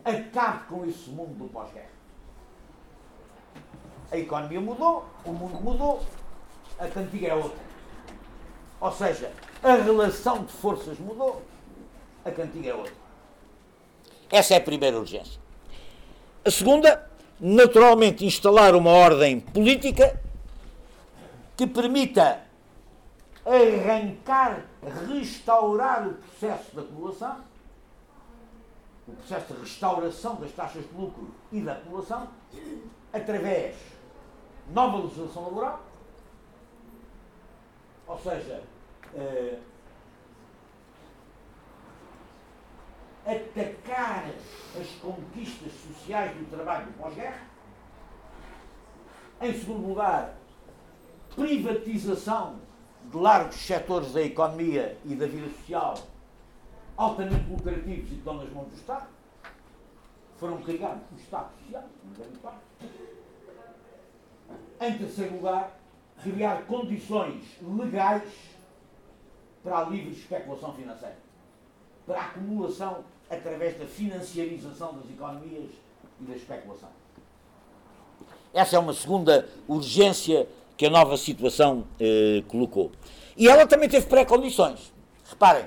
Acabe 0.04 0.66
com 0.68 0.86
esse 0.86 1.10
mundo 1.10 1.34
do 1.38 1.50
pós-guerra. 1.50 1.89
A 4.12 4.18
economia 4.18 4.60
mudou, 4.60 5.06
o 5.24 5.32
mundo 5.32 5.62
mudou, 5.62 6.02
a 6.78 6.88
cantiga 6.88 7.28
é 7.28 7.36
outra. 7.36 7.60
Ou 8.82 8.91
seja, 8.91 9.32
a 9.62 9.74
relação 9.74 10.43
de 10.43 10.52
forças 10.52 10.97
mudou, 11.00 11.41
a 12.26 12.32
cantiga 12.32 12.70
é 12.70 12.74
outra. 12.74 12.99
Essa 14.32 14.53
é 14.53 14.57
a 14.57 14.61
primeira 14.61 14.97
urgência. 14.99 15.39
A 16.45 16.51
segunda, 16.51 17.09
naturalmente, 17.39 18.25
instalar 18.25 18.75
uma 18.75 18.91
ordem 18.91 19.39
política 19.39 20.19
que 21.57 21.65
permita 21.67 22.41
arrancar, 23.45 24.65
restaurar 25.07 26.07
o 26.07 26.13
processo 26.13 26.71
de 26.71 26.80
acumulação, 26.80 27.38
o 29.07 29.11
processo 29.13 29.53
de 29.53 29.59
restauração 29.61 30.36
das 30.36 30.51
taxas 30.51 30.84
de 30.88 30.95
lucro 30.95 31.34
e 31.51 31.61
da 31.61 31.73
acumulação, 31.73 32.27
através 33.11 33.75
de 34.67 34.73
nova 34.73 34.97
legislação 34.97 35.43
laboral, 35.45 35.84
ou 38.07 38.19
seja, 38.19 38.61
atacar 43.32 44.25
as 44.80 44.88
conquistas 45.01 45.71
sociais 45.73 46.36
do 46.38 46.49
trabalho 46.49 46.88
pós-guerra. 46.97 47.47
Em 49.41 49.53
segundo 49.53 49.88
lugar, 49.88 50.36
privatização 51.36 52.59
de 53.05 53.17
largos 53.17 53.55
setores 53.55 54.13
da 54.13 54.21
economia 54.21 54.97
e 55.05 55.15
da 55.15 55.25
vida 55.25 55.49
social 55.49 55.95
altamente 56.99 57.49
lucrativos 57.49 57.88
e 57.88 58.01
que 58.01 58.15
estão 58.15 58.34
nas 58.34 58.49
mãos 58.51 58.67
do 58.67 58.75
Estado. 58.75 59.07
Foram 60.38 60.61
criados 60.61 61.01
o 61.13 61.15
Estado 61.15 61.49
Social, 61.57 61.84
em 62.03 62.13
grande 62.13 62.38
parte. 62.39 62.59
Em 64.82 64.97
terceiro 64.97 65.36
lugar, 65.36 65.80
criar 66.21 66.65
condições 66.65 67.57
legais 67.61 68.30
para 69.63 69.80
a 69.80 69.84
livre 69.86 70.11
especulação 70.11 70.73
financeira, 70.73 71.17
para 72.05 72.19
a 72.19 72.25
acumulação 72.25 73.03
através 73.30 73.77
da 73.77 73.86
financiarização 73.86 74.95
das 74.95 75.09
economias 75.09 75.69
e 76.19 76.23
da 76.23 76.36
especulação. 76.36 76.89
Essa 78.53 78.77
é 78.77 78.80
uma 78.80 78.93
segunda 78.93 79.47
urgência 79.67 80.47
que 80.75 80.86
a 80.86 80.89
nova 80.89 81.17
situação 81.17 81.86
eh, 81.99 82.43
colocou. 82.47 82.91
E 83.38 83.47
ela 83.47 83.67
também 83.67 83.88
teve 83.88 84.07
pré-condições. 84.07 84.91
Reparem, 85.30 85.65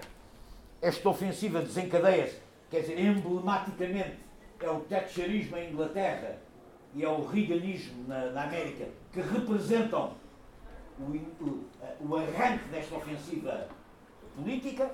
esta 0.81 1.09
ofensiva 1.09 1.61
desencadeia-se, 1.61 2.39
quer 2.71 2.81
dizer, 2.81 2.99
emblematicamente 2.99 4.17
é 4.65 4.71
o 4.71 4.81
Thatcherismo 4.81 5.57
em 5.57 5.71
Inglaterra 5.73 6.39
e 6.95 7.05
é 7.05 7.09
o 7.09 7.25
Reaganismo 7.27 8.05
na, 8.07 8.27
na 8.27 8.45
América 8.45 8.87
que 9.13 9.21
representam 9.21 10.13
o, 10.99 11.03
o, 11.45 11.65
o 12.01 12.17
arranque 12.17 12.69
desta 12.69 12.95
ofensiva 12.95 13.69
política, 14.37 14.91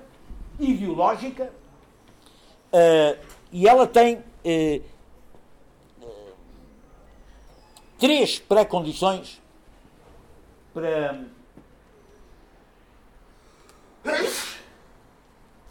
ideológica, 0.59 1.51
Uh, 2.71 3.17
e 3.51 3.67
ela 3.67 3.87
tem 3.87 4.17
uh, 4.17 4.83
três 7.97 8.37
pré-condições 8.39 9.41
para. 10.73 11.25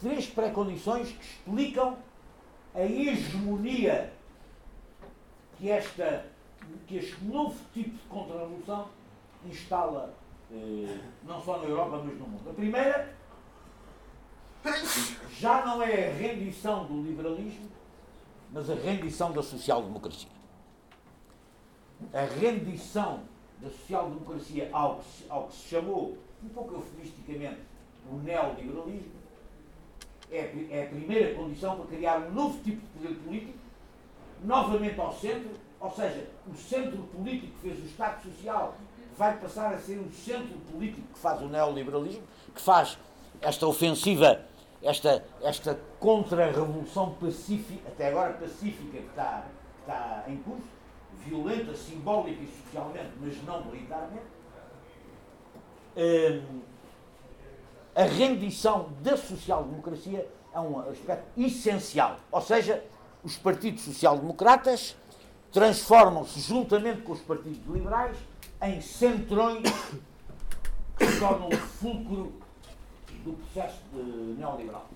Três 0.01 0.27
pré-condições 0.27 1.09
que 1.09 1.25
explicam 1.25 1.97
a 2.73 2.81
hegemonia 2.83 4.13
que, 5.57 5.69
esta, 5.69 6.25
que 6.87 6.97
este 6.97 7.21
novo 7.25 7.57
tipo 7.73 7.89
de 7.89 8.03
contra-revolução 8.07 8.87
instala 9.45 10.13
não 11.23 11.41
só 11.43 11.57
na 11.57 11.65
Europa, 11.65 12.01
mas 12.05 12.17
no 12.17 12.27
mundo. 12.27 12.49
A 12.49 12.53
primeira 12.53 13.13
já 15.39 15.65
não 15.65 15.81
é 15.81 16.09
a 16.09 16.13
rendição 16.13 16.85
do 16.85 17.01
liberalismo, 17.01 17.69
mas 18.51 18.69
a 18.69 18.75
rendição 18.75 19.31
da 19.31 19.41
social-democracia. 19.41 20.29
A 22.13 22.21
rendição 22.39 23.21
da 23.61 23.69
social-democracia 23.69 24.69
ao, 24.71 25.01
ao 25.29 25.47
que 25.47 25.55
se 25.55 25.69
chamou, 25.69 26.17
um 26.43 26.49
pouco 26.49 26.75
eufemisticamente, 26.75 27.59
o 28.11 28.15
neoliberalismo, 28.15 29.19
é, 30.31 30.67
é 30.69 30.83
a 30.83 30.87
primeira 30.87 31.35
condição 31.35 31.75
para 31.77 31.85
criar 31.87 32.19
um 32.19 32.31
novo 32.31 32.61
tipo 32.63 32.81
de 32.81 32.87
poder 32.87 33.15
político, 33.23 33.57
novamente 34.43 34.99
ao 34.99 35.13
centro, 35.13 35.51
ou 35.79 35.91
seja, 35.91 36.27
o 36.47 36.55
centro 36.55 36.97
político 37.03 37.53
que 37.53 37.69
fez 37.69 37.79
o 37.79 37.85
Estado 37.85 38.23
Social 38.23 38.75
vai 39.17 39.37
passar 39.37 39.73
a 39.73 39.79
ser 39.79 39.97
o 39.97 40.11
centro 40.11 40.57
político 40.71 41.07
que 41.13 41.19
faz 41.19 41.41
o 41.41 41.47
neoliberalismo, 41.47 42.23
que 42.53 42.61
faz 42.61 42.97
esta 43.41 43.65
ofensiva 43.67 44.48
esta, 44.81 45.23
esta 45.41 45.79
contra-revolução 45.99 47.11
pacífica, 47.15 47.89
até 47.89 48.09
agora 48.09 48.33
pacífica, 48.33 48.97
que 48.97 49.07
está, 49.07 49.45
que 49.75 49.81
está 49.81 50.23
em 50.27 50.37
curso, 50.37 50.63
violenta, 51.25 51.75
simbólica 51.75 52.41
e 52.41 52.47
socialmente, 52.63 53.11
mas 53.19 53.43
não 53.43 53.65
militarmente, 53.65 54.25
hum, 55.97 56.61
a 57.95 58.03
rendição 58.03 58.89
da 59.01 59.17
social-democracia 59.17 60.25
é 60.53 60.59
um 60.59 60.79
aspecto 60.79 61.25
essencial. 61.37 62.17
Ou 62.31 62.41
seja, 62.41 62.83
os 63.23 63.37
partidos 63.37 63.81
social-democratas 63.81 64.95
transformam-se, 65.51 66.39
juntamente 66.39 67.01
com 67.01 67.11
os 67.11 67.21
partidos 67.21 67.59
liberais, 67.67 68.15
em 68.61 68.79
centrões 68.79 69.63
que 70.97 71.05
se 71.05 71.19
tornam 71.19 71.49
o 71.49 71.57
fulcro 71.57 72.33
do 73.23 73.33
processo 73.33 73.79
neoliberal. 74.37 74.87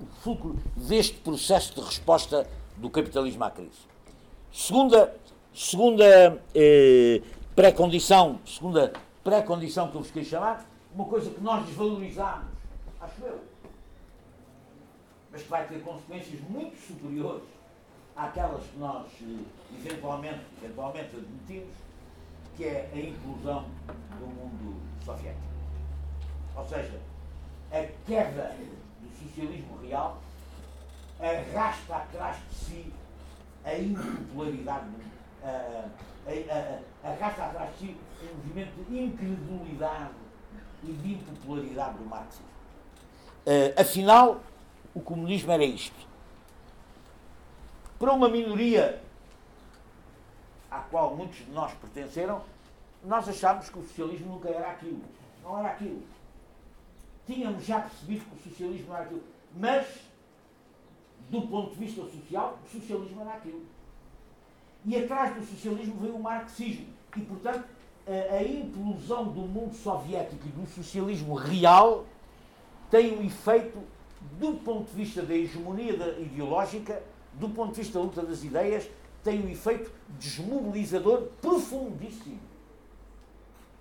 O 0.00 0.06
fulcro 0.22 0.56
deste 0.76 1.18
processo 1.18 1.74
de 1.74 1.80
resposta 1.80 2.48
do 2.76 2.90
capitalismo 2.90 3.44
à 3.44 3.50
crise. 3.50 3.78
Segunda, 4.52 5.14
segunda 5.52 6.42
eh, 6.54 7.22
pré-condição, 7.54 8.38
segunda 8.44 8.92
pré-condição 9.22 9.88
que 9.88 9.96
eu 9.96 10.02
vos 10.02 10.10
queria 10.10 10.28
chamar, 10.28 10.66
uma 10.94 11.04
coisa 11.06 11.30
que 11.30 11.40
nós 11.40 11.66
desvalorizamos, 11.66 12.46
acho 13.00 13.22
eu, 13.24 13.40
mas 15.32 15.42
que 15.42 15.48
vai 15.48 15.66
ter 15.66 15.80
consequências 15.82 16.40
muito 16.48 16.76
superiores 16.76 17.42
àquelas 18.16 18.62
que 18.62 18.78
nós 18.78 19.06
eh, 19.22 19.44
eventualmente, 19.78 20.40
eventualmente 20.62 21.16
admitimos, 21.16 21.74
que 22.56 22.64
é 22.64 22.90
a 22.92 22.98
inclusão 22.98 23.64
do 24.18 24.26
mundo 24.26 24.80
soviético. 25.04 25.42
Ou 26.56 26.64
seja, 26.68 27.00
a 27.74 27.88
queda 28.06 28.56
do 29.00 29.28
socialismo 29.28 29.76
real 29.82 30.22
arrasta 31.20 31.96
atrás 31.96 32.36
de 32.48 32.54
si 32.54 32.92
a 33.64 33.74
impopularidade, 33.76 34.86
arrasta 37.02 37.44
atrás 37.44 37.70
de 37.72 37.78
si 37.78 37.96
um 38.22 38.36
movimento 38.36 38.84
de 38.88 38.98
incredulidade 39.04 40.14
e 40.84 40.92
de 40.92 41.14
impopularidade 41.14 41.98
do 41.98 42.04
marxismo. 42.04 42.46
Uh, 43.46 43.80
afinal, 43.80 44.40
o 44.94 45.00
comunismo 45.00 45.50
era 45.50 45.64
isto. 45.64 46.06
Para 47.98 48.12
uma 48.12 48.28
minoria 48.28 49.02
à 50.70 50.80
qual 50.80 51.14
muitos 51.16 51.38
de 51.38 51.50
nós 51.50 51.72
pertenceram, 51.74 52.42
nós 53.02 53.28
achámos 53.28 53.68
que 53.68 53.78
o 53.78 53.82
socialismo 53.82 54.34
nunca 54.34 54.48
era 54.48 54.70
aquilo. 54.70 55.02
Não 55.42 55.58
era 55.58 55.68
aquilo 55.68 56.02
tínhamos 57.26 57.64
já 57.64 57.80
percebido 57.80 58.24
que 58.24 58.36
o 58.36 58.50
socialismo 58.50 58.94
era 58.94 59.04
aquilo. 59.04 59.22
Mas, 59.56 59.86
do 61.30 61.42
ponto 61.42 61.74
de 61.74 61.84
vista 61.84 62.02
social, 62.02 62.58
o 62.64 62.68
socialismo 62.68 63.20
era 63.20 63.34
aquilo. 63.34 63.62
E 64.84 64.96
atrás 64.96 65.34
do 65.34 65.44
socialismo 65.44 65.96
veio 66.00 66.16
o 66.16 66.22
marxismo. 66.22 66.86
E, 67.16 67.20
portanto, 67.20 67.64
a, 68.06 68.34
a 68.34 68.42
implosão 68.42 69.32
do 69.32 69.40
mundo 69.42 69.74
soviético 69.74 70.46
e 70.46 70.50
do 70.50 70.66
socialismo 70.66 71.34
real 71.34 72.04
tem 72.90 73.18
um 73.18 73.24
efeito, 73.24 73.82
do 74.38 74.54
ponto 74.54 74.90
de 74.90 74.96
vista 74.96 75.22
da 75.22 75.34
hegemonia 75.34 75.96
da 75.96 76.18
ideológica, 76.18 77.02
do 77.34 77.48
ponto 77.48 77.72
de 77.74 77.80
vista 77.80 77.98
da 77.98 78.04
luta 78.04 78.22
das 78.22 78.44
ideias, 78.44 78.88
tem 79.22 79.44
um 79.44 79.48
efeito 79.48 79.90
desmobilizador 80.18 81.22
profundíssimo 81.40 82.40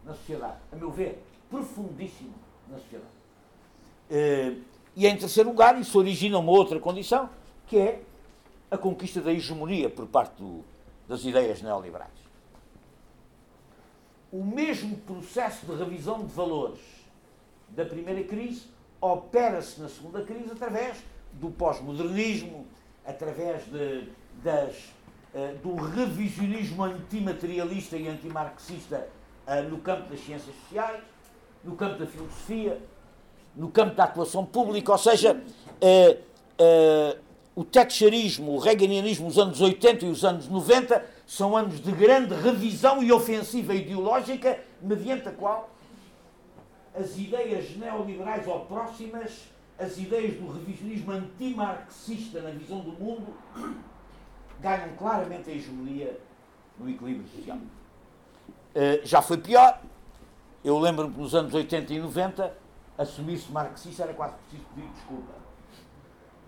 na 0.06 0.14
sociedade. 0.14 0.58
A 0.72 0.76
meu 0.76 0.90
ver, 0.90 1.22
profundíssimo 1.50 2.34
na 2.70 2.78
sociedade. 2.78 3.13
Eh, 4.10 4.54
e 4.96 5.08
em 5.08 5.18
terceiro 5.18 5.50
lugar, 5.50 5.80
isso 5.80 5.98
origina 5.98 6.38
uma 6.38 6.52
outra 6.52 6.80
condição, 6.80 7.30
que 7.68 7.78
é 7.78 8.02
a 8.70 8.78
conquista 8.78 9.22
da 9.22 9.32
hegemonia 9.32 9.90
por 9.90 10.06
parte 10.08 10.42
do, 10.42 10.64
das 11.08 11.24
ideias 11.24 11.62
neoliberais. 11.62 12.12
O 14.32 14.44
mesmo 14.44 14.98
processo 14.98 15.66
de 15.66 15.76
revisão 15.76 16.26
de 16.26 16.34
valores 16.34 16.80
da 17.70 17.86
primeira 17.86 18.24
crise 18.24 18.64
opera-se 19.00 19.82
na 19.82 19.90
segunda 19.90 20.24
crise 20.24 20.52
através 20.52 20.98
do 21.34 21.50
pós-modernismo, 21.50 22.66
através 23.06 23.66
de, 23.66 24.10
das, 24.44 24.76
uh, 25.34 25.58
do 25.62 25.76
revisionismo 25.76 26.84
antimaterialista 26.84 27.98
e 27.98 28.08
antimarxista 28.08 29.08
uh, 29.48 29.70
no 29.70 29.80
campo 29.80 30.10
das 30.10 30.20
ciências 30.20 30.56
sociais, 30.56 31.04
no 31.64 31.76
campo 31.76 32.00
da 32.00 32.06
filosofia, 32.06 32.82
no 33.56 33.70
campo 33.70 33.96
da 33.96 34.06
atuação 34.06 34.46
pública, 34.46 34.92
ou 34.92 34.98
seja, 34.98 35.42
eh, 35.80 36.18
eh, 36.58 37.18
o 37.56 37.64
Thatcherismo, 37.64 38.54
o 38.54 38.58
Reaganianismo, 38.58 39.28
os 39.28 39.38
anos 39.38 39.62
80 39.62 40.06
e 40.06 40.10
os 40.10 40.26
anos 40.26 40.48
90 40.48 41.06
são 41.26 41.56
anos 41.56 41.80
de 41.80 41.92
grande 41.92 42.34
revisão 42.34 43.04
e 43.04 43.12
ofensiva 43.12 43.74
ideológica, 43.74 44.60
mediante 44.82 45.30
a 45.30 45.32
qual 45.32 45.70
as 46.96 47.18
ideias 47.18 47.76
neoliberais 47.76 48.48
ou 48.48 48.62
próximas, 48.62 49.32
as 49.80 49.98
ideias 49.98 50.36
do 50.36 50.52
revisionismo 50.52 51.12
antimarxista 51.12 52.42
na 52.42 52.52
visão 52.52 52.80
do 52.80 52.92
mundo, 52.92 53.34
ganham 54.60 54.90
claramente 54.98 55.50
a 55.50 55.54
hegemonia 55.54 56.20
no 56.80 56.90
equilíbrio 56.90 57.28
social. 57.30 57.58
Uh, 57.58 59.06
já 59.06 59.22
foi 59.22 59.38
pior. 59.38 59.82
Eu 60.64 60.80
lembro-me 60.80 61.14
que 61.14 61.20
nos 61.20 61.36
anos 61.36 61.54
80 61.54 61.94
e 61.94 62.00
90, 62.00 62.54
assumir-se 62.98 63.52
marxista 63.52 64.04
era 64.04 64.14
quase 64.14 64.36
preciso 64.36 64.64
pedir 64.76 64.88
desculpa. 64.90 65.34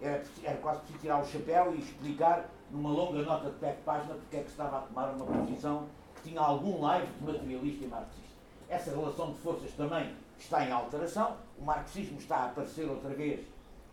Era, 0.01 0.23
era, 0.43 0.57
quase 0.57 0.79
preciso 0.79 0.99
tirar 0.99 1.21
o 1.21 1.25
chapéu 1.25 1.73
e 1.73 1.79
explicar 1.79 2.49
numa 2.69 2.89
longa 2.89 3.21
nota 3.23 3.49
de 3.49 3.57
10 3.57 3.79
páginas 3.85 4.17
porque 4.17 4.37
é 4.37 4.41
que 4.41 4.49
estava 4.49 4.79
a 4.79 4.81
tomar 4.81 5.09
uma 5.09 5.25
posição 5.25 5.87
que 6.15 6.29
tinha 6.29 6.41
algum 6.41 6.81
live 6.81 7.07
de 7.07 7.25
materialista 7.25 7.85
e 7.85 7.87
marxista. 7.87 8.35
Essa 8.67 8.91
relação 8.91 9.31
de 9.31 9.39
forças 9.39 9.71
também 9.71 10.15
está 10.37 10.65
em 10.65 10.71
alteração. 10.71 11.37
O 11.57 11.63
marxismo 11.63 12.17
está 12.17 12.37
a 12.37 12.45
aparecer 12.45 12.89
outra 12.89 13.09
vez 13.11 13.41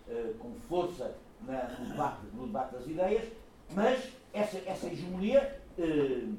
uh, 0.08 0.34
com 0.38 0.52
força 0.68 1.14
na, 1.42 1.68
no, 1.78 1.86
debate, 1.86 2.18
no, 2.34 2.46
debate, 2.46 2.72
das 2.72 2.86
ideias, 2.86 3.28
mas 3.74 4.12
essa, 4.32 4.58
essa 4.66 4.86
hegemonia, 4.86 5.60
uh, 5.78 6.34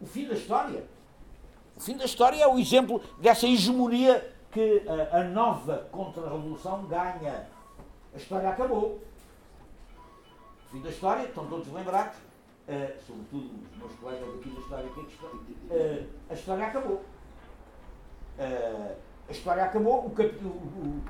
o 0.00 0.06
fim 0.06 0.26
da 0.26 0.34
história. 0.34 0.84
O 1.76 1.80
fim 1.80 1.96
da 1.96 2.04
história 2.04 2.42
é 2.42 2.46
o 2.46 2.58
exemplo 2.58 3.00
dessa 3.18 3.46
hegemonia 3.46 4.34
que 4.50 4.82
uh, 4.86 5.16
a 5.16 5.24
nova 5.24 5.88
contra-revolução 5.90 6.86
ganha. 6.86 7.46
A 8.12 8.16
história 8.16 8.50
acabou. 8.50 9.00
Fim 10.70 10.80
da 10.82 10.90
história, 10.90 11.24
estão 11.24 11.46
todos 11.46 11.72
lembrados, 11.72 12.16
sobretudo 13.04 13.50
os 13.72 13.78
meus 13.78 13.92
colegas 13.94 14.28
aqui 14.36 14.50
da 14.50 14.60
história, 14.60 14.88
que 14.90 15.00
a 16.28 16.34
história 16.34 16.66
acabou. 16.66 17.04
Uh, 18.38 18.96
a 19.28 19.32
história 19.32 19.64
acabou, 19.64 20.06
o, 20.06 20.08
o, 20.08 20.48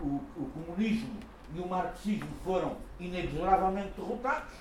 o, 0.03 0.43
o, 0.43 0.51
comunismo 0.53 1.17
e 1.55 1.61
o 1.61 1.67
marxismo 1.67 2.29
foram 2.45 2.77
inexoravelmente 2.99 3.93
derrotados 3.99 4.53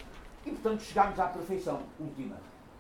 e, 0.46 0.52
portanto, 0.52 0.82
chegámos 0.82 1.20
à 1.20 1.28
perfeição 1.28 1.82
última. 2.00 2.38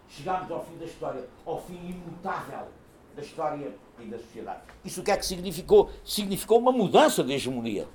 Chegámos 0.07 0.49
ao 0.49 0.65
fim 0.65 0.77
da 0.77 0.85
história, 0.85 1.27
ao 1.45 1.61
fim 1.61 1.75
imutável 1.89 2.67
da 3.15 3.21
história 3.21 3.73
e 3.99 4.05
da 4.05 4.17
sociedade. 4.17 4.61
Isso 4.83 5.01
o 5.01 5.03
que 5.03 5.11
é 5.11 5.17
que 5.17 5.25
significou? 5.25 5.89
Significou 6.05 6.59
uma 6.59 6.71
mudança 6.71 7.23
de 7.23 7.33
hegemonia. 7.33 7.87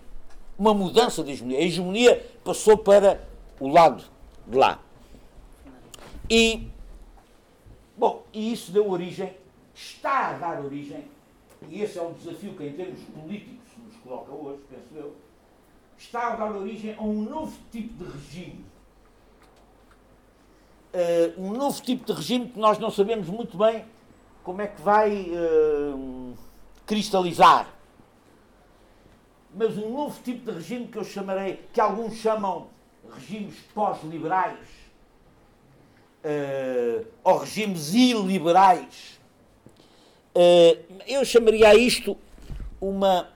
Uma 0.58 0.74
mudança 0.74 1.22
de 1.22 1.32
hegemonia. 1.32 1.58
A 1.58 1.62
hegemonia 1.62 2.26
passou 2.44 2.76
para 2.76 3.26
o 3.58 3.68
lado 3.68 4.04
de 4.46 4.56
lá. 4.56 4.80
E, 6.28 6.68
bom, 7.96 8.24
e 8.32 8.52
isso 8.52 8.72
deu 8.72 8.90
origem, 8.90 9.34
está 9.74 10.30
a 10.30 10.32
dar 10.34 10.64
origem 10.64 11.04
e 11.70 11.82
esse 11.82 11.98
é 11.98 12.02
um 12.02 12.12
desafio 12.12 12.54
que, 12.54 12.64
em 12.64 12.72
termos 12.72 13.00
políticos, 13.00 13.68
nos 13.84 13.96
coloca 13.96 14.32
hoje, 14.32 14.62
penso 14.68 14.86
eu, 14.94 15.14
está 15.96 16.32
a 16.32 16.36
dar 16.36 16.52
origem 16.52 16.94
a 16.94 17.02
um 17.02 17.22
novo 17.22 17.56
tipo 17.70 18.04
de 18.04 18.10
regime. 18.10 18.64
Uh, 20.92 21.42
um 21.42 21.52
novo 21.52 21.82
tipo 21.82 22.04
de 22.04 22.12
regime 22.12 22.48
que 22.48 22.58
nós 22.58 22.78
não 22.78 22.90
sabemos 22.90 23.28
muito 23.28 23.56
bem 23.56 23.84
como 24.44 24.60
é 24.60 24.68
que 24.68 24.80
vai 24.80 25.30
uh, 25.30 26.34
cristalizar. 26.86 27.66
Mas 29.54 29.76
um 29.78 29.90
novo 29.90 30.20
tipo 30.22 30.50
de 30.50 30.58
regime 30.58 30.86
que 30.86 30.98
eu 30.98 31.04
chamarei, 31.04 31.64
que 31.72 31.80
alguns 31.80 32.16
chamam 32.16 32.68
regimes 33.14 33.56
pós-liberais, 33.74 34.68
uh, 36.24 37.06
ou 37.24 37.38
regimes 37.38 37.94
iliberais, 37.94 39.18
eh, 40.34 40.80
eu 41.06 41.24
chamaria 41.24 41.68
a 41.68 41.74
isto 41.76 42.18
uma 42.80 43.30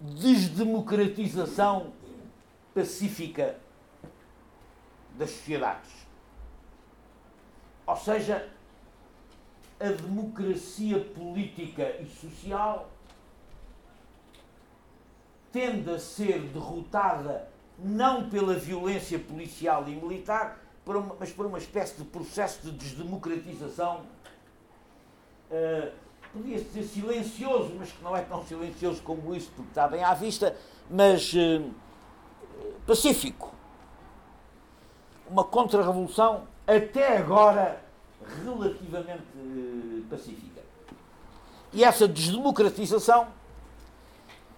desdemocratização 0.00 1.92
pacífica 2.74 3.58
das 5.18 5.30
sociedades. 5.30 5.90
Ou 7.86 7.96
seja, 7.96 8.48
a 9.80 9.88
democracia 9.88 11.00
política 11.00 11.96
e 12.00 12.06
social 12.06 12.90
tende 15.50 15.90
a 15.90 15.98
ser 15.98 16.40
derrotada 16.48 17.48
não 17.78 18.28
pela 18.28 18.54
violência 18.54 19.18
policial 19.18 19.88
e 19.88 19.96
militar, 19.96 20.60
mas 21.18 21.32
por 21.32 21.46
uma 21.46 21.56
espécie 21.56 21.96
de 21.96 22.04
processo 22.04 22.60
de 22.62 22.72
desdemocratização 22.72 24.02
uh, 25.50 25.90
podia 26.30 26.58
dizer 26.58 26.82
silencioso, 26.82 27.74
mas 27.78 27.90
que 27.90 28.02
não 28.02 28.14
é 28.14 28.22
tão 28.22 28.44
silencioso 28.44 29.00
como 29.02 29.34
isso, 29.34 29.50
porque 29.56 29.70
está 29.70 29.88
bem 29.88 30.04
à 30.04 30.12
vista, 30.12 30.54
mas 30.90 31.32
uh, 31.32 31.72
pacífico. 32.86 33.54
Uma 35.26 35.44
contra-revolução 35.44 36.46
até 36.66 37.16
agora 37.16 37.80
relativamente 38.44 39.22
uh, 39.36 40.04
pacífica. 40.08 40.60
E 41.72 41.84
essa 41.84 42.08
desdemocratização, 42.08 43.28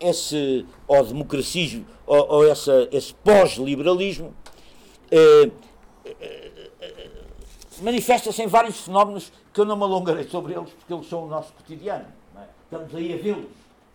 esse 0.01 0.67
ou 0.87 1.05
democracismo, 1.05 1.87
ou, 2.07 2.27
ou 2.29 2.49
essa, 2.49 2.89
esse 2.91 3.15
pós-liberalismo, 3.15 4.35
manifesta-se 7.83 8.43
em 8.43 8.47
vários 8.47 8.81
fenómenos 8.81 9.31
que 9.53 9.61
eu 9.61 9.65
não 9.65 9.77
me 9.77 9.83
alongarei 9.83 10.25
sobre 10.25 10.55
eles, 10.55 10.71
porque 10.71 10.93
eles 10.95 11.07
são 11.07 11.25
o 11.25 11.29
nosso 11.29 11.53
cotidiano. 11.53 12.07
É? 12.37 12.47
Estamos 12.65 12.95
aí 12.95 13.13
a 13.13 13.17
vê-los 13.19 13.51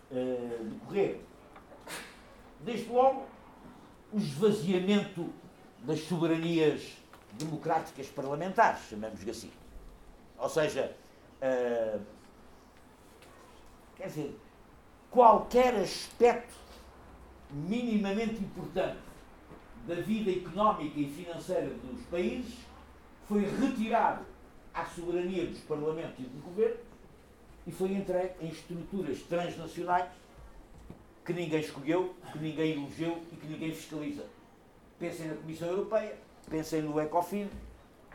decorrer. 0.10 1.20
Desde 2.60 2.90
logo, 2.92 3.26
o 4.14 4.18
esvaziamento 4.18 5.28
das 5.80 6.02
soberanias 6.02 6.82
democráticas 7.34 8.08
parlamentares, 8.08 8.82
chamemos-lhe 8.90 9.32
assim. 9.32 9.52
Ou 10.38 10.50
seja, 10.50 10.96
uh, 11.42 12.02
quer 13.96 14.08
dizer, 14.08 14.40
qualquer 15.10 15.76
aspecto 15.76 16.54
minimamente 17.50 18.36
importante 18.36 19.00
da 19.88 19.96
vida 19.96 20.32
económica 20.32 21.00
e 21.00 21.10
financeira 21.10 21.70
dos 21.70 22.06
países 22.08 22.56
foi 23.28 23.46
retirado 23.46 24.26
à 24.74 24.86
soberania 24.86 25.46
dos 25.46 25.60
parlamentos 25.62 26.20
e 26.20 26.24
do 26.24 26.42
governo 26.44 26.78
e 27.66 27.72
foi 27.72 27.94
entregue 27.94 28.34
em 28.42 28.50
estruturas 28.50 29.20
transnacionais 29.24 30.10
que 31.26 31.34
ninguém 31.34 31.60
escolheu, 31.60 32.16
que 32.32 32.40
ninguém 32.40 32.72
elegeu 32.72 33.22
e 33.32 33.36
que 33.36 33.48
ninguém 33.48 33.74
fiscaliza. 33.74 34.24
Pensem 34.98 35.28
na 35.28 35.36
Comissão 35.36 35.68
Europeia, 35.68 36.18
pensem 36.50 36.82
no 36.82 37.00
ECOFIN, 37.00 37.50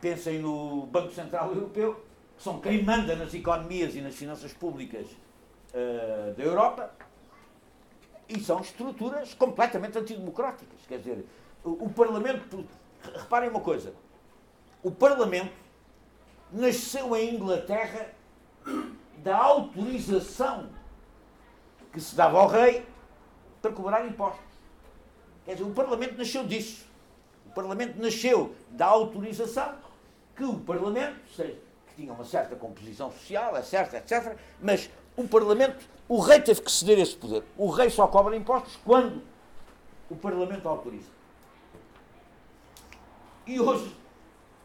pensem 0.01 0.39
no 0.39 0.87
Banco 0.87 1.11
Central 1.11 1.49
Europeu, 1.49 2.03
são 2.43 2.59
quem 2.59 2.83
manda 2.83 3.15
nas 3.15 3.33
economias 3.33 3.95
e 3.95 4.01
nas 4.01 4.15
finanças 4.15 4.51
públicas 4.51 5.07
uh, 5.07 6.33
da 6.35 6.43
Europa, 6.43 6.91
e 8.27 8.39
são 8.39 8.59
estruturas 8.59 9.33
completamente 9.33 9.97
antidemocráticas. 9.97 10.79
Quer 10.87 10.97
dizer, 10.99 11.25
o, 11.63 11.85
o 11.85 11.89
Parlamento. 11.89 12.65
Reparem 13.15 13.49
uma 13.49 13.61
coisa: 13.61 13.93
o 14.81 14.91
Parlamento 14.91 15.53
nasceu 16.51 17.15
em 17.15 17.35
Inglaterra 17.35 18.13
da 19.17 19.37
autorização 19.37 20.69
que 21.91 21.99
se 21.99 22.15
dava 22.15 22.39
ao 22.39 22.47
rei 22.47 22.85
para 23.61 23.71
cobrar 23.71 24.05
impostos. 24.05 24.43
Quer 25.45 25.53
dizer, 25.53 25.65
o 25.65 25.73
Parlamento 25.73 26.17
nasceu 26.17 26.45
disso. 26.45 26.85
O 27.45 27.51
Parlamento 27.51 28.01
nasceu 28.01 28.55
da 28.69 28.87
autorização 28.87 29.75
que 30.35 30.43
o 30.43 30.59
Parlamento, 30.59 31.19
que 31.95 32.01
tinha 32.01 32.13
uma 32.13 32.25
certa 32.25 32.55
composição 32.55 33.11
social, 33.11 33.55
etc, 33.57 33.93
etc, 33.93 34.35
mas 34.61 34.89
o 35.15 35.27
Parlamento, 35.27 35.85
o 36.07 36.19
rei 36.19 36.41
teve 36.41 36.61
que 36.61 36.71
ceder 36.71 36.99
esse 36.99 37.15
poder. 37.15 37.43
O 37.57 37.69
rei 37.69 37.89
só 37.89 38.07
cobra 38.07 38.35
impostos 38.35 38.77
quando 38.83 39.21
o 40.09 40.15
Parlamento 40.15 40.67
autoriza. 40.67 41.09
E 43.45 43.59
hoje 43.59 43.95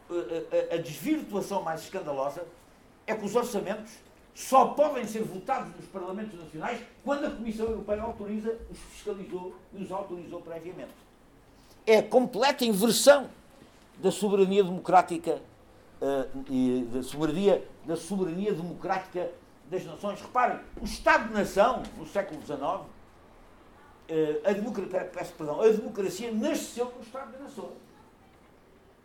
a, 0.09 0.75
a, 0.75 0.77
desvirtuação 0.77 1.61
mais 1.61 1.81
escandalosa 1.81 2.45
é 3.05 3.13
que 3.13 3.25
os 3.25 3.35
orçamentos 3.35 3.93
só 4.33 4.67
podem 4.67 5.05
ser 5.05 5.23
votados 5.23 5.75
nos 5.75 5.85
Parlamentos 5.87 6.39
Nacionais 6.39 6.81
quando 7.03 7.25
a 7.25 7.31
Comissão 7.31 7.65
Europeia 7.65 8.01
autoriza, 8.01 8.57
os 8.71 8.79
fiscalizou 8.79 9.53
e 9.73 9.83
os 9.83 9.91
autorizou 9.91 10.41
previamente. 10.41 10.93
É 11.85 11.97
a 11.97 12.03
completa 12.03 12.63
inversão 12.63 13.29
da 13.97 14.11
soberania 14.11 14.63
democrática 14.63 15.41
e 16.49 16.87
da 16.91 17.03
soberania, 17.03 17.67
da 17.85 17.95
soberania 17.95 18.53
democrática 18.53 19.29
das 19.69 19.85
nações. 19.85 20.21
Reparem, 20.21 20.59
o 20.81 20.85
Estado-nação, 20.85 21.83
no 21.97 22.07
século 22.07 22.41
XIX, 22.41 22.61
uh, 22.61 22.87
a, 24.43 24.53
democracia, 24.53 25.09
peço 25.13 25.33
perdão, 25.33 25.61
a 25.61 25.67
democracia 25.67 26.31
nasceu 26.31 26.85
no 26.95 27.01
Estado-nação 27.01 27.71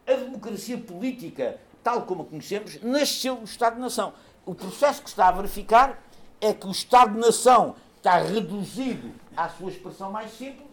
a 0.07 0.13
democracia 0.13 0.79
política, 0.79 1.59
tal 1.83 2.03
como 2.03 2.23
a 2.23 2.27
conhecemos, 2.27 2.81
nasceu 2.83 3.37
do 3.37 3.45
Estado-nação. 3.45 4.13
O 4.45 4.55
processo 4.55 5.03
que 5.03 5.09
está 5.09 5.29
a 5.29 5.33
verificar 5.33 6.03
é 6.41 6.53
que 6.53 6.67
o 6.67 6.71
Estado-nação 6.71 7.77
está 7.97 8.19
reduzido 8.19 9.13
à 9.37 9.49
sua 9.49 9.71
expressão 9.71 10.11
mais 10.11 10.31
simples 10.33 10.69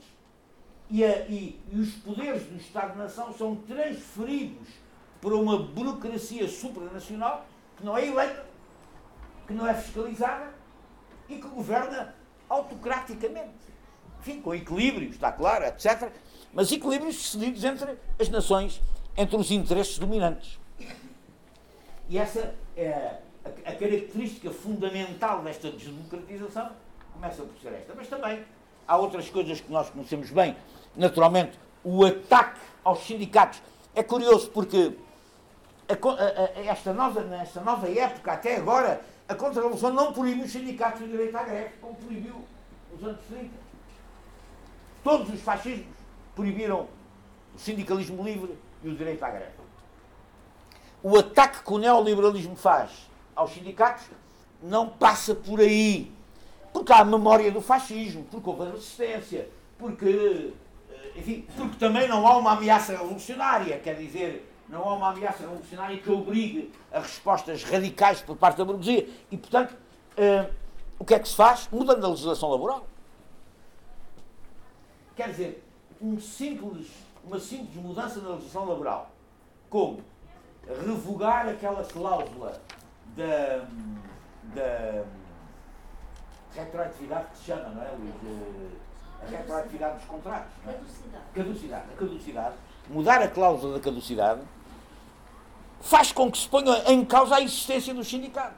e, 0.89 1.03
a, 1.03 1.19
e, 1.28 1.59
e 1.72 1.80
os 1.80 1.93
poderes 1.95 2.43
do 2.43 2.57
Estado-nação 2.57 3.34
são 3.34 3.55
transferidos 3.55 4.67
para 5.22 5.36
uma 5.36 5.57
burocracia 5.57 6.47
supranacional 6.47 7.45
que 7.78 7.86
não 7.86 7.97
é 7.97 8.07
eleita, 8.07 8.45
que 9.47 9.53
não 9.53 9.67
é 9.67 9.74
fiscalizada 9.74 10.51
e 11.30 11.36
que 11.36 11.47
governa 11.47 12.15
autocraticamente. 12.49 13.72
Enfim, 14.19 14.41
com 14.41 14.53
equilíbrios, 14.53 15.13
está 15.13 15.32
claro, 15.32 15.65
etc. 15.65 16.11
Mas 16.53 16.72
equilíbrios 16.72 17.32
cedidos 17.32 17.63
entre 17.63 17.97
as 18.19 18.30
nações, 18.30 18.82
entre 19.15 19.36
os 19.36 19.51
interesses 19.51 19.97
dominantes. 19.97 20.59
E 22.09 22.17
essa 22.17 22.53
é 22.76 22.91
a, 22.91 23.69
a 23.69 23.76
característica 23.76 24.51
fundamental 24.51 25.41
desta 25.41 25.72
desdemocratização, 25.72 26.72
começa 27.13 27.43
por 27.43 27.57
ser 27.61 27.74
esta. 27.74 27.93
Mas 27.95 28.07
também 28.07 28.43
há 28.88 28.97
outras 28.97 29.30
coisas 29.30 29.61
que 29.61 29.72
nós 29.72 29.89
conhecemos 29.89 30.30
bem. 30.30 30.55
Naturalmente, 30.95 31.57
o 31.84 32.05
ataque 32.05 32.59
aos 32.84 32.99
sindicatos. 33.05 33.61
É 33.95 34.03
curioso 34.03 34.49
porque 34.49 34.95
a, 35.91 36.59
a, 36.59 36.63
esta, 36.65 36.93
nova, 36.93 37.21
nesta 37.21 37.61
nova 37.61 37.89
época, 37.89 38.33
até 38.33 38.57
agora, 38.57 39.01
a 39.27 39.35
Contra-Revolução 39.35 39.91
não 39.93 40.13
proibiu 40.13 40.45
os 40.45 40.51
sindicatos 40.51 41.01
de 41.01 41.07
direito 41.07 41.35
à 41.35 41.43
greve, 41.43 41.71
como 41.79 41.95
proibiu 41.95 42.35
os 42.93 43.03
anos 43.03 43.19
30. 43.29 43.49
Todos 45.03 45.33
os 45.33 45.41
fascismos 45.41 45.95
proibiram 46.35 46.87
o 47.55 47.59
sindicalismo 47.59 48.23
livre 48.23 48.57
e 48.83 48.89
o 48.89 48.95
direito 48.95 49.23
à 49.23 49.29
greve. 49.29 49.61
O 51.03 51.17
ataque 51.17 51.63
que 51.63 51.73
o 51.73 51.77
neoliberalismo 51.77 52.55
faz 52.55 53.09
aos 53.35 53.51
sindicatos 53.51 54.05
não 54.61 54.87
passa 54.87 55.33
por 55.33 55.59
aí. 55.59 56.11
Porque 56.71 56.93
há 56.93 56.99
a 56.99 57.05
memória 57.05 57.51
do 57.51 57.61
fascismo, 57.61 58.23
porque 58.31 58.49
houve 58.49 58.63
a 58.63 58.71
resistência, 58.71 59.49
porque, 59.77 60.53
eh, 60.89 61.19
enfim, 61.19 61.45
porque 61.57 61.75
também 61.77 62.07
não 62.07 62.25
há 62.25 62.37
uma 62.37 62.53
ameaça 62.53 62.93
revolucionária, 62.93 63.77
quer 63.79 63.95
dizer, 63.95 64.50
não 64.72 64.88
há 64.88 64.95
uma 64.95 65.09
ameaça 65.09 65.39
revolucionária 65.39 65.97
que 65.97 66.09
obrigue 66.09 66.72
a 66.91 67.01
respostas 67.01 67.61
radicais 67.63 68.22
por 68.22 68.38
parte 68.38 68.57
da 68.57 68.65
burguesia. 68.65 69.07
E, 69.30 69.38
portanto, 69.38 69.74
uh, 69.74 70.51
o 70.97 71.03
que 71.03 71.13
é 71.13 71.19
que 71.19 71.28
se 71.28 71.36
faz? 71.36 71.67
Mudando 71.69 72.05
a 72.05 72.09
legislação 72.09 72.49
laboral. 72.49 72.88
Quer 75.15 75.30
dizer, 75.30 75.63
um 76.01 76.17
simples, 76.19 76.88
uma 77.24 77.38
simples 77.38 77.76
mudança 77.76 78.22
na 78.22 78.30
legislação 78.30 78.65
laboral, 78.65 79.11
como 79.69 80.01
revogar 80.86 81.49
aquela 81.49 81.84
cláusula 81.84 82.61
da, 83.17 83.65
da 84.55 85.03
retroatividade 86.55 87.28
que 87.32 87.38
se 87.39 87.43
chama, 87.43 87.69
não 87.69 87.84
é, 87.84 87.91
Luís? 87.91 88.72
A 89.22 89.30
retroatividade 89.30 89.97
dos 89.97 90.05
contratos. 90.05 90.51
É? 90.65 90.72
Caducidade. 90.72 91.24
Caducidade. 91.34 91.84
A 91.93 91.97
caducidade. 91.97 92.55
Mudar 92.89 93.22
a 93.22 93.28
cláusula 93.28 93.78
da 93.78 93.80
caducidade 93.80 94.41
faz 95.82 96.11
com 96.11 96.32
que 96.32 96.38
se 96.38 96.47
ponha 96.47 96.84
em 96.88 97.03
causa 97.03 97.36
a 97.36 97.41
existência 97.41 97.93
dos 97.93 98.07
sindicatos. 98.07 98.57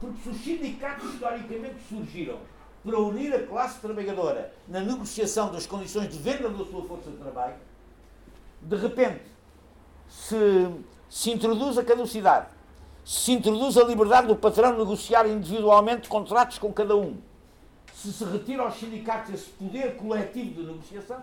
Porque 0.00 0.22
se 0.22 0.28
os 0.28 0.40
sindicatos 0.42 1.12
historicamente 1.12 1.76
surgiram 1.88 2.38
para 2.84 2.98
unir 2.98 3.34
a 3.34 3.46
classe 3.46 3.80
trabalhadora 3.80 4.54
na 4.66 4.80
negociação 4.80 5.50
das 5.52 5.66
condições 5.66 6.08
de 6.08 6.18
venda 6.18 6.48
da 6.48 6.64
sua 6.64 6.82
força 6.84 7.10
de 7.10 7.16
trabalho, 7.16 7.56
de 8.62 8.76
repente 8.76 9.24
se, 10.08 10.36
se 11.08 11.30
introduz 11.30 11.76
a 11.76 11.84
caducidade, 11.84 12.46
se 13.04 13.32
introduz 13.32 13.76
a 13.76 13.84
liberdade 13.84 14.26
do 14.26 14.36
patrão 14.36 14.78
negociar 14.78 15.26
individualmente 15.26 16.08
contratos 16.08 16.58
com 16.58 16.72
cada 16.72 16.96
um, 16.96 17.18
se 17.94 18.12
se 18.12 18.24
retira 18.24 18.62
aos 18.62 18.76
sindicatos 18.76 19.34
esse 19.34 19.50
poder 19.50 19.96
coletivo 19.96 20.62
de 20.62 20.68
negociação, 20.68 21.22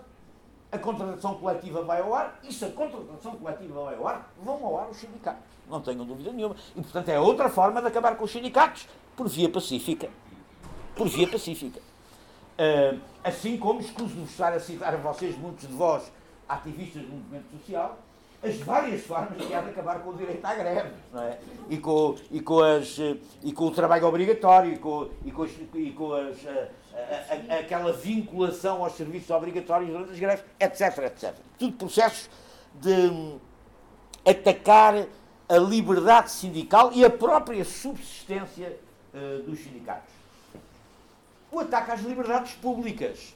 a 0.71 0.77
contratação 0.77 1.35
coletiva 1.35 1.81
vai 1.83 2.01
ao 2.01 2.13
ar 2.13 2.39
e 2.43 2.53
se 2.53 2.65
a 2.65 2.71
contratação 2.71 3.35
coletiva 3.35 3.83
vai 3.83 3.95
ao 3.95 4.07
ar, 4.07 4.33
vão 4.41 4.65
ao 4.65 4.79
ar 4.79 4.89
os 4.89 4.97
sindicatos. 4.97 5.43
Não 5.69 5.81
tenho 5.81 6.03
dúvida 6.03 6.31
nenhuma. 6.31 6.55
E, 6.75 6.81
portanto, 6.81 7.09
é 7.09 7.19
outra 7.19 7.49
forma 7.49 7.81
de 7.81 7.87
acabar 7.87 8.15
com 8.15 8.25
os 8.25 8.31
sindicatos 8.31 8.87
por 9.15 9.27
via 9.27 9.49
pacífica 9.49 10.09
por 10.97 11.07
via 11.07 11.27
pacífica. 11.27 11.79
Uh, 11.79 12.99
assim 13.23 13.55
como, 13.57 13.79
escuso-me 13.79 14.23
estar 14.23 14.51
a 14.51 14.59
citar 14.59 14.95
a 14.95 14.97
vocês, 14.97 15.37
muitos 15.37 15.67
de 15.67 15.73
vós, 15.73 16.11
ativistas 16.49 17.03
do 17.03 17.09
movimento 17.09 17.45
social, 17.51 17.99
as 18.41 18.57
várias 18.57 19.01
formas 19.01 19.45
que 19.45 19.53
há 19.53 19.61
de 19.61 19.69
acabar 19.69 19.99
com 19.99 20.09
o 20.09 20.17
direito 20.17 20.43
à 20.43 20.55
greve, 20.55 20.89
não 21.13 21.21
é? 21.21 21.39
E 21.69 21.77
com, 21.77 22.15
e 22.31 22.39
com, 22.39 22.59
as, 22.59 22.97
e 23.43 23.51
com 23.53 23.65
o 23.65 23.71
trabalho 23.71 24.07
obrigatório, 24.07 24.73
e 24.73 24.77
com, 24.77 25.09
e 25.23 25.31
com, 25.31 25.43
as, 25.43 25.51
e 25.73 25.91
com 25.91 26.13
as, 26.13 26.37
a, 26.97 27.55
a, 27.55 27.59
aquela 27.59 27.93
vinculação 27.93 28.83
aos 28.83 28.93
serviços 28.93 29.29
obrigatórios 29.29 29.91
durante 29.91 30.11
as 30.11 30.19
greves, 30.19 30.45
etc, 30.59 30.97
etc. 31.05 31.35
Tudo 31.57 31.73
processos 31.77 32.29
de 32.75 33.37
atacar 34.25 35.05
a 35.49 35.57
liberdade 35.57 36.31
sindical 36.31 36.91
e 36.93 37.05
a 37.05 37.09
própria 37.09 37.63
subsistência 37.63 38.77
uh, 39.13 39.43
dos 39.43 39.59
sindicatos 39.59 40.17
o 41.51 41.59
ataque 41.59 41.91
às 41.91 42.01
liberdades 42.01 42.53
públicas. 42.53 43.33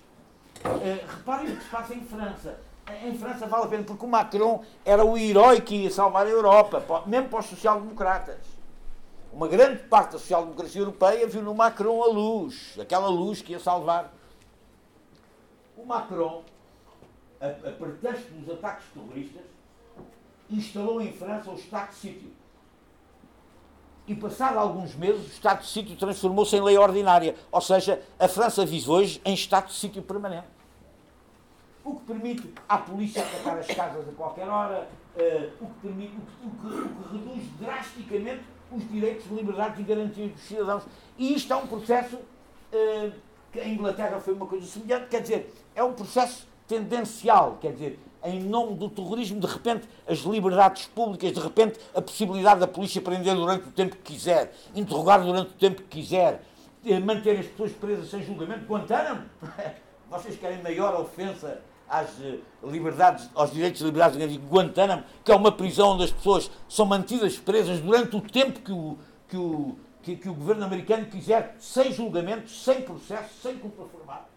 Uh, 0.63 1.07
reparem 1.07 1.53
o 1.53 1.57
que 1.57 1.63
se 1.63 1.69
passa 1.69 1.93
em 1.93 2.01
França. 2.01 2.59
Em 3.03 3.17
França 3.17 3.47
vale 3.47 3.63
a 3.63 3.67
pena, 3.67 3.83
porque 3.83 4.05
o 4.05 4.07
Macron 4.07 4.63
era 4.83 5.03
o 5.03 5.17
herói 5.17 5.61
que 5.61 5.75
ia 5.75 5.89
salvar 5.89 6.25
a 6.25 6.29
Europa, 6.29 6.83
mesmo 7.05 7.29
para 7.29 7.39
os 7.39 7.45
social-democratas. 7.45 8.37
Uma 9.33 9.47
grande 9.47 9.83
parte 9.83 10.11
da 10.11 10.19
social-democracia 10.19 10.81
europeia 10.81 11.25
viu 11.25 11.41
no 11.41 11.55
Macron 11.55 12.03
a 12.03 12.07
luz, 12.07 12.77
aquela 12.79 13.07
luz 13.07 13.41
que 13.41 13.53
ia 13.53 13.59
salvar. 13.59 14.13
O 15.77 15.85
Macron, 15.85 16.43
a, 17.39 17.47
a 17.47 17.71
pretexto 17.71 18.31
dos 18.33 18.53
ataques 18.53 18.85
terroristas, 18.93 19.43
instalou 20.49 21.01
em 21.01 21.13
França 21.13 21.49
o 21.49 21.55
estado 21.55 21.91
de 21.91 21.95
sítio 21.95 22.41
e 24.07 24.15
passado 24.15 24.57
alguns 24.57 24.95
meses 24.95 25.25
o 25.25 25.31
estado 25.31 25.61
de 25.61 25.67
sítio 25.67 25.95
transformou-se 25.95 26.55
em 26.55 26.61
lei 26.61 26.77
ordinária, 26.77 27.35
ou 27.51 27.61
seja, 27.61 28.01
a 28.19 28.27
França 28.27 28.65
vive 28.65 28.89
hoje 28.89 29.21
em 29.23 29.33
estado 29.33 29.67
de 29.67 29.73
sítio 29.73 30.01
permanente. 30.01 30.47
O 31.83 31.95
que 31.95 32.05
permite 32.05 32.53
à 32.67 32.77
polícia 32.77 33.23
atacar 33.23 33.57
as 33.57 33.67
casas 33.67 34.07
a 34.07 34.11
qualquer 34.11 34.47
hora, 34.47 34.89
uh, 35.15 35.63
o, 35.63 35.67
que 35.67 35.87
permite, 35.87 36.13
o, 36.15 36.21
que, 36.21 36.67
o, 36.67 36.71
que, 36.71 36.77
o 36.77 36.89
que 36.89 37.17
reduz 37.17 37.43
drasticamente 37.59 38.43
os 38.71 38.89
direitos, 38.89 39.25
liberdades 39.31 39.79
e 39.79 39.83
garantias 39.83 40.31
dos 40.31 40.41
cidadãos. 40.41 40.83
E 41.17 41.33
isto 41.33 41.51
é 41.51 41.55
um 41.55 41.67
processo 41.67 42.15
uh, 42.15 43.11
que 43.51 43.59
a 43.59 43.67
Inglaterra 43.67 44.19
foi 44.19 44.33
uma 44.33 44.45
coisa 44.45 44.65
semelhante, 44.65 45.07
quer 45.07 45.21
dizer, 45.21 45.53
é 45.75 45.83
um 45.83 45.93
processo 45.93 46.47
tendencial, 46.67 47.57
quer 47.59 47.73
dizer, 47.73 47.99
em 48.23 48.39
nome 48.39 48.75
do 48.75 48.89
terrorismo, 48.89 49.39
de 49.39 49.47
repente, 49.47 49.87
as 50.07 50.19
liberdades 50.19 50.85
públicas, 50.85 51.31
de 51.33 51.39
repente, 51.39 51.79
a 51.93 52.01
possibilidade 52.01 52.59
da 52.59 52.67
polícia 52.67 53.01
prender 53.01 53.35
durante 53.35 53.67
o 53.67 53.71
tempo 53.71 53.95
que 53.97 54.13
quiser, 54.13 54.53
interrogar 54.75 55.21
durante 55.21 55.49
o 55.49 55.57
tempo 55.57 55.81
que 55.81 56.01
quiser, 56.01 56.43
eh, 56.85 56.99
manter 56.99 57.39
as 57.39 57.47
pessoas 57.47 57.71
presas 57.73 58.09
sem 58.09 58.23
julgamento. 58.23 58.65
Guantánamo? 58.65 59.23
Vocês 60.09 60.37
querem 60.37 60.61
maior 60.61 60.99
ofensa 60.99 61.61
às 61.91 62.09
eh, 62.21 62.39
liberdades, 62.63 63.29
aos 63.35 63.51
direitos 63.51 63.79
de 63.79 63.85
liberdade 63.85 64.25
de 64.25 64.37
Guantánamo, 64.37 65.03
que 65.25 65.31
é 65.31 65.35
uma 65.35 65.51
prisão 65.51 65.89
onde 65.89 66.05
as 66.05 66.11
pessoas 66.11 66.49
são 66.69 66.85
mantidas 66.85 67.37
presas 67.37 67.81
durante 67.81 68.15
o 68.15 68.21
tempo 68.21 68.61
que 68.61 68.71
o, 68.71 68.97
que 69.27 69.35
o, 69.35 69.75
que, 70.01 70.15
que 70.15 70.29
o 70.29 70.33
governo 70.33 70.63
americano 70.63 71.05
quiser, 71.05 71.57
sem 71.59 71.91
julgamento, 71.91 72.49
sem 72.49 72.81
processo, 72.81 73.29
sem 73.41 73.57
culpa 73.57 73.83
formada. 73.91 74.31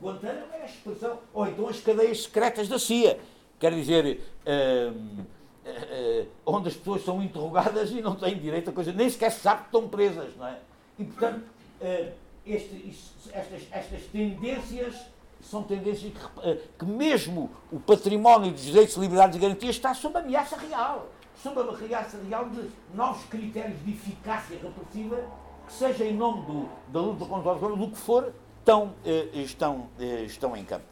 Guantánamo 0.00 0.46
é 0.54 0.62
a 0.62 0.66
expressão. 0.66 1.18
Ou 1.34 1.46
então 1.46 1.68
as 1.68 1.80
cadeias 1.80 2.22
secretas 2.22 2.68
da 2.68 2.78
CIA. 2.78 3.18
Quer 3.58 3.74
dizer, 3.74 4.20
uh, 4.46 4.92
uh, 4.92 6.28
onde 6.46 6.68
as 6.68 6.76
pessoas 6.76 7.04
são 7.04 7.22
interrogadas 7.22 7.90
e 7.90 8.00
não 8.00 8.14
têm 8.14 8.38
direito 8.38 8.70
a 8.70 8.72
coisa, 8.72 8.92
nem 8.92 9.10
sequer 9.10 9.30
se 9.30 9.40
sabe 9.40 9.62
que 9.62 9.66
estão 9.66 9.88
presas, 9.88 10.34
não 10.36 10.46
é? 10.46 10.58
E, 10.98 11.04
portanto, 11.04 11.44
uh, 11.80 12.12
este, 12.44 12.96
estas, 13.32 13.62
estas 13.70 14.02
tendências 14.06 15.11
são 15.42 15.62
tendências 15.62 16.12
que, 16.12 16.56
que, 16.78 16.84
mesmo 16.84 17.50
o 17.70 17.78
património 17.78 18.52
dos 18.52 18.62
direitos, 18.62 18.96
liberdades 18.96 19.36
e 19.36 19.40
garantias 19.40 19.76
está 19.76 19.92
sob 19.92 20.18
ameaça 20.18 20.56
real. 20.56 21.08
Sob 21.42 21.58
a 21.58 21.62
ameaça 21.62 22.18
real 22.28 22.48
de 22.48 22.70
novos 22.94 23.24
critérios 23.26 23.82
de 23.84 23.90
eficácia 23.90 24.58
repressiva 24.62 25.22
que 25.66 25.72
seja 25.72 26.04
em 26.04 26.14
nome 26.14 26.42
do, 26.46 26.68
da 26.88 27.00
luta 27.00 27.24
contra 27.24 27.52
o 27.52 27.76
do 27.76 27.88
que 27.88 27.98
for, 27.98 28.32
estão, 28.58 28.94
eh, 29.04 29.28
estão, 29.34 29.88
eh, 29.98 30.22
estão 30.24 30.56
em 30.56 30.64
campo. 30.64 30.84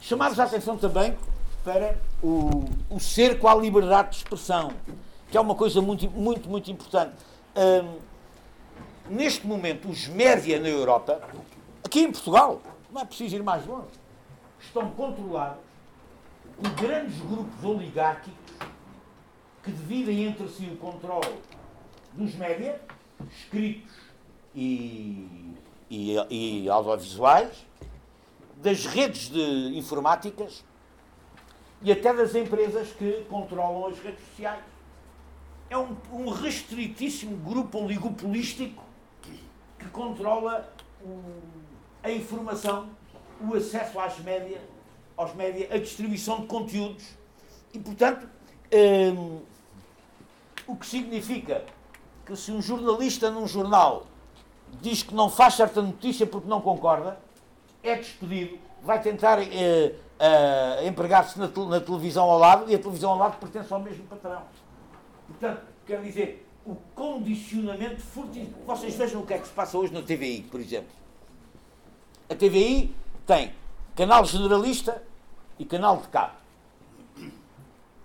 Chamados 0.00 0.38
a 0.40 0.44
atenção 0.44 0.76
também 0.76 1.16
para 1.64 1.96
o, 2.22 2.64
o 2.90 2.98
cerco 2.98 3.46
à 3.46 3.54
liberdade 3.54 4.10
de 4.10 4.16
expressão, 4.16 4.72
que 5.30 5.36
é 5.36 5.40
uma 5.40 5.54
coisa 5.54 5.80
muito, 5.80 6.10
muito, 6.10 6.48
muito 6.48 6.70
importante. 6.70 7.14
Um, 7.56 7.98
neste 9.08 9.46
momento, 9.46 9.88
os 9.88 10.08
média 10.08 10.58
na 10.58 10.68
Europa, 10.68 11.20
aqui 11.84 12.00
em 12.00 12.10
Portugal, 12.10 12.60
não 12.92 13.00
é 13.00 13.04
preciso 13.04 13.36
ir 13.36 13.42
mais 13.42 13.66
longe, 13.66 13.88
estão 14.60 14.90
controlados 14.90 15.64
por 16.56 16.70
grandes 16.74 17.18
grupos 17.20 17.64
oligárquicos 17.64 18.56
que 19.62 19.72
dividem 19.72 20.24
entre 20.24 20.46
si 20.48 20.66
o 20.66 20.76
controle 20.76 21.34
dos 22.12 22.34
média, 22.34 22.80
escritos 23.30 23.94
e, 24.54 25.54
e, 25.88 26.16
e 26.64 26.68
audiovisuais, 26.68 27.64
das 28.56 28.84
redes 28.84 29.30
de 29.30 29.76
informáticas 29.76 30.62
e 31.80 31.90
até 31.90 32.12
das 32.12 32.34
empresas 32.34 32.92
que 32.92 33.24
controlam 33.28 33.86
as 33.86 33.98
redes 33.98 34.24
sociais. 34.26 34.62
É 35.70 35.78
um, 35.78 35.96
um 36.12 36.28
restritíssimo 36.28 37.36
grupo 37.38 37.78
oligopolístico 37.78 38.84
que 39.78 39.88
controla 39.88 40.70
um, 41.02 41.40
a 42.02 42.10
informação, 42.10 42.88
o 43.40 43.54
acesso 43.54 43.98
às 43.98 44.18
médias, 44.18 44.60
aos 45.16 45.34
média, 45.34 45.68
a 45.70 45.78
distribuição 45.78 46.40
de 46.40 46.46
conteúdos 46.46 47.04
e, 47.72 47.78
portanto, 47.78 48.28
um, 48.72 49.40
o 50.66 50.76
que 50.76 50.86
significa 50.86 51.64
que 52.24 52.36
se 52.36 52.50
um 52.52 52.62
jornalista 52.62 53.30
num 53.30 53.46
jornal 53.46 54.06
diz 54.80 55.02
que 55.02 55.14
não 55.14 55.28
faz 55.28 55.54
certa 55.54 55.82
notícia 55.82 56.26
porque 56.26 56.48
não 56.48 56.60
concorda, 56.60 57.18
é 57.82 57.96
despedido, 57.96 58.58
vai 58.82 59.00
tentar 59.00 59.38
uh, 59.38 60.86
empregar-se 60.86 61.38
na, 61.38 61.48
na, 61.48 61.80
televisão 61.80 62.30
ao 62.30 62.38
lado 62.38 62.70
e 62.70 62.74
a 62.74 62.78
televisão 62.78 63.10
ao 63.10 63.18
lado 63.18 63.38
pertence 63.38 63.72
ao 63.72 63.80
mesmo 63.80 64.04
patrão. 64.04 64.42
Portanto, 65.26 65.62
quer 65.86 66.00
dizer, 66.00 66.46
o 66.64 66.76
condicionamento 66.94 68.00
fortíssimo. 68.00 68.54
Vocês 68.66 68.94
vejam 68.94 69.20
o 69.22 69.26
que 69.26 69.34
é 69.34 69.38
que 69.38 69.46
se 69.46 69.52
passa 69.52 69.76
hoje 69.76 69.92
na 69.92 70.00
TVI, 70.00 70.42
por 70.50 70.60
exemplo. 70.60 71.01
A 72.32 72.34
TVI 72.34 72.90
tem 73.26 73.52
canal 73.94 74.24
generalista 74.24 75.02
e 75.58 75.66
canal 75.66 75.98
de 75.98 76.08
cabo. 76.08 76.32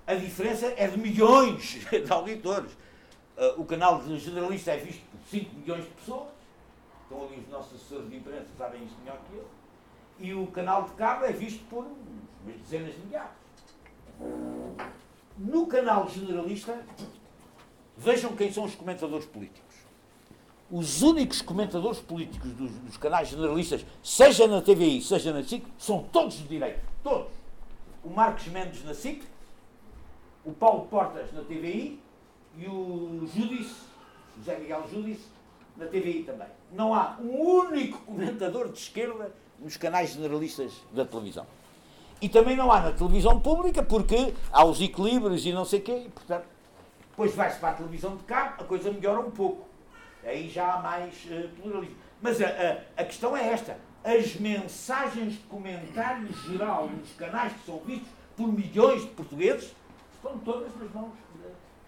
A 0.06 0.16
diferença 0.16 0.66
é 0.76 0.86
de 0.86 0.98
milhões 0.98 1.80
de 1.90 2.12
auditores. 2.12 2.74
Uh, 2.74 3.62
o 3.62 3.64
canal 3.64 4.04
generalista 4.18 4.72
é 4.74 4.78
visto 4.80 5.02
por 5.10 5.22
5 5.30 5.56
milhões 5.56 5.86
de 5.86 5.92
pessoas. 5.92 6.28
Estão 7.04 7.26
ali 7.26 7.40
os 7.40 7.48
nossos 7.48 7.76
assessores 7.76 8.10
de 8.10 8.18
imprensa, 8.18 8.48
sabem 8.58 8.84
isto 8.84 9.00
melhor 9.00 9.18
que 9.30 9.38
eu. 9.38 9.48
E 10.20 10.34
o 10.34 10.48
canal 10.48 10.84
de 10.84 10.92
cabo 10.96 11.24
é 11.24 11.32
visto 11.32 11.64
por 11.70 11.86
umas 11.86 12.60
dezenas 12.64 12.96
de 12.96 13.00
milhares. 13.06 13.32
No 15.38 15.68
canal 15.68 16.10
generalista, 16.10 16.78
vejam 17.96 18.36
quem 18.36 18.52
são 18.52 18.66
os 18.66 18.76
comentadores 18.76 19.26
políticos. 19.26 19.67
Os 20.70 21.02
únicos 21.02 21.42
comentadores 21.42 22.00
políticos 22.00 22.52
dos, 22.52 22.72
dos 22.72 22.98
canais 22.98 23.30
generalistas, 23.30 23.86
seja 24.04 24.48
na 24.48 24.62
TVI, 24.62 25.02
seja 25.02 25.32
na 25.32 25.44
SIC, 25.44 25.66
são 25.78 26.04
todos 26.04 26.36
de 26.36 26.44
direito. 26.44 26.82
Todos. 27.04 27.32
O 28.04 28.10
Marcos 28.10 28.48
Mendes 28.48 28.84
na 28.84 28.94
SIC, 28.94 29.24
o 30.44 30.52
Paulo 30.52 30.86
Portas 30.88 31.32
na 31.32 31.42
TVI 31.42 32.00
e 32.58 32.66
o 32.68 33.30
Judice, 33.34 33.76
José 34.38 34.58
Miguel 34.60 34.84
Judice, 34.92 35.26
na 35.78 35.86
TVI 35.86 36.24
também. 36.24 36.48
Não 36.72 36.94
há 36.94 37.18
um 37.22 37.40
único 37.40 38.00
comentador 38.00 38.70
de 38.70 38.80
esquerda 38.80 39.32
nos 39.60 39.78
canais 39.78 40.12
generalistas 40.12 40.74
da 40.92 41.06
televisão. 41.06 41.46
E 42.22 42.28
também 42.28 42.56
não 42.56 42.72
há 42.72 42.82
na 42.82 42.92
televisão 42.92 43.40
pública, 43.40 43.84
porque 43.84 44.34
há 44.52 44.66
os 44.66 44.82
equilíbrios 44.82 45.46
e 45.46 45.54
não 45.54 45.66
sei 45.66 45.80
o 45.80 45.84
quê, 45.84 46.04
e, 46.08 46.10
portanto, 46.10 46.46
depois 47.10 47.34
vai-se 47.36 47.60
para 47.60 47.70
a 47.70 47.74
televisão 47.74 48.16
de 48.16 48.24
cabo, 48.24 48.62
a 48.62 48.64
coisa 48.64 48.92
melhora 48.92 49.20
um 49.20 49.32
pouco. 49.32 49.66
Aí 50.28 50.50
já 50.50 50.74
há 50.74 50.82
mais 50.82 51.14
uh, 51.26 51.50
pluralismo. 51.62 51.96
Mas 52.22 52.42
a, 52.42 52.48
a, 52.48 53.02
a 53.02 53.06
questão 53.06 53.36
é 53.36 53.48
esta: 53.48 53.78
as 54.04 54.36
mensagens 54.36 55.34
de 55.34 55.40
comentário 55.44 56.28
geral 56.44 56.90
nos 56.90 57.12
canais 57.14 57.54
que 57.54 57.66
são 57.66 57.80
vistos 57.80 58.10
por 58.36 58.52
milhões 58.52 59.02
de 59.02 59.08
portugueses 59.08 59.74
estão 60.16 60.38
todas 60.40 60.76
nas 60.76 60.92
mãos, 60.92 61.14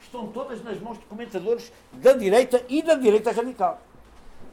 estão 0.02 0.28
todas 0.28 0.64
nas 0.64 0.80
mãos 0.80 0.98
de 0.98 1.06
comentadores 1.06 1.72
da 1.94 2.14
direita 2.14 2.64
e 2.70 2.82
da 2.82 2.96
direita 2.96 3.32
radical. 3.32 3.82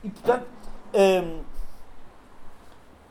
E, 0.02 0.10
portanto, 0.10 0.46
hum, 0.94 1.42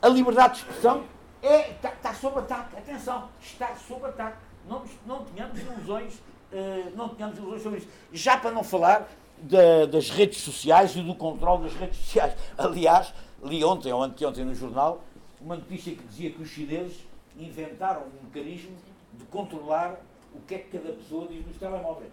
a 0.02 0.08
liberdade 0.10 0.54
de 0.54 0.60
expressão 0.60 1.04
é, 1.42 1.72
está, 1.72 1.90
está 1.90 2.14
sob 2.14 2.40
ataque. 2.40 2.78
Atenção, 2.78 3.30
está 3.42 3.76
sob 3.76 4.06
ataque. 4.06 4.38
Não, 4.68 4.84
não 5.06 5.24
tenhamos 5.26 5.60
ilusões, 5.60 6.16
uh, 6.16 6.92
não 6.96 7.10
tenhamos 7.10 7.38
ilusões 7.38 7.64
sobre 7.64 7.80
isso. 7.80 7.90
Já 8.12 8.38
para 8.38 8.52
não 8.52 8.64
falar 8.64 9.08
da, 9.42 9.86
das 9.86 10.10
redes 10.10 10.42
sociais 10.42 10.96
e 10.96 11.02
do 11.02 11.16
controle 11.16 11.64
das 11.64 11.74
redes 11.74 11.98
sociais. 11.98 12.36
Aliás, 12.58 13.14
li 13.44 13.64
ontem 13.64 13.92
ou 13.92 14.02
anteontem 14.02 14.46
no 14.46 14.56
jornal 14.56 15.04
uma 15.42 15.56
notícia 15.56 15.96
que 15.96 16.04
dizia 16.04 16.32
que 16.32 16.42
os 16.42 16.50
chineses 16.50 17.06
inventaram 17.38 18.02
um 18.02 18.26
mecanismo 18.26 18.76
de 19.14 19.24
controlar 19.26 20.00
o 20.34 20.40
que 20.42 20.56
é 20.56 20.58
que 20.60 20.78
cada 20.78 20.94
pessoa 20.94 21.28
diz 21.28 21.46
nos 21.46 21.58
telemóveis. 21.58 22.12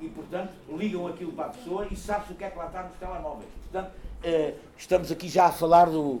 E, 0.00 0.08
portanto, 0.08 0.52
ligam 0.76 1.06
aquilo 1.06 1.32
para 1.32 1.46
a 1.46 1.48
pessoa 1.50 1.86
e 1.90 1.96
sabe-se 1.96 2.32
o 2.32 2.36
que 2.36 2.44
é 2.44 2.50
que 2.50 2.58
lá 2.58 2.66
está 2.66 2.82
nos 2.82 2.96
telemóveis. 2.96 3.48
Portanto, 3.70 3.92
eh, 4.22 4.54
estamos 4.76 5.12
aqui 5.12 5.28
já 5.28 5.46
a 5.46 5.52
falar 5.52 5.90
do, 5.90 6.20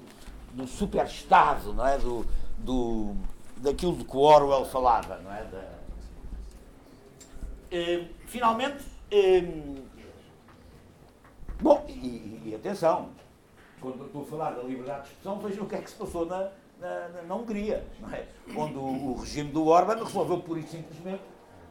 do 0.52 0.66
super-estado, 0.66 1.72
não 1.72 1.86
é? 1.86 1.98
Do, 1.98 2.26
do, 2.58 3.16
daquilo 3.56 3.96
de 3.96 4.04
que 4.04 4.16
o 4.16 4.20
Orwell 4.20 4.66
falava, 4.66 5.18
não 5.18 5.32
é? 5.32 5.44
Da... 5.44 5.64
Eh, 7.72 8.04
finalmente, 8.26 8.84
eh, 9.10 9.42
bom, 11.60 11.84
e, 11.88 12.42
e 12.46 12.54
atenção, 12.54 13.10
quando 13.80 14.04
estou 14.06 14.22
a 14.22 14.24
falar 14.26 14.50
da 14.52 14.62
liberdade 14.62 15.02
de 15.02 15.08
expressão, 15.08 15.38
vejam 15.40 15.64
o 15.64 15.68
que 15.68 15.74
é 15.74 15.80
que 15.80 15.90
se 15.90 15.96
passou 15.96 16.26
na, 16.26 16.50
na, 16.78 17.22
na 17.26 17.34
Hungria, 17.34 17.86
é? 18.12 18.26
onde 18.56 18.76
o, 18.76 19.12
o, 19.12 19.16
regime 19.18 19.50
do 19.50 19.66
Orban 19.66 20.02
resolveu, 20.02 20.40
por 20.40 20.58
e 20.58 20.62
simplesmente, 20.62 21.22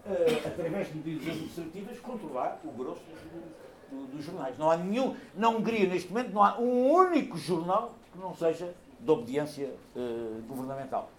uh, 0.05 0.47
através 0.47 0.87
de 0.87 0.97
medidas 0.97 1.27
administrativas, 1.27 1.99
controlar 1.99 2.59
o 2.63 2.71
grosso 2.71 3.01
dos, 3.01 3.99
do, 3.99 4.07
dos 4.15 4.25
jornais. 4.25 4.57
Não 4.57 4.69
há 4.69 4.77
nenhum, 4.77 5.15
na 5.35 5.49
Hungria, 5.49 5.87
neste 5.87 6.09
momento, 6.09 6.31
não 6.31 6.43
há 6.43 6.59
um 6.59 6.91
único 6.91 7.37
jornal 7.37 7.93
que 8.11 8.19
não 8.19 8.35
seja 8.35 8.73
de 8.99 9.11
obediência 9.11 9.73
uh, 9.95 10.41
governamental. 10.47 11.09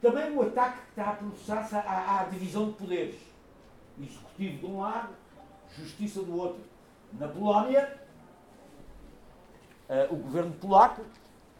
Também 0.00 0.36
o 0.36 0.42
ataque 0.42 0.78
que 0.78 0.88
está 0.90 1.10
a 1.10 1.12
processar-se 1.14 1.76
à, 1.76 2.20
à 2.20 2.24
divisão 2.24 2.66
de 2.66 2.72
poderes. 2.72 3.20
Executivo 4.00 4.58
de 4.58 4.66
um 4.66 4.80
lado, 4.80 5.10
justiça 5.76 6.22
do 6.22 6.36
outro. 6.36 6.71
Na 7.18 7.28
Polónia, 7.28 8.00
uh, 9.88 10.14
o 10.14 10.16
governo 10.16 10.52
polaco, 10.52 11.02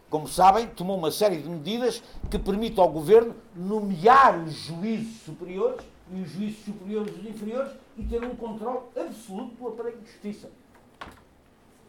como 0.09 0.27
sabem, 0.27 0.67
tomou 0.67 0.97
uma 0.97 1.11
série 1.11 1.41
de 1.41 1.49
medidas 1.49 2.01
que 2.29 2.39
permitem 2.39 2.83
ao 2.83 2.91
governo 2.91 3.35
nomear 3.55 4.37
os 4.39 4.53
juízes 4.53 5.21
superiores 5.21 5.85
e 6.11 6.21
os 6.21 6.29
juízes 6.29 6.65
superiores 6.65 7.15
e 7.15 7.19
os 7.19 7.25
inferiores 7.27 7.71
e 7.97 8.03
ter 8.03 8.23
um 8.23 8.35
controle 8.35 8.79
absoluto 8.95 9.55
do 9.55 9.67
aparelho 9.67 9.97
de 9.99 10.11
justiça. 10.11 10.51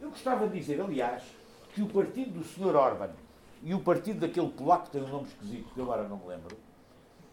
Eu 0.01 0.09
gostava 0.09 0.47
de 0.47 0.59
dizer, 0.59 0.79
aliás, 0.81 1.23
que 1.73 1.81
o 1.81 1.87
partido 1.87 2.39
do 2.39 2.43
Sr. 2.43 2.75
Orban 2.75 3.09
e 3.63 3.73
o 3.73 3.79
partido 3.79 4.19
daquele 4.19 4.49
polaco 4.49 4.85
que 4.85 4.91
tem 4.91 5.03
um 5.03 5.07
nome 5.07 5.27
esquisito, 5.27 5.73
que 5.73 5.81
agora 5.81 6.07
não 6.07 6.17
me 6.17 6.27
lembro, 6.27 6.55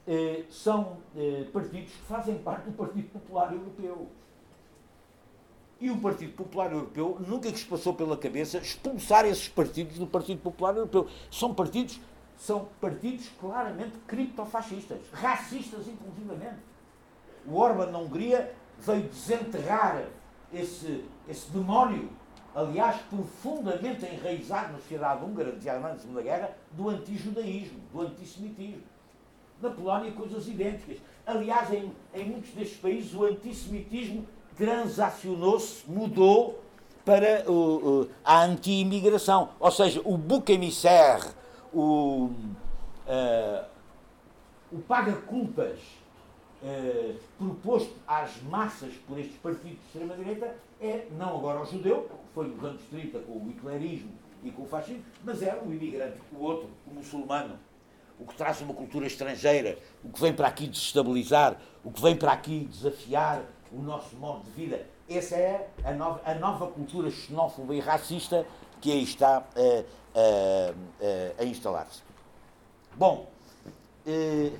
eh, 0.06 0.44
são 0.50 0.96
eh, 1.16 1.46
partidos 1.52 1.92
que 1.92 2.02
fazem 2.02 2.38
parte 2.38 2.70
do 2.70 2.72
Partido 2.72 3.08
Popular 3.10 3.52
Europeu. 3.52 4.08
E 5.82 5.90
o 5.90 5.98
Partido 5.98 6.32
Popular 6.34 6.70
Europeu 6.70 7.20
nunca 7.26 7.48
lhes 7.48 7.64
passou 7.64 7.92
pela 7.92 8.16
cabeça 8.16 8.58
expulsar 8.58 9.26
esses 9.26 9.48
partidos 9.48 9.98
do 9.98 10.06
Partido 10.06 10.40
Popular 10.40 10.76
Europeu. 10.76 11.08
São 11.28 11.52
partidos, 11.52 12.00
são 12.36 12.68
partidos 12.80 13.28
claramente 13.40 13.98
criptofascistas, 14.06 15.00
racistas 15.12 15.88
inclusivamente. 15.88 16.60
O 17.44 17.56
Orban 17.56 17.86
na 17.86 17.98
Hungria 17.98 18.54
veio 18.78 19.08
desenterrar 19.08 20.04
esse, 20.52 21.04
esse 21.28 21.50
demónio, 21.50 22.10
aliás, 22.54 23.02
profundamente 23.10 24.06
enraizado 24.06 24.74
na 24.74 24.78
sociedade 24.78 25.24
húngara 25.24 25.50
de 25.50 25.68
a 25.68 25.98
Segunda 25.98 26.22
Guerra, 26.22 26.56
do 26.70 26.90
antijudaísmo, 26.90 27.80
do 27.92 28.02
antissemitismo. 28.02 28.82
Na 29.60 29.70
Polónia, 29.70 30.12
coisas 30.12 30.46
idênticas. 30.46 30.98
Aliás, 31.26 31.72
em, 31.72 31.92
em 32.14 32.24
muitos 32.30 32.50
destes 32.50 32.78
países, 32.78 33.12
o 33.14 33.24
antissemitismo 33.24 34.24
transacionou-se, 34.56 35.88
mudou 35.88 36.62
para 37.04 37.44
a 38.24 38.44
anti-imigração. 38.44 39.50
Ou 39.58 39.70
seja, 39.70 40.00
o 40.04 40.16
bouc 40.16 40.48
émissaire, 40.50 41.26
o, 41.72 42.30
uh, 43.06 43.64
o 44.70 44.78
paga-culpas 44.78 45.78
uh, 46.62 47.14
proposto 47.38 47.94
às 48.06 48.40
massas 48.42 48.92
por 49.06 49.18
estes 49.18 49.36
partidos 49.38 49.78
de 49.78 49.86
extrema-direita 49.86 50.54
é 50.80 51.06
não 51.18 51.36
agora 51.36 51.62
o 51.62 51.64
judeu, 51.64 52.08
foi 52.34 52.48
nos 52.48 52.64
anos 52.64 52.82
30 52.90 53.20
com 53.20 53.32
o 53.32 53.50
hitlerismo 53.50 54.12
e 54.42 54.50
com 54.50 54.62
o 54.62 54.66
fascismo, 54.66 55.04
mas 55.24 55.42
era 55.42 55.62
o 55.62 55.72
imigrante, 55.72 56.18
o 56.32 56.42
outro, 56.42 56.68
o 56.86 56.94
muçulmano, 56.94 57.58
o 58.18 58.26
que 58.26 58.34
traz 58.34 58.60
uma 58.60 58.74
cultura 58.74 59.06
estrangeira, 59.06 59.78
o 60.04 60.10
que 60.10 60.20
vem 60.20 60.32
para 60.32 60.48
aqui 60.48 60.66
desestabilizar, 60.66 61.56
o 61.84 61.90
que 61.90 62.00
vem 62.02 62.16
para 62.16 62.32
aqui 62.32 62.66
desafiar 62.70 63.42
o 63.72 63.82
nosso 63.82 64.14
modo 64.16 64.44
de 64.44 64.50
vida. 64.50 64.86
Essa 65.08 65.36
é 65.36 65.70
a 65.84 65.92
nova, 65.92 66.20
a 66.24 66.34
nova 66.34 66.66
cultura 66.68 67.10
xenófoba 67.10 67.74
e 67.74 67.80
racista 67.80 68.46
que 68.80 68.90
aí 68.90 69.02
está 69.02 69.38
a, 69.38 69.40
a, 69.40 71.38
a, 71.38 71.42
a 71.42 71.44
instalar-se. 71.44 72.02
Bom, 72.96 73.28
eh, 74.06 74.52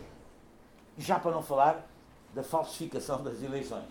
já 0.97 1.19
para 1.19 1.33
não 1.33 1.43
falar 1.43 1.87
da 2.35 2.43
falsificação 2.43 3.23
das 3.23 3.43
eleições. 3.43 3.85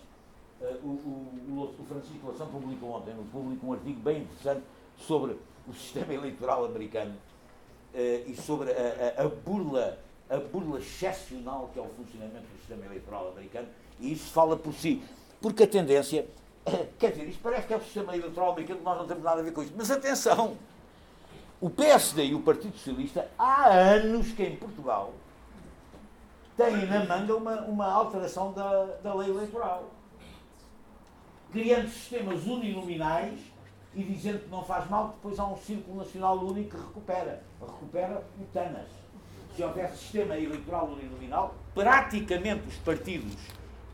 O, 0.82 0.86
o, 0.86 1.74
o, 1.78 1.84
Francisco 1.86 2.28
Lação 2.28 2.46
publicou 2.46 2.90
ontem, 2.90 3.12
publicou 3.32 3.70
um 3.70 3.72
artigo 3.72 4.00
bem 4.00 4.22
interessante 4.22 4.62
sobre 4.96 5.36
o 5.66 5.74
sistema 5.74 6.14
eleitoral 6.14 6.64
americano 6.64 7.14
e 7.92 8.34
sobre 8.36 8.70
a, 8.70 9.22
a, 9.22 9.24
a, 9.24 9.28
burla, 9.28 9.98
a 10.30 10.36
burla 10.36 10.78
excepcional 10.78 11.68
que 11.72 11.80
é 11.80 11.82
o 11.82 11.88
funcionamento 11.88 12.46
do 12.46 12.58
sistema 12.58 12.86
eleitoral 12.86 13.30
americano, 13.32 13.68
e 14.02 14.12
isso 14.12 14.30
fala 14.32 14.56
por 14.56 14.74
si. 14.74 15.02
Porque 15.40 15.62
a 15.62 15.66
tendência, 15.66 16.26
quer 16.98 17.12
dizer, 17.12 17.28
isto 17.28 17.40
parece 17.42 17.66
que 17.66 17.72
é 17.72 17.76
o 17.76 17.82
sistema 17.82 18.14
eleitoral 18.14 18.52
americano, 18.52 18.80
nós 18.82 18.98
não 18.98 19.06
temos 19.06 19.22
nada 19.22 19.40
a 19.40 19.44
ver 19.44 19.52
com 19.52 19.62
isso. 19.62 19.72
Mas 19.76 19.90
atenção, 19.90 20.56
o 21.60 21.70
PSD 21.70 22.26
e 22.26 22.34
o 22.34 22.40
Partido 22.40 22.76
Socialista, 22.76 23.30
há 23.38 23.68
anos 23.68 24.32
que 24.32 24.42
em 24.42 24.56
Portugal 24.56 25.14
têm 26.56 26.86
na 26.86 27.04
manga 27.04 27.34
uma, 27.34 27.62
uma 27.62 27.86
alteração 27.86 28.52
da, 28.52 28.84
da 29.02 29.14
lei 29.14 29.30
eleitoral 29.30 29.88
criando 31.52 31.88
sistemas 31.88 32.46
uninominais 32.46 33.38
e 33.94 34.02
dizendo 34.02 34.40
que 34.40 34.48
não 34.48 34.64
faz 34.64 34.88
mal, 34.88 35.08
depois 35.08 35.38
há 35.38 35.46
um 35.46 35.56
círculo 35.58 35.98
nacional 35.98 36.38
único 36.38 36.70
que 36.70 36.76
recupera. 36.82 37.42
Recupera 37.60 38.24
o 38.40 38.44
TANAS. 38.46 38.88
Se 39.54 39.62
houvesse 39.62 39.98
sistema 39.98 40.38
eleitoral 40.38 40.86
uninominal, 40.86 41.54
praticamente 41.74 42.66
os 42.66 42.76
partidos 42.76 43.34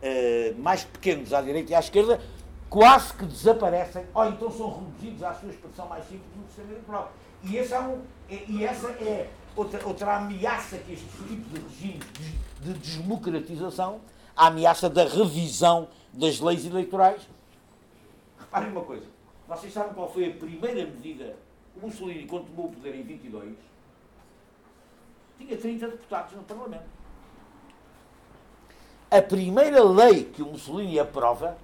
uh, 0.03 0.61
mais 0.61 0.85
pequenos 0.85 1.33
à 1.33 1.41
direita 1.41 1.73
e 1.73 1.75
à 1.75 1.81
esquerda 1.81 2.21
quase 2.69 3.15
que 3.15 3.25
desaparecem, 3.25 4.05
ou 4.13 4.27
então 4.27 4.51
são 4.51 4.75
reduzidos 4.75 5.23
à 5.23 5.33
sua 5.33 5.49
expressão 5.49 5.89
mais 5.89 6.05
simples 6.07 6.29
no 6.37 6.47
sistema 6.47 6.71
eleitoral. 6.71 7.13
E, 7.43 7.57
esse 7.57 7.73
é 7.73 7.81
um, 7.81 8.03
e 8.29 8.65
essa 8.65 8.89
é 8.89 9.31
outra, 9.57 9.87
outra 9.87 10.17
ameaça 10.17 10.77
que 10.79 10.93
este 10.93 11.07
tipo 11.07 11.49
de 11.49 11.61
regimes 11.61 12.07
de, 12.61 12.73
de 12.73 12.79
desmocratização, 12.79 14.01
a 14.37 14.49
ameaça 14.49 14.91
da 14.91 15.05
revisão 15.05 15.89
das 16.13 16.41
leis 16.41 16.67
eleitorais, 16.67 17.27
Reparem 18.49 18.71
uma 18.71 18.83
coisa. 18.83 19.07
Vocês 19.47 19.73
sabem 19.73 19.93
qual 19.93 20.11
foi 20.11 20.31
a 20.31 20.35
primeira 20.35 20.87
medida? 20.87 21.37
O 21.77 21.87
Mussolini, 21.87 22.27
quando 22.27 22.47
tomou 22.47 22.67
o 22.67 22.73
poder 22.73 22.95
em 22.95 23.03
22, 23.03 23.55
tinha 25.39 25.57
30 25.57 25.89
deputados 25.89 26.35
no 26.35 26.43
Parlamento. 26.43 26.87
A 29.11 29.23
primeira 29.23 29.83
lei 29.83 30.25
que 30.25 30.43
o 30.43 30.47
Mussolini 30.47 31.01
aprova 31.01 31.57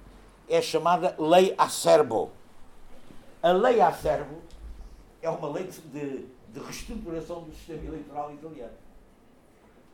é 0.49 0.59
chamada 0.63 1.15
Lei 1.19 1.53
Acerbo. 1.55 2.31
A 3.43 3.51
Lei 3.51 3.79
Acerbo 3.79 4.41
é 5.21 5.29
uma 5.29 5.51
lei 5.51 5.65
de, 5.65 6.25
de 6.25 6.59
reestruturação 6.59 7.43
do 7.43 7.51
sistema 7.53 7.85
eleitoral 7.85 8.33
italiano. 8.33 8.73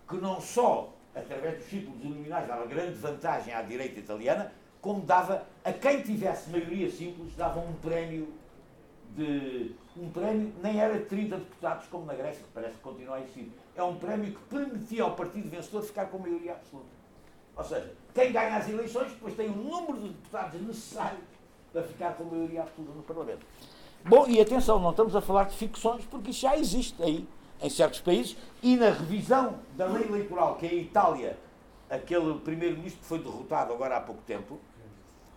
Que 0.08 0.16
não 0.16 0.40
só, 0.40 0.94
através 1.14 1.58
dos 1.58 1.68
círculos 1.68 2.02
nominais, 2.02 2.48
dava 2.48 2.66
grande 2.66 2.94
vantagem 2.94 3.54
à 3.54 3.62
direita 3.62 4.00
italiana, 4.00 4.54
como 4.80 5.02
dava 5.02 5.46
a 5.66 5.74
quem 5.74 6.04
tivesse 6.04 6.50
maioria 6.50 6.90
simples, 6.90 7.36
dava 7.36 7.60
um 7.60 7.74
prémio 7.74 8.34
de. 9.10 9.76
Um 9.98 10.10
prémio, 10.10 10.54
nem 10.64 10.80
era 10.80 10.98
de 10.98 11.04
30 11.04 11.36
deputados 11.36 11.86
como 11.88 12.06
na 12.06 12.14
Grécia, 12.14 12.44
que 12.44 12.50
parece 12.54 12.76
que 12.76 12.82
continua 12.82 13.18
a 13.18 13.20
existir. 13.20 13.52
É 13.76 13.84
um 13.84 13.98
prémio 13.98 14.34
que 14.34 14.42
permitia 14.44 15.04
ao 15.04 15.18
partido 15.18 15.50
vencedor 15.50 15.84
ficar 15.84 16.06
com 16.06 16.18
maioria 16.18 16.54
absoluta. 16.54 17.01
Ou 17.62 17.68
seja, 17.68 17.94
quem 18.14 18.32
ganha 18.32 18.58
as 18.58 18.68
eleições 18.68 19.12
depois 19.12 19.36
tem 19.36 19.48
o 19.48 19.56
número 19.56 20.00
de 20.00 20.10
deputados 20.10 20.62
necessário 20.62 21.20
para 21.72 21.84
ficar 21.84 22.16
com 22.16 22.24
maioria 22.24 22.64
absoluta 22.64 22.94
no 22.94 23.04
Parlamento. 23.04 23.46
Bom, 24.04 24.28
e 24.28 24.42
atenção, 24.42 24.80
não 24.80 24.90
estamos 24.90 25.16
a 25.16 25.22
falar 25.22 25.44
de 25.44 25.56
ficções, 25.56 26.04
porque 26.06 26.32
isso 26.32 26.42
já 26.42 26.58
existe 26.58 27.02
aí, 27.02 27.28
em 27.62 27.70
certos 27.70 28.02
países, 28.02 28.36
e 28.64 28.76
na 28.76 28.90
revisão 28.90 29.60
da 29.78 29.86
lei 29.86 30.04
eleitoral 30.08 30.56
que 30.56 30.66
é 30.66 30.70
a 30.70 30.74
Itália, 30.74 31.38
aquele 31.88 32.34
primeiro-ministro 32.40 33.00
que 33.00 33.06
foi 33.06 33.20
derrotado 33.20 33.72
agora 33.74 33.98
há 33.98 34.02
pouco 34.02 34.22
tempo, 34.24 34.58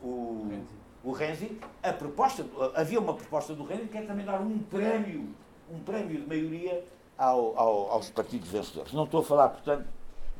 o, 0.02 0.62
o 1.04 1.12
Renzi, 1.12 1.58
a 1.82 1.92
proposta, 1.92 2.46
havia 2.74 2.98
uma 2.98 3.12
proposta 3.12 3.54
do 3.54 3.64
Renzi 3.64 3.88
que 3.88 3.98
é 3.98 4.02
também 4.02 4.24
dar 4.24 4.40
um 4.40 4.58
prémio, 4.58 5.28
um 5.70 5.78
prémio 5.80 6.22
de 6.22 6.26
maioria 6.26 6.82
ao, 7.18 7.58
ao, 7.58 7.90
aos 7.92 8.08
partidos 8.08 8.48
vencedores. 8.48 8.94
Não 8.94 9.04
estou 9.04 9.20
a 9.20 9.24
falar, 9.24 9.50
portanto, 9.50 9.86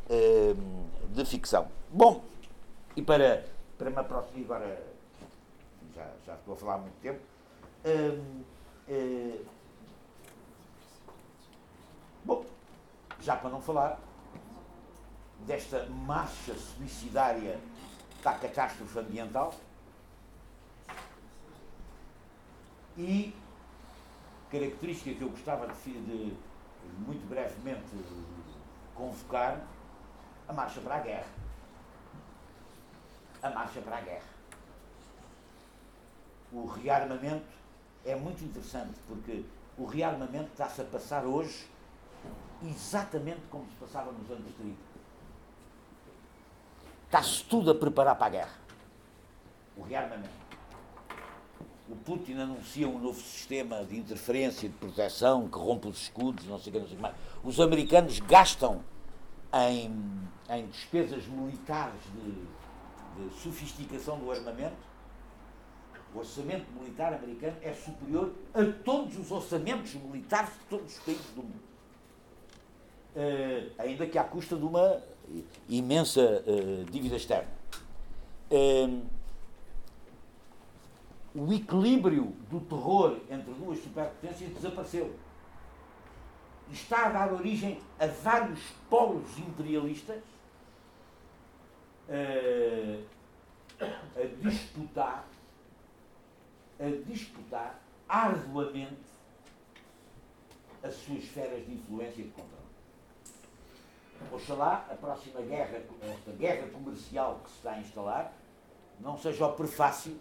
ehm, 0.09 0.56
de 1.15 1.24
ficção. 1.24 1.69
Bom, 1.91 2.24
e 2.97 3.03
para, 3.03 3.45
para 3.78 3.89
me 3.89 3.99
aproximar 3.99 4.57
agora, 4.57 4.86
já, 5.95 6.11
já 6.27 6.35
estou 6.35 6.55
a 6.55 6.57
falar 6.57 6.74
há 6.74 6.78
muito 6.78 7.01
tempo, 7.01 7.20
ehm, 7.85 8.43
eh, 8.89 9.41
bom, 12.24 12.45
já 13.20 13.36
para 13.36 13.51
não 13.51 13.61
falar 13.61 14.01
desta 15.47 15.86
marcha 15.86 16.55
suicidária 16.55 17.61
da 18.23 18.32
catástrofe 18.32 18.99
ambiental 18.99 19.55
e 22.99 23.35
característica 24.51 25.15
que 25.15 25.23
eu 25.23 25.28
gostava 25.28 25.69
de, 25.69 25.93
de 25.93 26.36
muito 26.99 27.28
brevemente 27.28 27.85
convocar 28.95 29.61
a 30.49 30.53
marcha 30.53 30.81
para 30.81 30.97
a 30.97 31.01
guerra. 31.01 31.29
A 33.43 33.51
marcha 33.51 33.81
para 33.81 33.99
a 33.99 34.01
guerra. 34.01 34.35
O 36.53 36.66
rearmamento 36.66 37.47
é 38.05 38.15
muito 38.15 38.45
interessante 38.45 38.95
porque 39.09 39.45
o 39.77 39.85
rearmamento 39.85 40.51
está-se 40.53 40.81
a 40.81 40.85
passar 40.85 41.25
hoje 41.25 41.66
exatamente 42.62 43.41
como 43.51 43.66
se 43.66 43.75
passava 43.77 44.12
nos 44.12 44.31
anos 44.31 44.55
30 44.57 44.95
Está-se 47.07 47.45
tudo 47.45 47.71
a 47.71 47.75
preparar 47.75 48.16
para 48.16 48.27
a 48.27 48.31
guerra. 48.31 48.59
O 49.77 49.83
rearmamento. 49.83 50.45
O 51.89 51.95
Putin 51.95 52.35
anuncia 52.39 52.89
um 52.89 52.99
novo 52.99 53.21
sistema 53.21 53.85
de 53.85 53.97
interferência, 53.97 54.69
de 54.69 54.75
proteção, 54.75 55.47
que 55.49 55.59
rompe 55.59 55.87
os 55.87 56.03
escudos, 56.03 56.47
não 56.47 56.59
sei 56.59 56.71
o 56.71 56.73
que, 56.73 56.81
não 56.81 56.87
sei 56.87 56.95
o 56.95 56.97
que 56.97 57.03
mais. 57.03 57.15
Os 57.45 57.61
americanos 57.61 58.19
gastam 58.21 58.83
em, 59.55 59.91
em 60.51 60.67
despesas 60.67 61.27
militares 61.27 62.01
de, 62.15 63.25
de 63.25 63.35
sofisticação 63.41 64.19
do 64.19 64.31
armamento. 64.31 64.95
O 66.15 66.19
orçamento 66.19 66.67
militar 66.73 67.13
americano 67.13 67.57
é 67.63 67.73
superior 67.73 68.33
a 68.53 68.65
todos 68.85 69.19
os 69.19 69.31
orçamentos 69.31 69.95
militares 69.95 70.51
de 70.51 70.65
todos 70.71 70.97
os 70.97 71.03
países 71.03 71.27
do 71.35 71.43
mundo. 71.43 71.65
Uh, 73.17 73.71
ainda 73.79 74.07
que 74.07 74.19
à 74.19 74.25
custa 74.25 74.57
de 74.57 74.65
uma 74.65 75.01
imensa 75.69 76.43
uh, 76.47 76.85
dívida 76.91 77.17
externa. 77.17 77.49
Um, 78.51 79.03
o 81.35 81.53
equilíbrio 81.53 82.33
do 82.51 82.61
terror 82.61 83.19
entre 83.29 83.53
duas 83.55 83.83
superpotências 83.83 84.53
desapareceu. 84.53 85.13
Está 86.73 87.07
a 87.07 87.09
dar 87.11 87.32
origem 87.32 87.81
a 87.99 88.07
vários 88.07 88.61
polos 88.89 89.39
imperialistas 89.39 90.23
uh, 92.09 93.05
a 93.81 94.49
disputar, 94.49 95.24
a 96.81 97.09
disputar 97.09 97.78
arduamente 98.09 98.97
as 100.82 100.95
suas 100.95 101.24
esferas 101.24 101.65
de 101.66 101.74
influência 101.74 102.20
e 102.20 102.24
de 102.24 102.31
controle. 102.31 102.65
Oxalá 104.32 104.86
a 104.91 104.95
próxima 104.95 105.41
guerra, 105.43 105.82
esta 106.03 106.32
guerra 106.32 106.69
comercial 106.69 107.41
que 107.43 107.51
se 107.51 107.57
está 107.57 107.73
a 107.73 107.81
instalar, 107.81 108.32
não 109.01 109.19
seja 109.19 109.47
o 109.47 109.53
prefácio 109.53 110.19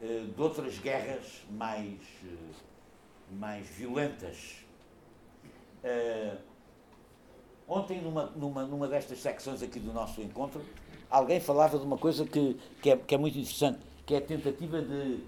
eh, 0.00 0.26
de 0.34 0.40
outras 0.40 0.78
guerras 0.78 1.42
mais, 1.50 2.00
eh, 2.24 2.54
mais 3.32 3.66
violentas. 3.66 4.64
Eh, 5.82 6.36
ontem, 7.68 8.00
numa, 8.00 8.26
numa, 8.26 8.64
numa 8.64 8.88
destas 8.88 9.18
secções 9.18 9.62
aqui 9.62 9.78
do 9.80 9.92
nosso 9.92 10.20
encontro, 10.20 10.62
alguém 11.10 11.40
falava 11.40 11.78
de 11.78 11.84
uma 11.84 11.98
coisa 11.98 12.24
que, 12.26 12.54
que, 12.82 12.90
é, 12.90 12.96
que 12.96 13.14
é 13.14 13.18
muito 13.18 13.38
interessante, 13.38 13.80
que 14.04 14.14
é 14.14 14.18
a 14.18 14.22
tentativa 14.22 14.80
de 14.82 15.20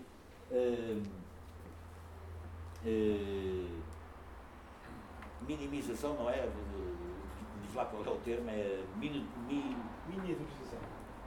minimização, 5.47 6.15
não 6.15 6.29
é? 6.29 6.43
De, 6.43 7.67
diz 7.67 7.75
lá 7.75 7.85
qual 7.87 8.05
é 8.05 8.11
o 8.11 8.17
termo, 8.19 8.49
é 8.51 8.83
mini, 8.97 9.27
mi, 9.49 9.77
miniaturização 10.09 10.79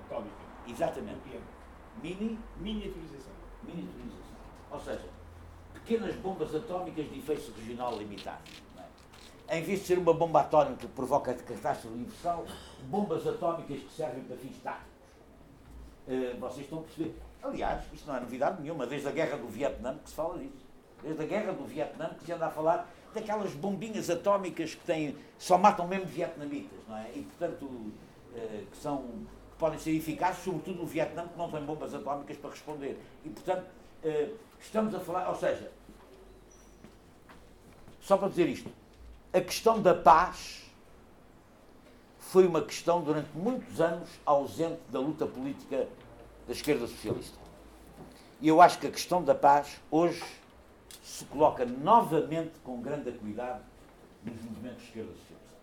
atómica. 0.06 0.36
Exatamente. 0.68 1.20
Mini? 2.02 2.38
Miniaturização. 2.58 3.34
Miniaturização. 3.64 4.36
Ou 4.72 4.80
seja, 4.80 5.06
pequenas 5.74 6.16
bombas 6.16 6.54
atómicas 6.54 7.10
de 7.10 7.20
efeito 7.20 7.52
regional 7.58 7.98
limitado. 7.98 8.44
Em 9.50 9.62
vez 9.64 9.80
de 9.80 9.86
ser 9.86 10.00
uma 10.00 10.14
bomba 10.14 10.42
atómica 10.42 10.88
que 10.88 10.88
provoca 10.88 11.34
catástrofe 11.34 11.96
universal, 11.96 12.46
bombas 12.90 13.28
atómicas 13.28 13.80
que 13.80 13.92
servem 13.92 14.24
para 14.24 14.38
fins 14.38 14.58
táticos. 14.64 14.96
Uh, 16.08 16.40
vocês 16.40 16.62
estão 16.62 16.80
a 16.80 16.82
perceber? 16.82 17.16
Aliás, 17.44 17.84
isto 17.94 18.08
não 18.08 18.16
é 18.16 18.20
novidade 18.20 18.62
nenhuma, 18.62 18.88
desde 18.88 19.08
a 19.08 19.12
guerra 19.12 19.38
do 19.38 19.48
Vietnã 19.48 19.98
que 20.04 20.10
se 20.10 20.16
fala 20.16 20.40
disso. 20.40 20.66
Desde 21.04 21.22
a 21.22 21.26
guerra 21.26 21.54
do 21.54 21.64
Vietnã 21.64 22.10
que 22.18 22.26
se 22.26 22.32
anda 22.32 22.48
a 22.48 22.50
falar 22.50 22.92
daquelas 23.14 23.54
bombinhas 23.54 24.10
atómicas 24.10 24.74
que 24.74 24.84
têm, 24.84 25.16
só 25.38 25.58
matam 25.58 25.88
mesmo 25.88 26.08
vietnamitas, 26.08 26.80
não 26.88 26.98
é? 26.98 27.12
E, 27.16 27.22
portanto, 27.22 27.92
eh, 28.36 28.64
que 28.70 28.78
são, 28.78 29.04
que 29.04 29.58
podem 29.60 29.80
ser 29.80 29.92
eficazes, 29.92 30.44
sobretudo 30.44 30.80
no 30.80 30.86
Vietnã, 30.86 31.28
que 31.28 31.38
não 31.38 31.50
tem 31.50 31.64
bombas 31.64 31.94
atómicas 31.94 32.36
para 32.38 32.50
responder. 32.50 33.00
E, 33.24 33.30
portanto, 33.30 33.66
eh, 34.04 34.32
estamos 34.60 34.94
a 34.94 35.00
falar, 35.00 35.30
ou 35.30 35.36
seja, 35.36 35.72
só 38.02 38.18
para 38.18 38.28
dizer 38.28 38.50
isto, 38.50 38.70
a 39.36 39.42
questão 39.42 39.82
da 39.82 39.94
paz 39.94 40.64
foi 42.20 42.48
uma 42.48 42.62
questão 42.62 43.02
durante 43.02 43.30
muitos 43.36 43.82
anos 43.82 44.10
ausente 44.26 44.80
da 44.90 45.00
luta 45.00 45.26
política 45.26 45.90
da 46.48 46.54
esquerda 46.54 46.88
socialista. 46.88 47.38
E 48.40 48.48
eu 48.48 48.62
acho 48.62 48.80
que 48.80 48.88
a 48.88 48.92
questão 48.92 49.22
da 49.22 49.36
paz 49.36 49.82
hoje 49.92 50.24
se 51.04 51.26
coloca 51.26 51.66
novamente 51.66 52.54
com 52.64 52.82
grande 52.82 53.12
cuidado 53.12 53.62
nos 54.24 54.42
movimentos 54.42 54.84
de 54.84 54.88
esquerda 54.88 55.12
socialista. 55.12 55.56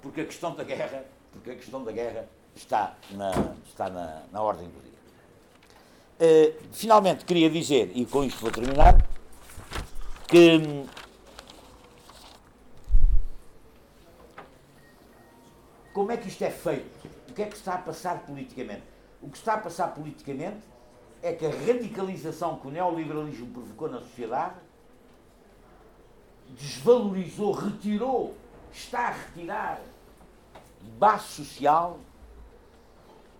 Porque 0.00 0.20
a 0.20 0.24
questão 0.24 0.54
da 0.54 0.62
guerra, 0.62 1.04
porque 1.32 1.50
a 1.50 1.56
questão 1.56 1.82
da 1.82 1.90
guerra 1.90 2.28
está 2.54 2.94
na, 3.10 3.32
está 3.66 3.90
na, 3.90 4.22
na 4.30 4.42
ordem 4.42 4.68
do 4.68 4.80
dia. 4.80 4.92
Uh, 6.18 6.64
finalmente 6.72 7.24
queria 7.24 7.50
dizer, 7.50 7.90
e 7.96 8.06
com 8.06 8.22
isto 8.22 8.40
vou 8.40 8.50
terminar, 8.50 8.96
que 10.28 10.86
como 15.96 16.12
é 16.12 16.18
que 16.18 16.28
isto 16.28 16.42
é 16.44 16.50
feito? 16.50 17.08
O 17.30 17.32
que 17.32 17.40
é 17.40 17.46
que 17.46 17.56
está 17.56 17.72
a 17.72 17.78
passar 17.78 18.18
politicamente? 18.26 18.82
O 19.22 19.30
que 19.30 19.38
está 19.38 19.54
a 19.54 19.58
passar 19.58 19.94
politicamente 19.94 20.60
é 21.22 21.32
que 21.32 21.46
a 21.46 21.48
radicalização 21.48 22.58
que 22.58 22.68
o 22.68 22.70
neoliberalismo 22.70 23.46
provocou 23.46 23.88
na 23.88 24.00
sociedade 24.00 24.56
desvalorizou, 26.50 27.50
retirou, 27.52 28.36
está 28.70 29.08
a 29.08 29.10
retirar 29.12 29.80
base 30.98 31.28
social 31.28 31.98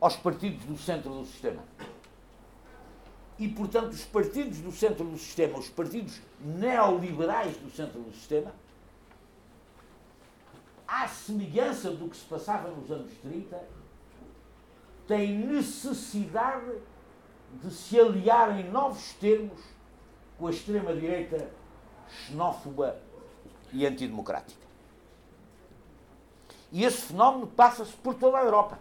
aos 0.00 0.16
partidos 0.16 0.64
do 0.64 0.78
centro 0.78 1.10
do 1.10 1.26
sistema. 1.26 1.62
E, 3.38 3.48
portanto, 3.48 3.92
os 3.92 4.04
partidos 4.06 4.60
do 4.60 4.72
centro 4.72 5.04
do 5.04 5.18
sistema, 5.18 5.58
os 5.58 5.68
partidos 5.68 6.22
neoliberais 6.40 7.54
do 7.58 7.70
centro 7.70 8.00
do 8.00 8.14
sistema, 8.14 8.50
à 10.86 11.08
semelhança 11.08 11.90
do 11.90 12.08
que 12.08 12.16
se 12.16 12.24
passava 12.24 12.68
nos 12.70 12.90
anos 12.90 13.12
30, 13.22 13.58
têm 15.06 15.38
necessidade 15.38 16.72
de 17.62 17.70
se 17.70 17.98
aliar 17.98 18.58
em 18.58 18.70
novos 18.70 19.12
termos 19.14 19.60
com 20.38 20.46
a 20.46 20.50
extrema-direita 20.50 21.50
xenófoba 22.08 22.98
e 23.72 23.86
antidemocrática. 23.86 24.66
E 26.72 26.84
esse 26.84 27.02
fenómeno 27.02 27.46
passa-se 27.46 27.92
por 27.92 28.14
toda 28.14 28.38
a 28.38 28.42
Europa. 28.42 28.78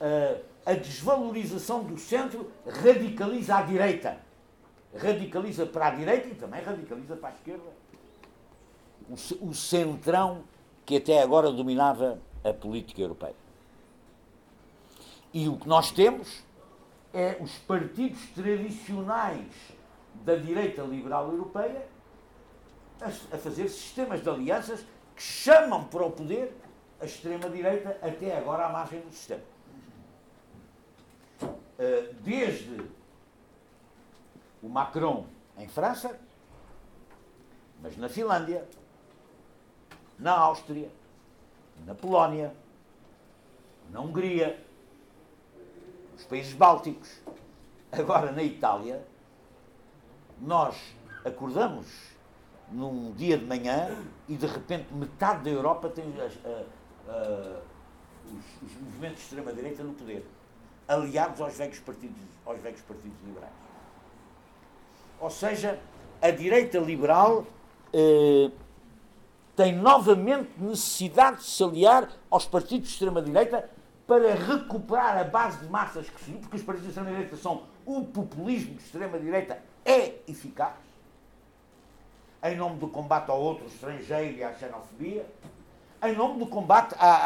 Uh, 0.00 0.42
a 0.64 0.74
desvalorização 0.74 1.82
do 1.82 1.98
centro 1.98 2.50
radicaliza 2.66 3.56
a 3.56 3.62
direita. 3.62 4.18
Radicaliza 4.96 5.66
para 5.66 5.88
a 5.88 5.90
direita 5.90 6.28
e 6.28 6.34
também 6.34 6.62
radicaliza 6.62 7.16
para 7.16 7.30
a 7.30 7.32
esquerda. 7.32 7.70
O, 9.40 9.54
centrão 9.54 10.44
que 10.84 10.96
até 10.96 11.22
agora 11.22 11.50
dominava 11.50 12.18
a 12.44 12.52
política 12.52 13.00
europeia. 13.00 13.34
E 15.32 15.48
o 15.48 15.56
que 15.56 15.66
nós 15.66 15.90
temos 15.90 16.42
é 17.12 17.38
os 17.40 17.52
partidos 17.58 18.20
tradicionais 18.34 19.52
da 20.24 20.36
direita 20.36 20.82
liberal 20.82 21.30
europeia 21.30 21.86
a, 23.00 23.38
fazer 23.38 23.68
sistemas 23.68 24.22
de 24.22 24.28
alianças 24.28 24.84
que 25.14 25.22
chamam 25.22 25.84
para 25.84 26.04
o 26.04 26.10
poder 26.10 26.54
a 27.00 27.04
extrema-direita 27.04 27.98
até 28.02 28.36
agora 28.36 28.66
à 28.66 28.68
margem 28.68 29.00
do 29.00 29.10
sistema. 29.12 29.42
Uh, 31.42 32.12
desde 32.20 32.82
o 34.62 34.68
Macron 34.68 35.26
em 35.56 35.68
França, 35.68 36.18
mas 37.80 37.96
na 37.96 38.08
Finlândia, 38.08 38.66
na 40.18 40.32
Áustria, 40.32 40.90
na 41.86 41.94
Polónia, 41.94 42.52
na 43.90 44.00
Hungria, 44.00 44.58
nos 46.12 46.24
países 46.24 46.52
bálticos, 46.52 47.20
agora 47.92 48.32
na 48.32 48.42
Itália, 48.42 49.02
nós 50.40 50.76
acordamos 51.24 51.86
num 52.70 53.12
dia 53.12 53.38
de 53.38 53.46
manhã 53.46 53.96
e 54.28 54.36
de 54.36 54.46
repente 54.46 54.92
metade 54.92 55.44
da 55.44 55.50
Europa 55.50 55.88
tem 55.88 56.04
as, 56.20 56.32
a, 56.44 56.64
a, 57.10 57.60
os, 58.26 58.62
os, 58.62 58.80
movimentos 58.80 59.18
de 59.18 59.22
extrema-direita 59.22 59.82
no 59.82 59.94
poder, 59.94 60.26
aliados 60.86 61.40
aos 61.40 61.56
velhos 61.56 61.78
partidos, 61.80 62.20
aos 62.44 62.60
velhos 62.60 62.80
partidos 62.82 63.18
liberais. 63.24 63.52
Ou 65.20 65.30
seja, 65.30 65.80
a 66.20 66.30
direita 66.30 66.78
liberal 66.78 67.46
eh, 67.92 68.50
tem 69.58 69.74
novamente 69.74 70.52
necessidade 70.56 71.38
de 71.38 71.42
se 71.42 71.64
aliar 71.64 72.08
aos 72.30 72.46
partidos 72.46 72.86
de 72.86 72.94
extrema-direita 72.94 73.68
para 74.06 74.32
recuperar 74.36 75.18
a 75.18 75.24
base 75.24 75.58
de 75.58 75.68
massas 75.68 76.08
que 76.08 76.20
se 76.20 76.30
porque 76.30 76.58
os 76.58 76.62
partidos 76.62 76.84
de 76.84 76.90
extrema-direita 76.90 77.36
são 77.36 77.64
o 77.84 78.04
populismo 78.04 78.76
de 78.76 78.84
extrema-direita 78.84 79.60
é 79.84 80.20
eficaz, 80.28 80.76
em 82.44 82.56
nome 82.56 82.78
do 82.78 82.86
combate 82.86 83.30
ao 83.32 83.40
outro 83.40 83.66
estrangeiro 83.66 84.38
e 84.38 84.44
à 84.44 84.54
xenofobia, 84.54 85.26
em 86.04 86.14
nome 86.14 86.38
do 86.38 86.46
combate 86.46 86.94
à, 86.96 87.16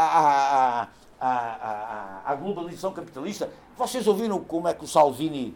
à, 0.80 0.88
à, 1.20 2.22
à, 2.24 2.34
globalização 2.34 2.94
capitalista. 2.94 3.50
Vocês 3.76 4.06
ouviram 4.06 4.42
como 4.42 4.68
é 4.68 4.72
que 4.72 4.84
o 4.84 4.88
Salvini, 4.88 5.54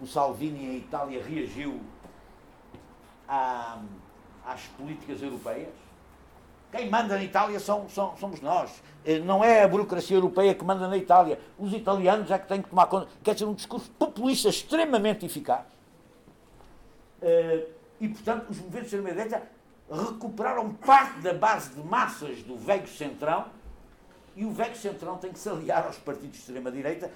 o 0.00 0.06
Salvini 0.06 0.66
em 0.66 0.76
Itália 0.76 1.20
reagiu 1.20 1.80
às 3.26 4.62
políticas 4.78 5.20
europeias? 5.20 5.82
Quem 6.72 6.88
manda 6.88 7.16
na 7.16 7.22
Itália 7.22 7.60
são, 7.60 7.86
são, 7.90 8.16
somos 8.16 8.40
nós. 8.40 8.82
Eh, 9.04 9.18
não 9.18 9.44
é 9.44 9.62
a 9.62 9.68
burocracia 9.68 10.16
europeia 10.16 10.54
que 10.54 10.64
manda 10.64 10.88
na 10.88 10.96
Itália. 10.96 11.38
Os 11.58 11.70
italianos 11.74 12.30
é 12.30 12.38
que 12.38 12.48
têm 12.48 12.62
que 12.62 12.70
tomar 12.70 12.86
conta. 12.86 13.08
Quer 13.22 13.34
dizer, 13.34 13.44
um 13.44 13.52
discurso 13.52 13.90
populista 13.90 14.48
extremamente 14.48 15.26
eficaz. 15.26 15.66
Eh, 17.20 17.66
e, 18.00 18.08
portanto, 18.08 18.48
os 18.48 18.56
movimentos 18.56 18.90
de 18.90 18.96
extrema-direita 18.96 19.42
recuperaram 19.90 20.72
parte 20.72 21.20
da 21.20 21.34
base 21.34 21.74
de 21.74 21.86
massas 21.86 22.42
do 22.42 22.56
velho 22.56 22.88
centrão 22.88 23.44
e 24.34 24.46
o 24.46 24.50
velho 24.50 24.74
centrão 24.74 25.18
tem 25.18 25.30
que 25.30 25.38
se 25.38 25.50
aliar 25.50 25.84
aos 25.84 25.98
partidos 25.98 26.32
de 26.32 26.38
extrema-direita, 26.38 27.10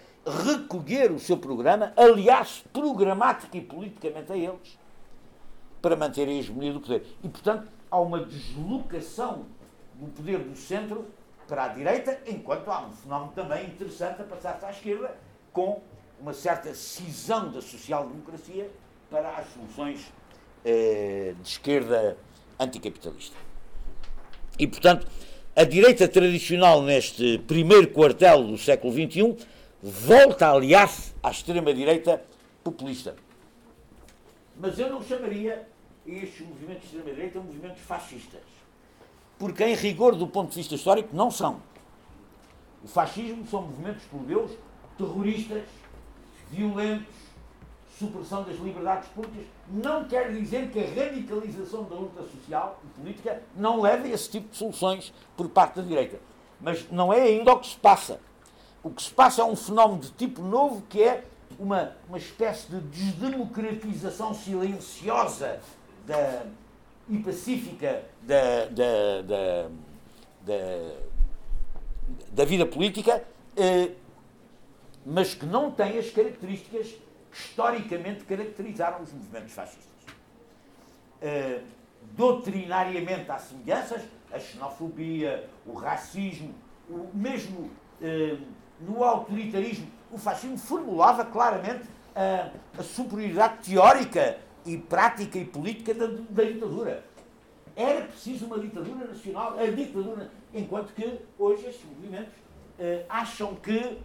recolher 0.45 1.11
o 1.11 1.19
seu 1.19 1.39
programa, 1.39 1.95
aliar-se 1.97 2.63
programática 2.69 3.57
e 3.57 3.63
politicamente 3.63 4.31
a 4.31 4.37
eles, 4.37 4.79
para 5.81 5.97
manter 5.97 6.29
a 6.29 6.31
hegemonia 6.31 6.75
do 6.75 6.81
poder. 6.81 7.07
E, 7.25 7.29
portanto, 7.29 7.69
há 7.91 8.01
uma 8.01 8.25
deslocação 8.25 9.47
do 9.95 10.07
poder 10.09 10.39
do 10.39 10.57
centro 10.57 11.07
para 11.49 11.65
a 11.65 11.69
direita, 11.69 12.21
enquanto 12.27 12.69
há 12.69 12.87
um 12.87 12.91
fenómeno 12.91 13.33
também 13.35 13.67
interessante 13.67 14.21
a 14.21 14.25
passar-se 14.25 14.65
à 14.65 14.71
esquerda, 14.71 15.17
com 15.53 15.81
uma 16.21 16.33
certa 16.33 16.75
cisão 16.75 17.51
da 17.51 17.61
social-democracia 17.61 18.71
para 19.11 19.31
as 19.31 19.47
soluções 19.53 20.13
eh, 20.65 21.35
de 21.41 21.49
esquerda 21.49 22.17
anticapitalista. 22.59 23.37
E, 24.59 24.67
portanto, 24.67 25.07
a 25.55 25.65
direita 25.65 26.09
tradicional, 26.09 26.83
neste 26.83 27.39
primeiro 27.47 27.89
quartel 27.89 28.45
do 28.45 28.59
século 28.59 28.93
XXI, 28.93 29.37
volta 29.83 30.49
a 30.49 30.53
aliar-se 30.53 31.15
à 31.23 31.31
extrema-direita 31.31 32.23
populista. 32.65 33.15
Mas 34.59 34.79
eu 34.79 34.91
não 34.91 35.03
chamaria 35.03 35.69
estes 36.07 36.47
movimentos 36.47 36.83
de 36.83 36.97
extrema-direita 36.97 37.41
movimentos 37.41 37.81
fascistas. 37.83 38.43
Porque, 39.39 39.65
em 39.65 39.75
rigor, 39.75 40.15
do 40.15 40.27
ponto 40.27 40.51
de 40.51 40.57
vista 40.57 40.75
histórico, 40.75 41.15
não 41.15 41.31
são. 41.31 41.61
O 42.83 42.89
fascismo 42.89 43.47
são 43.47 43.63
movimentos 43.63 44.05
plebeus 44.05 44.53
terroristas, 44.97 45.65
violentos, 46.51 47.15
supressão 47.99 48.45
das 48.45 48.57
liberdades 48.57 49.09
públicas. 49.09 49.47
Não 49.69 50.05
quer 50.05 50.33
dizer 50.33 50.71
que 50.71 50.79
a 50.79 50.87
radicalização 50.87 51.85
da 51.85 51.97
luta 51.97 52.23
social 52.23 52.81
e 52.85 53.01
política 53.01 53.43
não 53.55 53.81
leve 53.81 54.11
a 54.11 54.15
esse 54.15 54.31
tipo 54.31 54.49
de 54.51 54.57
soluções 54.57 55.13
por 55.37 55.49
parte 55.49 55.77
da 55.77 55.83
direita. 55.83 56.19
Mas 56.61 56.91
não 56.91 57.13
é 57.13 57.23
ainda 57.23 57.53
o 57.53 57.59
que 57.59 57.69
se 57.69 57.77
passa. 57.77 58.21
O 58.83 58.91
que 58.91 59.03
se 59.03 59.11
passa 59.11 59.43
é 59.43 59.45
um 59.45 59.57
fenómeno 59.57 60.01
de 60.01 60.11
tipo 60.13 60.43
novo 60.43 60.83
que 60.89 61.03
é 61.03 61.25
uma, 61.59 61.93
uma 62.09 62.19
espécie 62.19 62.71
de 62.71 62.81
desdemocratização 62.81 64.35
silenciosa 64.35 65.61
da, 66.07 66.47
e 67.09 67.19
pacífica 67.19 68.03
da, 68.23 68.67
da, 68.67 69.23
da, 69.23 69.69
da, 70.43 70.93
da 72.31 72.45
vida 72.45 72.65
política, 72.65 73.23
eh, 73.57 73.91
mas 75.05 75.35
que 75.35 75.45
não 75.45 75.71
tem 75.71 75.99
as 75.99 76.11
características 76.11 76.89
que 76.89 77.03
historicamente 77.33 78.25
caracterizaram 78.25 79.03
os 79.03 79.13
movimentos 79.13 79.53
fascistas. 79.53 79.85
Eh, 81.21 81.61
doutrinariamente 82.13 83.31
há 83.31 83.39
semelhanças, 83.39 84.03
a 84.33 84.39
xenofobia, 84.39 85.49
o 85.67 85.73
racismo, 85.75 86.55
o 86.89 87.09
mesmo 87.13 87.71
eh, 88.01 88.37
no 88.81 89.03
autoritarismo, 89.03 89.91
o 90.11 90.19
fascismo 90.19 90.59
formulava 90.59 91.25
claramente 91.25 91.85
a, 92.15 92.51
a 92.79 92.83
superioridade 92.83 93.69
teórica 93.71 94.39
e 94.67 94.77
prática 94.77 95.39
e 95.39 95.45
política 95.45 95.95
da, 95.95 96.07
da 96.07 96.43
ditadura. 96.43 97.05
Era 97.75 98.07
preciso 98.07 98.47
uma 98.47 98.59
ditadura 98.59 99.07
nacional, 99.07 99.59
a 99.59 99.67
ditadura, 99.67 100.31
enquanto 100.53 100.93
que 100.95 101.21
hoje 101.39 101.67
estes 101.67 101.85
movimentos 101.85 102.33
eh, 102.79 103.05
acham 103.09 103.55
que 103.55 103.99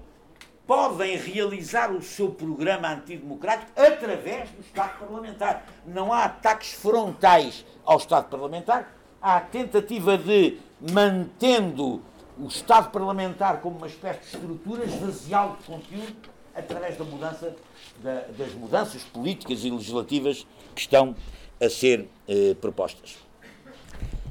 podem 0.68 1.18
realizar 1.18 1.92
o 1.92 2.02
seu 2.02 2.30
programa 2.30 2.90
antidemocrático 2.90 3.72
através 3.76 4.50
do 4.52 4.62
Estado 4.62 5.00
parlamentar. 5.00 5.66
Não 5.86 6.14
há 6.14 6.26
ataques 6.26 6.74
frontais 6.74 7.66
ao 7.84 7.98
Estado 7.98 8.30
parlamentar, 8.30 8.94
há 9.22 9.38
a 9.38 9.42
tentativa 9.42 10.18
de, 10.18 10.60
mantendo 10.94 12.02
o 12.38 12.48
Estado 12.48 12.90
parlamentar 12.92 13.62
como 13.62 13.78
uma 13.78 13.88
espécie 13.88 14.20
de 14.20 14.26
estrutura, 14.36 14.86
esvaziá-lo 14.86 15.58
de 15.58 15.64
conteúdo 15.64 16.31
através 16.56 16.98
da 16.98 17.03
mudança, 17.03 17.56
da, 18.03 18.22
das 18.38 18.53
mudanças 18.53 19.03
políticas 19.03 19.64
e 19.64 19.69
legislativas 19.69 20.45
que 20.76 20.82
estão 20.82 21.15
a 21.60 21.69
ser 21.69 22.10
eh, 22.28 22.56
propostas. 22.60 23.18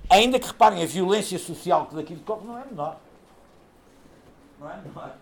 Ainda 0.08 0.40
que 0.40 0.48
reparem, 0.48 0.82
a 0.82 0.86
violência 0.86 1.38
social 1.38 1.86
que 1.86 1.94
daqui 1.94 2.14
decorre 2.14 2.44
não 2.44 2.58
é 2.58 2.64
menor. 2.64 3.00
Não 4.58 4.70
é 4.70 4.76
menor. 4.78 5.14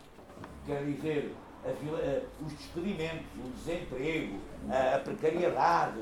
Quer 0.66 0.84
dizer, 0.84 1.34
a, 1.64 1.68
a, 1.68 2.46
os 2.46 2.52
despedimentos, 2.54 3.26
o 3.36 3.50
desemprego, 3.50 4.38
a, 4.70 4.96
a 4.96 4.98
precariedade, 4.98 6.00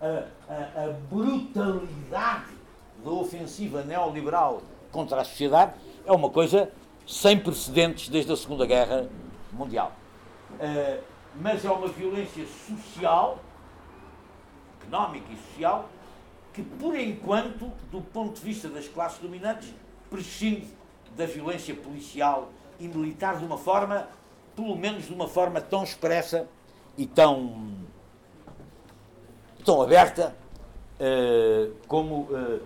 a, 0.00 0.92
brutalidade 1.10 2.52
da 3.02 3.10
ofensiva 3.10 3.82
neoliberal 3.82 4.62
contra 4.90 5.20
a 5.20 5.24
sociedade 5.24 5.74
é 6.04 6.12
uma 6.12 6.30
coisa 6.30 6.70
sem 7.06 7.38
precedentes 7.38 8.08
desde 8.08 8.32
a 8.32 8.36
Segunda 8.36 8.66
Guerra 8.66 9.08
Mundial. 9.52 9.92
Uh, 10.54 11.02
mas 11.36 11.64
é 11.64 11.70
uma 11.70 11.88
violência 11.88 12.46
social, 12.46 13.40
económica 14.80 15.26
e 15.32 15.36
social, 15.36 15.88
que, 16.52 16.62
por 16.62 16.96
enquanto, 16.96 17.72
do 17.90 18.00
ponto 18.00 18.34
de 18.34 18.40
vista 18.40 18.68
das 18.68 18.86
classes 18.86 19.18
dominantes, 19.18 19.74
prescinde 20.08 20.68
da 21.16 21.26
violência 21.26 21.74
policial 21.74 22.50
e 22.78 22.86
militar 22.86 23.36
de 23.38 23.44
uma 23.44 23.58
forma, 23.58 24.08
pelo 24.54 24.76
menos 24.76 25.06
de 25.06 25.12
uma 25.12 25.26
forma 25.26 25.60
tão 25.60 25.82
expressa 25.82 26.48
e 26.96 27.06
tão, 27.06 27.74
tão 29.64 29.82
aberta 29.82 30.36
uh, 31.00 31.74
como 31.88 32.22
uh, 32.22 32.60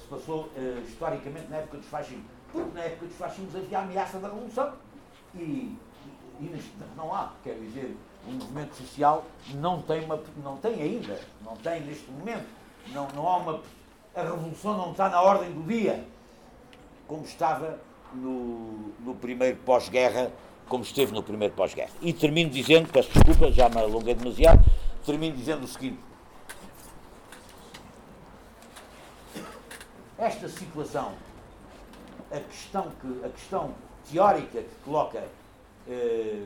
se 0.00 0.06
passou 0.08 0.48
historicamente 0.86 1.48
na 1.48 1.58
época 1.58 1.76
dos 1.76 1.86
fascismos. 1.86 2.24
Porque 2.50 2.74
na 2.74 2.84
época 2.84 3.06
dos 3.06 3.16
fascismos 3.16 3.54
havia 3.54 3.78
a 3.78 3.82
ameaça 3.82 4.18
da 4.18 4.28
revolução 4.28 4.72
e, 5.34 5.76
não 6.96 7.14
há, 7.14 7.32
quer 7.42 7.54
dizer, 7.54 7.96
o 8.26 8.32
movimento 8.32 8.74
social 8.76 9.24
não 9.54 9.80
tem, 9.82 10.04
uma, 10.04 10.22
não 10.42 10.56
tem 10.56 10.74
ainda, 10.82 11.20
não 11.44 11.56
tem 11.56 11.80
neste 11.80 12.10
momento, 12.10 12.46
não, 12.88 13.08
não 13.14 13.28
há 13.28 13.36
uma. 13.36 13.62
A 14.14 14.22
revolução 14.22 14.76
não 14.76 14.90
está 14.90 15.08
na 15.08 15.20
ordem 15.20 15.52
do 15.52 15.62
dia, 15.62 16.04
como 17.06 17.24
estava 17.24 17.78
no, 18.12 18.92
no 19.00 19.14
primeiro 19.14 19.56
pós-guerra, 19.58 20.32
como 20.68 20.82
esteve 20.82 21.12
no 21.12 21.22
primeiro 21.22 21.54
pós-guerra. 21.54 21.90
E 22.00 22.12
termino 22.12 22.50
dizendo, 22.50 22.88
peço 22.90 23.10
desculpa, 23.12 23.52
já 23.52 23.68
me 23.68 23.78
alonguei 23.78 24.14
demasiado, 24.14 24.64
termino 25.04 25.36
dizendo 25.36 25.64
o 25.64 25.68
seguinte. 25.68 25.98
Esta 30.18 30.48
situação, 30.48 31.12
a 32.30 32.40
questão, 32.40 32.90
que, 33.00 33.24
a 33.24 33.28
questão 33.28 33.74
teórica 34.10 34.62
que 34.62 34.74
coloca 34.84 35.24
eh, 35.88 36.44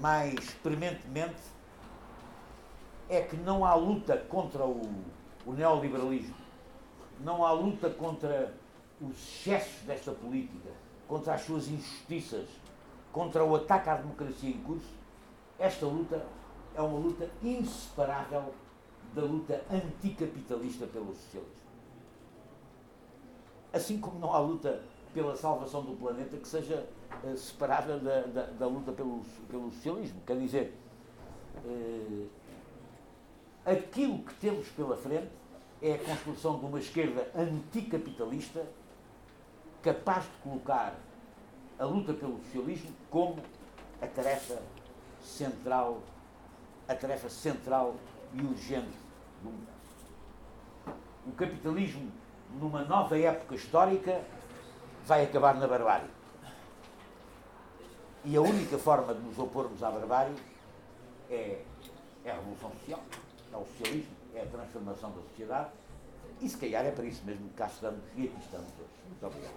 mais 0.00 0.50
prementemente 0.62 1.42
é 3.08 3.20
que 3.20 3.36
não 3.36 3.64
há 3.64 3.74
luta 3.74 4.16
contra 4.16 4.64
o, 4.64 4.80
o 5.44 5.52
neoliberalismo, 5.52 6.34
não 7.20 7.44
há 7.44 7.52
luta 7.52 7.90
contra 7.90 8.54
os 9.00 9.16
excessos 9.16 9.82
desta 9.82 10.12
política, 10.12 10.70
contra 11.06 11.34
as 11.34 11.42
suas 11.42 11.68
injustiças, 11.68 12.46
contra 13.12 13.44
o 13.44 13.54
ataque 13.54 13.90
à 13.90 13.96
democracia 13.96 14.50
em 14.50 14.62
curso, 14.62 14.88
esta 15.58 15.86
luta 15.86 16.24
é 16.74 16.80
uma 16.80 16.98
luta 16.98 17.28
inseparável 17.42 18.52
da 19.14 19.22
luta 19.22 19.62
anticapitalista 19.70 20.86
pelo 20.86 21.14
socialismo. 21.14 21.54
Assim 23.72 24.00
como 24.00 24.18
não 24.18 24.32
há 24.32 24.38
luta 24.38 24.82
pela 25.12 25.36
salvação 25.36 25.82
do 25.82 25.92
planeta 25.96 26.36
que 26.36 26.48
seja 26.48 26.86
uh, 27.22 27.36
separável 27.36 28.00
da, 28.00 28.20
da, 28.22 28.42
da, 28.46 28.66
luta 28.66 28.92
pelo, 28.92 29.22
pelo 29.48 29.70
socialismo. 29.72 30.20
Quer 30.26 30.38
dizer, 30.38 30.78
uh, 31.64 32.28
aquilo 33.64 34.18
que 34.20 34.34
temos 34.34 34.68
pela 34.68 34.96
frente 34.96 35.30
é 35.80 35.94
a 35.94 35.98
construção 35.98 36.58
de 36.58 36.66
uma 36.66 36.78
esquerda 36.78 37.30
anticapitalista 37.36 38.66
capaz 39.82 40.24
de 40.24 40.30
colocar 40.42 40.94
a 41.78 41.84
luta 41.84 42.14
pelo 42.14 42.40
socialismo 42.44 42.90
como 43.10 43.42
a 44.00 44.06
tarefa 44.06 44.62
central, 45.22 46.02
a 46.88 46.94
tarefa 46.94 47.28
central 47.28 47.96
e 48.32 48.40
urgente 48.40 48.96
do 49.42 49.50
mundo. 49.50 49.74
O 51.26 51.32
capitalismo, 51.32 52.10
numa 52.58 52.84
nova 52.84 53.18
época 53.18 53.54
histórica, 53.54 54.22
vai 55.06 55.24
acabar 55.24 55.54
na 55.54 55.66
barbárie. 55.66 56.13
E 58.26 58.36
a 58.38 58.40
única 58.40 58.78
forma 58.78 59.12
de 59.12 59.20
nos 59.20 59.38
opormos 59.38 59.82
à 59.82 59.90
barbárie 59.90 60.34
é, 61.30 61.60
é 62.24 62.30
a 62.30 62.34
revolução 62.36 62.70
social, 62.70 63.00
é 63.52 63.56
o 63.56 63.66
socialismo, 63.66 64.12
é 64.34 64.40
a 64.40 64.46
transformação 64.46 65.10
da 65.10 65.20
sociedade. 65.28 65.68
E 66.40 66.48
se 66.48 66.56
calhar 66.56 66.86
é 66.86 66.90
para 66.90 67.04
isso 67.04 67.22
mesmo 67.26 67.48
que 67.50 67.54
cá 67.54 67.66
estamos 67.66 68.00
e 68.16 68.24
aqui 68.24 68.40
estamos 68.40 68.70
hoje. 68.78 68.94
Muito 69.08 69.26
obrigado. 69.26 69.54